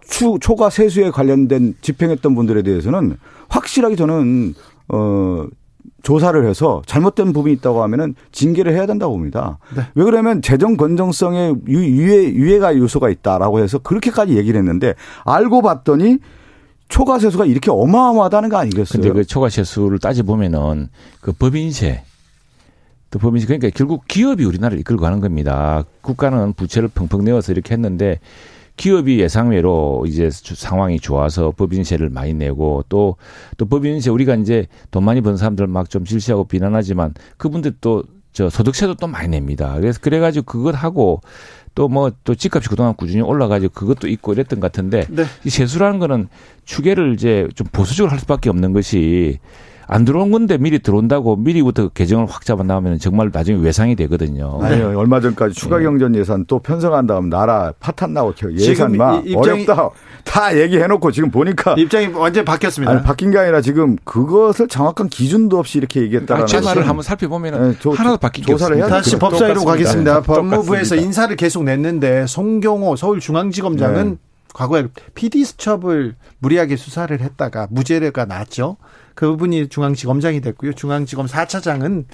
추, 0.08 0.38
초과 0.42 0.70
세수에 0.70 1.10
관련된 1.12 1.76
집행했던 1.82 2.36
분들에 2.36 2.62
대해서는 2.64 3.18
확실하게 3.48 3.96
저는 3.96 4.54
어 4.90 5.48
조사를 6.04 6.48
해서 6.48 6.82
잘못된 6.86 7.34
부분이 7.34 7.54
있다고 7.56 7.84
하면은 7.84 8.16
징계를 8.32 8.74
해야 8.74 8.86
된다고 8.86 9.14
봅니다. 9.14 9.58
네. 9.76 9.84
왜 9.96 10.04
그러면 10.04 10.42
재정 10.42 10.78
건정성에 10.78 11.54
유- 11.68 11.84
유예 11.84 12.30
유예가 12.34 12.78
요소가 12.78 13.10
있다라고 13.10 13.60
해서 13.60 13.80
그렇게까지 13.80 14.38
얘기를 14.38 14.58
했는데 14.60 14.94
알고 15.26 15.62
봤더니 15.62 16.20
초과 16.88 17.20
세수가 17.20 17.46
이렇게 17.46 17.70
어마어마하다는 17.70 18.50
거 18.50 18.58
아니겠어요? 18.58 19.02
근데 19.02 19.14
그 19.14 19.26
초과 19.26 19.50
세수를 19.50 20.00
따져 20.00 20.24
보면은 20.24 20.88
그 21.22 21.32
법인세 21.34 22.04
또 23.12 23.20
법인세 23.20 23.46
그러니까 23.48 23.70
결국 23.76 24.08
기업이 24.08 24.44
우리나라를 24.46 24.80
이끌고 24.80 25.02
가는 25.02 25.20
겁니다. 25.20 25.84
국가는 26.02 26.54
부채를 26.54 26.90
펑펑 26.90 27.24
내어서 27.26 27.52
이렇게 27.52 27.74
했는데 27.74 28.20
기업이 28.80 29.20
예상외로 29.20 30.06
이제 30.08 30.30
주- 30.30 30.56
상황이 30.56 31.00
좋아서 31.02 31.52
법인세를 31.52 32.10
많이 32.10 32.34
내고 32.34 32.84
또 32.88 33.18
또 33.58 33.66
법인세 33.66 34.10
우리가 34.10 34.36
이제 34.36 34.68
돈 34.90 35.04
많이 35.04 35.20
번 35.20 35.36
사람들 35.36 35.68
막좀 35.68 36.06
질시하고 36.06 36.46
비난하지만 36.46 37.14
그분들 37.38 37.74
또 37.82 38.04
저 38.32 38.48
소득세도 38.48 38.94
또 38.94 39.08
많이 39.08 39.28
냅니다. 39.28 39.74
그래서 39.80 40.00
그래가지고 40.00 40.46
그것 40.46 40.72
하고 40.76 41.20
또 41.76 41.88
뭐 41.90 42.12
또 42.24 42.36
집값이 42.36 42.70
그동안 42.70 42.94
꾸준히 42.96 43.22
올라가지고 43.24 43.74
그것도 43.74 44.08
있고 44.08 44.34
이랬던 44.34 44.60
것 44.60 44.72
같은데 44.72 45.06
네. 45.10 45.24
이 45.44 45.50
세수라는 45.50 45.98
거는 46.00 46.30
추계를 46.64 47.16
이제 47.16 47.48
좀 47.56 47.66
보수적으로 47.72 48.12
할 48.12 48.20
수밖에 48.20 48.50
없는 48.52 48.72
것이 48.72 49.40
안 49.92 50.06
들어온 50.06 50.32
건데 50.32 50.58
미리 50.60 50.78
들어온다고 50.80 51.36
미리부터 51.36 51.90
개정을 51.90 52.28
확 52.28 52.46
잡아 52.46 52.64
나오면 52.64 53.00
정말 53.00 53.32
나중에 53.34 53.60
외상이 53.60 53.96
되거든요. 53.96 54.60
아니요. 54.62 54.94
얼마 54.96 55.20
전까지 55.20 55.56
추가 55.56 55.80
경전 55.80 56.16
예산 56.16 56.46
또 56.48 56.60
편성한 56.60 57.08
다음 57.08 57.30
나라 57.30 57.74
파탄 57.80 58.14
나고 58.14 58.34
예산 58.54 58.60
지금 58.92 58.98
막 58.98 59.24
어렵다 59.36 59.90
다 60.24 60.56
얘기해 60.56 60.86
놓고 60.86 61.12
지금 61.12 61.32
보니까 61.32 61.74
입장이 61.78 62.08
완전히 62.14 62.46
바뀌었습니다. 62.46 62.92
아니 62.92 63.02
바뀐 63.04 63.32
게 63.32 63.40
아니라 63.40 63.62
지금 63.62 63.96
그것을 64.04 64.68
정확한 64.68 65.08
기준도 65.10 65.58
없이 65.58 65.80
이렇게 65.80 66.02
얘기했다라는 66.02 66.44
아, 66.44 66.46
제 66.46 66.62
말을 66.62 66.88
한번 66.88 67.02
살펴보면 67.02 67.72
네, 67.72 67.80
조- 67.80 67.92
하나도 67.92 68.18
바뀐 68.18 68.46
게 68.46 68.52
조사를 68.54 68.76
없습니다. 68.76 68.96
다시 68.96 69.18
법사위로. 69.18 69.66
가겠습니다. 69.66 70.22
똑같습니다. 70.22 70.22
법무부에서 70.22 70.96
인사를 70.98 71.36
계속 71.36 71.64
냈는데 71.64 72.28
송경호 72.28 72.96
서울중앙지검장은 72.96 74.10
네. 74.12 74.16
과거에 74.54 74.88
PD 75.14 75.46
수첩을 75.46 76.16
무리하게 76.40 76.76
수사를 76.76 77.20
했다가 77.20 77.68
무죄가 77.72 78.26
났죠. 78.26 78.78
그분이 79.16 79.70
중앙지검장이 79.70 80.42
됐고요. 80.42 80.74
중앙지검 80.74 81.28
4차장은 81.28 82.06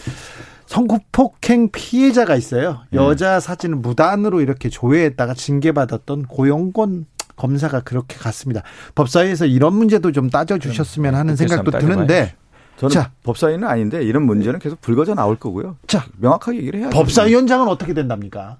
성폭행 0.66 1.70
피해자가 1.72 2.36
있어요. 2.36 2.80
네. 2.90 2.98
여자 2.98 3.40
사진을 3.40 3.78
무단으로 3.78 4.42
이렇게 4.42 4.70
조회했다가 4.70 5.36
징계받았던 5.36 6.24
고영권 6.24 7.06
검사가 7.36 7.82
그렇게 7.82 8.18
갔습니다. 8.18 8.64
법사위에서 8.96 9.46
이런 9.46 9.74
문제도 9.74 10.12
좀 10.12 10.30
따져주셨으면 10.30 11.16
하는 11.16 11.36
생각도 11.36 11.72
드는데 11.72 12.36
저는 12.78 12.94
자. 12.94 13.12
법사위는 13.24 13.68
아닌데 13.68 14.04
이런 14.04 14.24
문제는 14.24 14.60
계속 14.60 14.82
불거져 14.82 15.16
나올 15.16 15.36
거고요. 15.38 15.78
자 15.88 16.06
명확하게 16.18 16.58
얘기를 16.58 16.80
해야죠. 16.80 16.98
법사위원장은 16.98 17.68
어떻게 17.68 17.94
된답니까? 17.94 18.58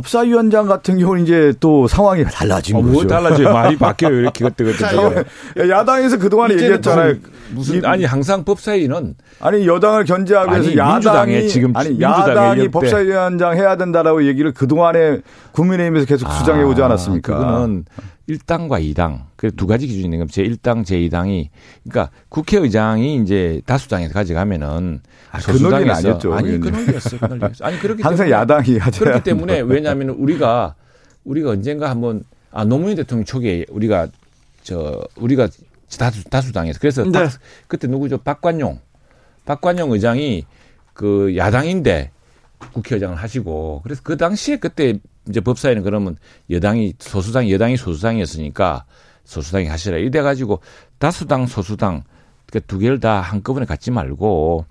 법사위원장 0.00 0.66
같은 0.66 0.98
경우는 0.98 1.22
이제 1.22 1.54
또 1.58 1.88
상황이 1.88 2.22
달라진 2.24 2.76
어, 2.76 2.80
거죠. 2.82 2.92
뭐 2.92 3.06
달라져요. 3.06 3.50
말이 3.50 3.76
바뀌어요. 3.78 4.14
이렇게 4.20 4.44
그때 4.44 4.70
자, 4.76 4.90
그때. 4.90 5.24
이거 5.56 5.68
야당에서 5.70 6.18
그동안에 6.18 6.54
이제는 6.54 6.64
얘기했잖아요. 6.76 7.14
무슨 7.52 7.76
이- 7.82 7.86
아니 7.86 8.04
항상 8.04 8.44
법사위는 8.44 9.14
아니 9.40 9.66
여당을 9.66 10.04
견제하기 10.04 10.50
위해서 10.50 10.68
아니, 10.68 10.76
야당이 10.76 10.92
민주당에 10.94 11.46
지금 11.46 11.72
아니 11.76 11.98
야당이. 12.00 12.68
법사위원장 12.68 13.56
해야 13.56 13.76
된다라고 13.76 14.24
얘기를 14.26 14.52
그동안에 14.52 15.20
국민의힘에서 15.52 16.04
계속 16.04 16.28
주장해 16.30 16.62
오지 16.64 16.82
아, 16.82 16.86
않았습니까? 16.86 17.34
그거는 17.38 17.84
1당과 18.28 18.82
2당. 18.94 19.22
그두 19.36 19.66
가지 19.66 19.86
기준이 19.86 20.04
있는 20.04 20.18
겁니다. 20.18 20.40
제1당, 20.42 20.84
제2당이 20.84 21.48
그러니까 21.84 22.10
국회의장이 22.28 23.22
이제 23.22 23.60
다수당에서 23.66 24.12
가져가면은 24.12 25.00
아, 25.30 25.38
그 25.38 25.52
논리는 25.52 25.90
아니었죠, 25.94 26.34
아니 26.34 26.58
그. 26.58 26.68
논리였어요. 26.68 27.20
그 27.20 27.24
논리였어요. 27.26 27.66
아니 27.68 27.78
그렇기 27.78 28.02
항상 28.02 28.26
때문에 28.26 28.40
야당이 28.40 28.78
하죠. 28.78 29.04
그렇기 29.04 29.22
때문에 29.22 29.60
왜냐하면 29.60 30.08
우리가 30.10 30.74
우리가 31.24 31.50
언젠가 31.50 31.88
한번 31.90 32.24
아 32.50 32.64
노무현 32.64 32.96
대통령 32.96 33.24
초기에 33.24 33.66
우리가 33.68 34.08
저 34.62 35.04
우리가 35.16 35.48
다수 35.98 36.24
다수당에서 36.24 36.78
그래서 36.80 37.04
네. 37.04 37.12
박- 37.12 37.30
그때 37.68 37.86
누구죠 37.86 38.18
박관용 38.18 38.80
박관용 39.44 39.92
의장이 39.92 40.44
그 40.94 41.36
야당인데 41.36 42.10
국회의장을 42.72 43.16
하시고 43.16 43.82
그래서 43.84 44.00
그 44.02 44.16
당시에 44.16 44.56
그때 44.56 44.98
이제 45.28 45.40
법사위는 45.40 45.82
그러면 45.82 46.16
여당이 46.50 46.94
소수당 46.98 47.50
여당이 47.50 47.76
소수당이었으니까 47.76 48.84
소수당이 49.24 49.66
하시라. 49.66 49.98
이래 49.98 50.22
가지고 50.22 50.60
다수당 50.98 51.46
소수당 51.46 52.04
그두 52.50 52.78
개를 52.78 53.00
다 53.00 53.20
한꺼번에 53.20 53.66
갖지 53.66 53.90
말고 53.90 54.64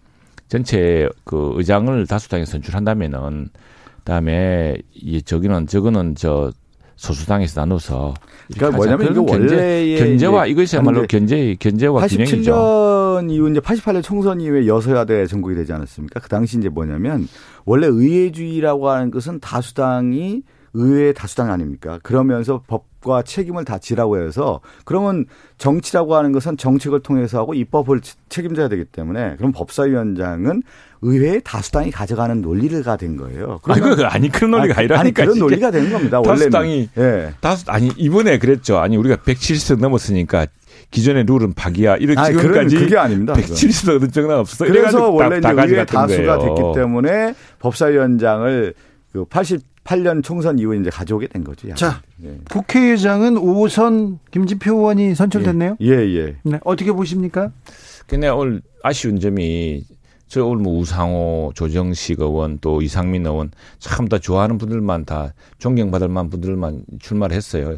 전체 0.48 1.10
그 1.24 1.54
의장을 1.56 2.08
다수당에 2.08 2.46
선출한다면은 2.46 3.50
그다음에 3.98 4.78
이 4.94 5.22
저기는 5.22 5.68
저거는 5.68 6.16
저 6.16 6.52
소수당에서 6.96 7.62
나눠서 7.62 8.14
그러니까. 8.54 8.78
뭐냐면 8.78 9.26
견제, 9.26 9.56
원래의 9.56 9.98
견제와 10.00 10.48
이것이야말로 10.48 11.06
견제 11.08 11.56
견제와 11.60 12.08
균형이죠. 12.08 12.54
87년 12.54 13.32
이후 13.32 13.50
이제 13.50 13.60
88년 13.60 14.04
총선 14.04 14.42
이후에 14.42 14.68
여서야대 14.68 15.28
전국이 15.28 15.56
되지 15.56 15.74
않았습니까? 15.74 16.20
그 16.20 16.30
당시 16.30 16.58
이제 16.58 16.70
뭐냐면 16.70 17.28
원래 17.66 17.88
의회주의라고 17.88 18.90
하는 18.90 19.12
것은 19.12 19.40
다수당이 19.40 20.44
의회 20.74 21.14
다수당 21.14 21.52
아닙니까? 21.52 22.00
그러면서 22.04 22.62
법 22.68 22.86
과 23.06 23.22
책임을 23.22 23.66
다 23.66 23.78
지라고 23.78 24.18
해서 24.18 24.62
그러면 24.84 25.26
정치라고 25.60 26.16
하는 26.16 26.32
것은 26.32 26.58
정책을 26.58 27.02
통해서 27.02 27.38
하고 27.38 27.54
입법을 27.54 28.02
책임져야 28.30 28.68
되기 28.68 28.84
때문에 28.86 29.36
그럼 29.38 29.52
법사위원장은 29.52 30.64
의회의 31.04 31.40
다수당이 31.44 31.92
가져가는 31.92 32.42
논리가 32.42 32.98
된 32.98 33.16
거예요. 33.16 33.60
아니, 33.66 33.82
그 33.82 34.04
아니 34.06 34.30
그런 34.30 34.52
논리가 34.52 34.74
아니, 34.80 34.86
아니라니까. 34.86 35.00
아니, 35.00 35.14
그런. 35.14 35.38
논리가 35.38 35.70
되는 35.70 35.92
겁니다. 35.92 36.20
다수당이 36.20 36.90
예. 36.98 37.34
다수 37.42 37.66
아니 37.68 37.92
이번에 37.96 38.40
그랬죠. 38.40 38.80
아니 38.80 38.98
우리가 38.98 39.18
170석 39.18 39.80
넘었으니까 39.80 40.48
기존의 40.90 41.26
룰은 41.26 41.54
파기야. 41.54 41.98
이렇게 41.98 42.20
아니, 42.20 42.36
지금까지 42.36 42.76
그게 42.76 42.98
아닙니다. 42.98 43.34
그건. 43.34 43.56
170석 43.56 43.96
얻은 43.98 44.12
적은 44.12 44.32
없어. 44.32 44.66
그래서 44.66 45.12
원래 45.12 45.40
다, 45.40 45.52
이제 45.52 45.56
다 45.56 45.64
의회 45.66 45.86
다수가 45.86 46.38
거예요. 46.38 46.56
됐기 46.56 46.62
때문에 46.74 47.36
법사위원장을 47.60 48.74
그 49.14 49.26
88년 49.86 50.24
총선 50.24 50.60
이후에 50.60 50.78
이제 50.80 50.90
가져오게 50.90 51.28
된 51.28 51.44
거죠. 51.44 51.70
야당이. 51.70 51.80
자. 51.94 52.02
예. 52.24 52.38
국회의장은 52.52 53.36
5선 53.36 54.18
김진표 54.32 54.74
의원이 54.74 55.16
선출됐네요. 55.16 55.78
예, 55.82 55.90
예. 55.92 56.36
네, 56.44 56.60
어떻게 56.66 56.92
보십니까? 56.92 57.52
근데 58.08 58.28
오늘 58.30 58.62
아쉬운 58.84 59.20
점이 59.20 59.84
저 60.28 60.44
오늘 60.44 60.64
뭐 60.64 60.80
우상호, 60.80 61.52
조정식 61.56 62.20
의원 62.20 62.58
또 62.60 62.82
이상민 62.82 63.26
의원 63.26 63.52
참 63.80 64.08
다 64.10 64.18
좋아하는 64.18 64.58
분들만 64.58 65.06
다 65.06 65.34
존경받을 65.60 66.08
만한 66.08 66.30
분들만 66.30 66.84
출마를 67.00 67.36
했어요. 67.36 67.78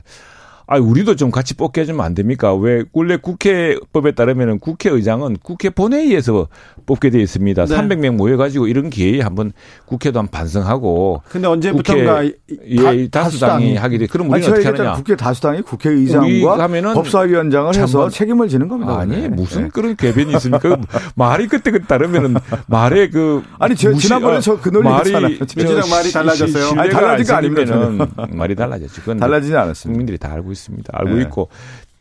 아, 0.70 0.78
우리도 0.78 1.16
좀 1.16 1.32
같이 1.32 1.54
뽑게 1.56 1.82
해주면 1.82 2.06
안 2.06 2.14
됩니까? 2.14 2.54
왜 2.54 2.84
원래 2.92 3.16
국회법에 3.16 4.12
따르면은 4.12 4.60
국회의장은 4.60 5.38
국회 5.42 5.70
본회의에서 5.70 6.50
뽑게 6.86 7.10
돼 7.10 7.22
있습니다. 7.22 7.66
네. 7.66 7.74
300명 7.76 8.16
모여가지고 8.18 8.68
이런 8.68 8.90
기회에 8.90 9.22
한번 9.22 9.54
국회도 9.86 10.20
한번 10.20 10.30
반성하고 10.32 11.22
근데 11.30 11.48
언제부턴가 11.48 12.26
예, 12.26 13.10
다- 13.10 13.24
다수당이 13.24 13.78
하게 13.78 13.98
돼. 13.98 14.08
그럼 14.08 14.28
아니, 14.34 14.44
우리는 14.44 14.50
저희 14.62 14.68
어떻게. 14.68 14.82
하느냐? 14.84 14.98
국회 14.98 15.16
다수당이 15.16 15.62
국회의장과 15.62 16.60
하면은 16.64 16.94
법사위원장을 16.96 17.74
해서 17.76 18.10
책임을 18.10 18.50
지는 18.50 18.68
겁니다. 18.68 19.00
아니 19.00 19.16
원래. 19.16 19.28
무슨 19.30 19.66
예. 19.66 19.70
그런 19.72 19.96
궤변이 19.96 20.34
있습니까? 20.34 20.60
그 20.60 20.76
말이 21.16 21.48
그때 21.48 21.72
그 21.72 21.82
따르면은 21.84 22.36
말에 22.68 23.10
그 23.10 23.42
아니, 23.58 23.74
저 23.76 23.90
무시- 23.92 24.08
지난번에 24.08 24.38
어, 24.38 24.40
저그 24.42 24.70
논리 24.70 24.84
말이 24.90 25.14
했잖아요. 25.14 25.38
저 25.40 25.46
민주당 25.56 25.90
말이 25.90 26.08
시- 26.10 26.14
달라졌어요? 26.14 26.80
아니, 26.82 26.90
달라진 26.92 27.26
거안 27.26 27.38
아닙니다, 27.38 28.26
말이 28.34 28.54
달라졌지. 28.54 29.00
그건 29.00 29.18
달라지지 29.18 29.56
않았습니다. 29.56 29.94
국민들이 29.94 30.18
다 30.18 30.28
알고 30.34 30.52
있습니다. 30.52 30.57
알고 30.92 31.16
네. 31.16 31.22
있고 31.24 31.50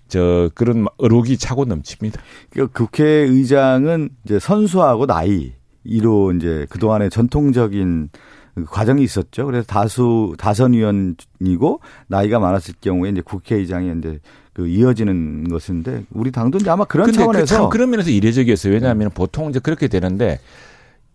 저 0.08 0.50
그런 0.54 0.86
의혹이 0.98 1.36
차고 1.38 1.64
넘칩니다. 1.64 2.20
그 2.50 2.68
국회의장은 2.68 4.10
이제 4.24 4.38
선수하고 4.38 5.06
나이로 5.06 6.32
이제 6.32 6.66
그동안의 6.70 7.10
전통적인 7.10 8.10
그 8.54 8.64
과정이 8.64 9.02
있었죠. 9.02 9.44
그래서 9.46 9.66
다수 9.66 10.34
다선 10.38 10.72
의원이고 10.72 11.80
나이가 12.06 12.38
많았을 12.38 12.74
경우에 12.80 13.10
이제 13.10 13.20
국회의장이 13.20 13.92
이제 13.98 14.18
그 14.54 14.66
이어지는 14.66 15.48
것인데 15.50 16.04
우리 16.10 16.30
당도 16.30 16.58
이제 16.58 16.70
아마 16.70 16.84
그런 16.84 17.06
그 17.06 17.12
차원에서 17.12 17.44
참 17.44 17.68
그런 17.68 17.90
면에서 17.90 18.10
이례적이었어요. 18.10 18.72
왜냐하면 18.72 19.10
보통 19.10 19.50
이제 19.50 19.58
그렇게 19.58 19.88
되는데 19.88 20.40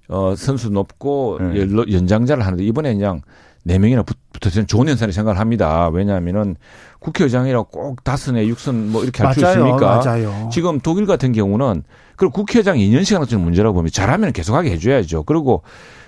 어 0.08 0.36
선수 0.36 0.70
높고 0.70 1.39
네. 1.42 1.68
연장자를 1.92 2.46
하는데 2.46 2.64
이번에 2.64 2.94
그냥 2.94 3.22
네 3.64 3.78
명이나 3.80 4.03
붙- 4.03 4.18
붙어서 4.34 4.64
좋은 4.66 4.88
현상이 4.88 5.12
생각을 5.12 5.39
합니다. 5.39 5.89
왜냐하면은 5.89 6.55
국회의장이라고 6.99 7.70
꼭 7.70 8.03
다섯에 8.03 8.47
육선 8.47 8.91
뭐 8.91 9.03
이렇게 9.03 9.24
할 9.24 9.34
수 9.34 9.39
있습니까? 9.59 9.97
맞아요. 10.03 10.49
지금 10.51 10.80
독일 10.80 11.05
같은 11.05 11.32
경우는 11.32 11.84
그리고 12.16 12.32
국회의장 12.34 12.78
2년씩 12.78 13.14
하는 13.16 13.28
건 13.28 13.41
문제라고 13.43 13.76
보면 13.76 13.91
잘하면 13.91 14.32
계속하게 14.34 14.72
해줘야죠. 14.72 15.24
그리고 15.24 15.64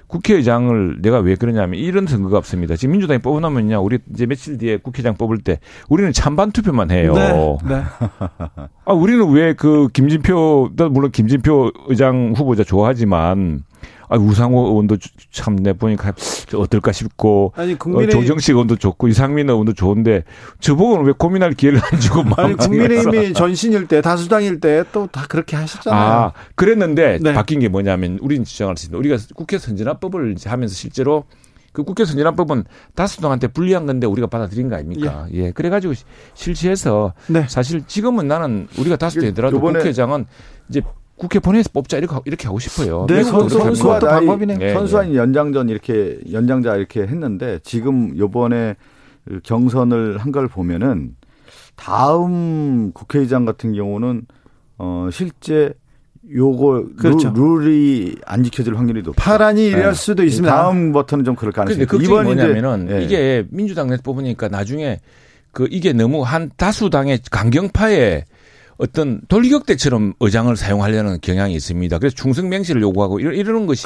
국회의장을 0.08 1.02
내가 1.02 1.20
왜 1.20 1.36
그러냐면 1.36 1.80
이런 1.80 2.06
선거가 2.06 2.38
없습니다. 2.38 2.76
지금 2.76 2.92
민주당이 2.94 3.20
뽑아놓으면요. 3.22 3.82
우리 3.84 3.98
이제 4.14 4.26
며칠 4.28 4.58
뒤에 4.60 4.78
국회의장 4.78 5.16
뽑을 5.16 5.40
때 5.40 5.60
우리는 5.90 6.12
찬반 6.14 6.52
투표만 6.52 6.92
해요. 6.92 7.14
네, 7.16 7.58
네. 7.68 7.84
아, 8.86 8.94
우리는 8.94 9.28
왜 9.32 9.54
그 9.54 9.88
김진표, 9.94 10.72
나 10.76 10.88
물론 10.90 11.10
김진표 11.12 11.72
의장 11.88 12.34
후보자 12.36 12.64
좋아하지만, 12.64 13.64
아, 14.10 14.18
우상호 14.18 14.68
의원도 14.68 14.98
참 15.32 15.56
내 15.56 15.74
보니까 15.74 16.14
어떨까 16.56 16.92
싶고, 16.92 17.54
아니 17.56 17.74
어, 17.74 17.78
국민의 17.78 18.10
조정식 18.10 18.54
의원도 18.56 18.76
좋고, 18.78 19.08
이상민 19.08 19.50
의원도 19.50 19.74
좋은데, 19.74 20.24
저보고는 20.60 21.06
왜 21.06 21.14
고민할 21.18 21.54
기회를 21.54 21.80
안 21.92 22.00
주고 22.00 22.24
아니 22.38 22.56
국민의힘이 22.56 23.34
전신일 23.34 23.88
때 23.88 24.02
다수당일 24.02 24.60
때 24.60 24.84
또 24.92 25.08
다 25.08 25.26
그렇게 25.28 25.56
하셨잖아요. 25.56 26.02
아, 26.02 26.32
그랬는데 26.56 27.20
네. 27.22 27.34
바뀐 27.34 27.60
게 27.60 27.68
뭐냐면 27.70 28.18
우리는 28.22 28.44
주장할 28.44 28.76
수 28.78 28.88
있는 28.88 29.00
우리가 29.00 29.18
국회 29.36 29.58
선진화법을 29.58 30.34
이제 30.34 30.50
하면서 30.50 30.74
실제로 30.74 31.26
그 31.72 31.84
국회 31.84 32.04
선진화법은 32.06 32.66
다수당한테 32.96 33.48
불리한 33.48 33.86
건데 33.86 34.06
우리가 34.08 34.28
받아들인 34.28 34.70
거 34.70 34.76
아닙니까? 34.76 35.28
예. 35.34 35.52
그래가지고 35.52 35.94
시- 35.94 36.04
실시해서 36.34 37.14
네. 37.28 37.46
사실 37.48 37.84
지금은 37.88 38.28
나는 38.28 38.68
우리가 38.78 38.96
다수당이더라도 38.96 39.60
국회의장은 39.60 40.26
이제 40.70 40.82
국회 41.24 41.40
본회의에서 41.40 41.70
뽑자 41.74 41.98
이렇게, 41.98 42.14
하- 42.14 42.22
이렇게 42.26 42.48
하고 42.48 42.60
싶어요. 42.60 43.06
네, 43.08 43.24
선수-. 43.24 43.40
선수와 43.50 43.64
선수와 43.66 43.94
그것도 43.96 44.12
나이 44.12 44.26
방법이네요. 44.26 44.58
네, 44.58 44.74
선수한 44.74 45.16
연장전 45.16 45.70
이렇게 45.70 46.20
연장자 46.32 46.76
이렇게 46.76 47.02
했는데 47.02 47.60
지금 47.64 48.18
요번에 48.18 48.76
그 49.26 49.40
경선을 49.44 50.18
한 50.18 50.32
걸 50.34 50.48
보면은 50.50 51.16
다음 51.76 52.92
국회의장 52.94 53.46
같은 53.46 53.74
경우는 53.74 54.24
어 54.78 55.10
실제 55.12 55.74
요거 56.34 56.86
그렇죠. 56.98 57.32
룰, 57.36 57.64
룰이 57.66 58.16
안 58.26 58.44
지켜질 58.44 58.76
확률이 58.78 59.02
높죠. 59.02 59.16
파란이 59.22 59.68
이럴 59.68 59.84
네. 59.90 59.94
수도 59.94 60.24
있습니다. 60.24 60.54
다음부터는 60.54 61.26
좀 61.26 61.36
그럴 61.36 61.52
가능성이 61.52 61.86
근데 61.86 62.04
있고. 62.04 62.12
이번 62.22 62.34
이제- 62.34 62.44
뭐냐면은 62.46 62.92
예. 63.02 63.04
이게 63.06 63.46
민주당 63.50 63.88
내에서 63.88 64.02
뽑으니까 64.04 64.48
나중에 64.50 65.00
그 65.52 65.68
이게 65.70 65.94
너무 65.94 66.22
한 66.24 66.50
다수당의 66.58 67.20
강경파의 67.30 68.24
어떤 68.78 69.22
돌격대처럼 69.28 70.14
의장을 70.20 70.56
사용하려는 70.56 71.20
경향이 71.22 71.54
있습니다. 71.56 72.00
그래서 72.00 72.16
충성 72.16 72.50
맹시를 72.50 72.82
요구하고 72.82 73.20
이러, 73.20 73.32
이러는 73.32 73.66
것이. 73.68 73.84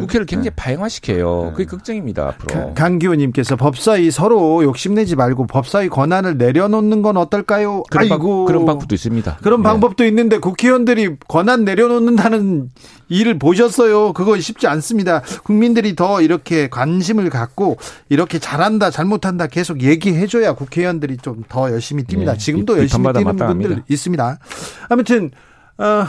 국회를 0.00 0.26
굉장히 0.26 0.50
네. 0.50 0.54
파행화시켜요. 0.56 1.44
네. 1.46 1.50
그게 1.52 1.64
걱정입니다. 1.64 2.28
앞으로. 2.28 2.74
강기호님께서 2.74 3.56
법사위 3.56 4.10
서로 4.10 4.62
욕심내지 4.64 5.16
말고 5.16 5.46
법사위 5.46 5.88
권한을 5.88 6.38
내려놓는 6.38 7.02
건 7.02 7.16
어떨까요? 7.16 7.84
그런, 7.90 8.08
방, 8.08 8.16
아이고 8.16 8.44
그런 8.46 8.64
방법도 8.66 8.94
있습니다. 8.94 9.38
그런 9.42 9.62
네. 9.62 9.68
방법도 9.68 10.04
있는데 10.06 10.38
국회의원들이 10.38 11.16
권한 11.28 11.64
내려놓는다는 11.64 12.70
일을 13.08 13.38
보셨어요. 13.38 14.12
그거 14.12 14.38
쉽지 14.40 14.66
않습니다. 14.66 15.22
국민들이 15.44 15.94
더 15.94 16.20
이렇게 16.20 16.68
관심을 16.68 17.30
갖고 17.30 17.76
이렇게 18.08 18.38
잘한다, 18.40 18.90
잘못한다 18.90 19.46
계속 19.46 19.82
얘기해줘야 19.82 20.54
국회의원들이 20.54 21.18
좀 21.18 21.36
더 21.48 21.70
열심히 21.70 22.02
뜁니다. 22.02 22.32
네, 22.32 22.38
지금도 22.38 22.74
비- 22.74 22.80
열심히 22.80 23.12
뛰는 23.12 23.36
분들. 23.36 23.82
있습니다. 23.88 24.15
아무튼 24.88 25.30
어, 25.78 26.06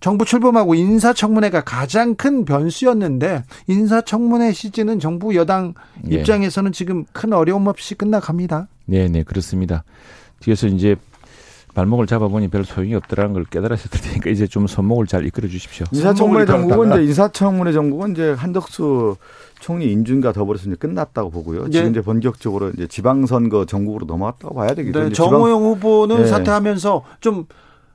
정부 0.00 0.24
출범하고 0.24 0.74
인사청문회가 0.74 1.62
가장 1.62 2.14
큰 2.14 2.44
변수였는데 2.44 3.44
인사청문회 3.66 4.52
시즌은 4.52 4.98
정부 4.98 5.34
여당 5.34 5.74
예. 6.10 6.16
입장에서는 6.16 6.72
지금 6.72 7.04
큰 7.12 7.32
어려움 7.32 7.66
없이 7.66 7.94
끝나갑니다. 7.94 8.68
네, 8.86 9.08
네, 9.08 9.22
그렇습니다. 9.22 9.84
뒤에서 10.40 10.66
이제 10.68 10.96
발목을 11.74 12.06
잡아보니 12.06 12.48
별 12.48 12.64
소용이 12.64 12.94
없더라는 12.96 13.32
걸 13.32 13.44
깨달았을 13.44 13.90
테니까 13.90 14.30
이제 14.30 14.46
좀 14.46 14.66
손목을 14.66 15.06
잘 15.06 15.24
이끌어 15.26 15.48
주십시오. 15.48 15.86
인사청문회 15.92 16.46
정국은. 16.46 16.92
이제 16.92 17.04
인사청문회 17.04 17.72
정국은 17.72 18.12
이제 18.12 18.32
한덕수 18.32 19.16
총리 19.60 19.92
인준과 19.92 20.32
더불어서 20.32 20.66
이제 20.66 20.76
끝났다고 20.76 21.30
보고요. 21.30 21.66
예. 21.66 21.70
지금 21.70 21.90
이제 21.90 22.00
본격적으로 22.00 22.70
이제 22.70 22.86
지방선거 22.86 23.66
전국으로 23.66 24.06
넘어왔다고 24.06 24.54
봐야 24.54 24.74
되겠죠. 24.74 25.00
네, 25.00 25.12
정호영 25.12 25.62
후보는 25.62 26.22
네. 26.22 26.26
사퇴하면서 26.26 27.04
좀 27.20 27.44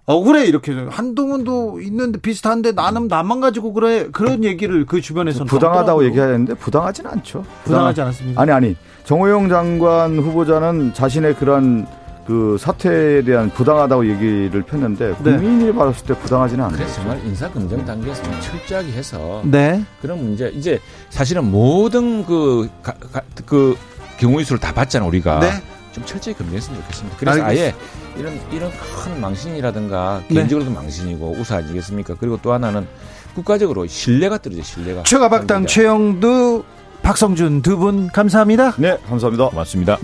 억울해 0.05 0.45
이렇게 0.45 0.71
한동훈도 0.71 1.81
있는데 1.81 2.19
비슷한데 2.19 2.73
나는 2.73 3.07
나만 3.07 3.39
가지고 3.41 3.73
그래 3.73 4.07
그런 4.11 4.43
얘기를 4.43 4.85
그 4.85 5.01
주변에서는 5.01 5.47
부당하다고. 5.47 6.05
얘기하는데 6.05 6.53
부당하지는 6.53 7.09
않죠. 7.09 7.43
부당하지 7.63 8.01
않았습니다. 8.01 8.39
아니 8.39 8.51
아니 8.51 8.75
정호영 9.05 9.49
장관 9.49 10.17
후보자는 10.19 10.93
자신의 10.93 11.35
그런 11.35 11.87
그 12.25 12.57
사퇴에 12.59 13.23
대한 13.23 13.49
부당하다고 13.51 14.09
얘기를 14.09 14.63
폈는데 14.63 15.09
네. 15.23 15.37
국민이 15.37 15.71
봤을 15.73 16.05
때 16.07 16.13
부당하지는 16.19 16.63
않아요. 16.65 16.77
그래서 16.77 16.95
정말 16.95 17.19
인사 17.25 17.49
검증 17.51 17.85
단계에서는 17.85 18.41
철저하게 18.41 18.91
해서 18.93 19.41
네. 19.45 19.83
그런 20.01 20.23
문제 20.23 20.47
이제 20.49 20.79
사실은 21.11 21.51
모든 21.51 22.25
그, 22.25 22.67
가, 22.81 22.93
가, 23.13 23.21
그 23.45 23.77
경우의 24.17 24.43
수를 24.45 24.59
다 24.59 24.73
봤잖아 24.73 25.05
우리가 25.05 25.39
네. 25.39 25.51
좀 25.91 26.03
철저히 26.05 26.33
검증했으면 26.33 26.81
좋겠습니다. 26.81 27.17
그래서 27.19 27.43
아예 27.43 27.73
이런 28.17 28.33
이런 28.51 28.71
큰 28.71 29.21
망신이라든가 29.21 30.21
네. 30.27 30.33
개인적으로도 30.35 30.71
망신이고 30.73 31.35
우사 31.39 31.57
아니겠습니까? 31.57 32.15
그리고 32.19 32.39
또 32.41 32.53
하나는 32.53 32.87
국가적으로 33.35 33.85
신뢰가 33.85 34.39
떨어져 34.39 34.63
신뢰가. 34.63 35.03
최가박당. 35.03 35.67
최영두 35.67 36.63
박성준 37.03 37.61
두 37.61 37.77
분 37.77 38.07
감사합니다. 38.07 38.73
네, 38.77 38.97
감사합니다. 39.07 39.49
고맙습니다. 39.49 39.97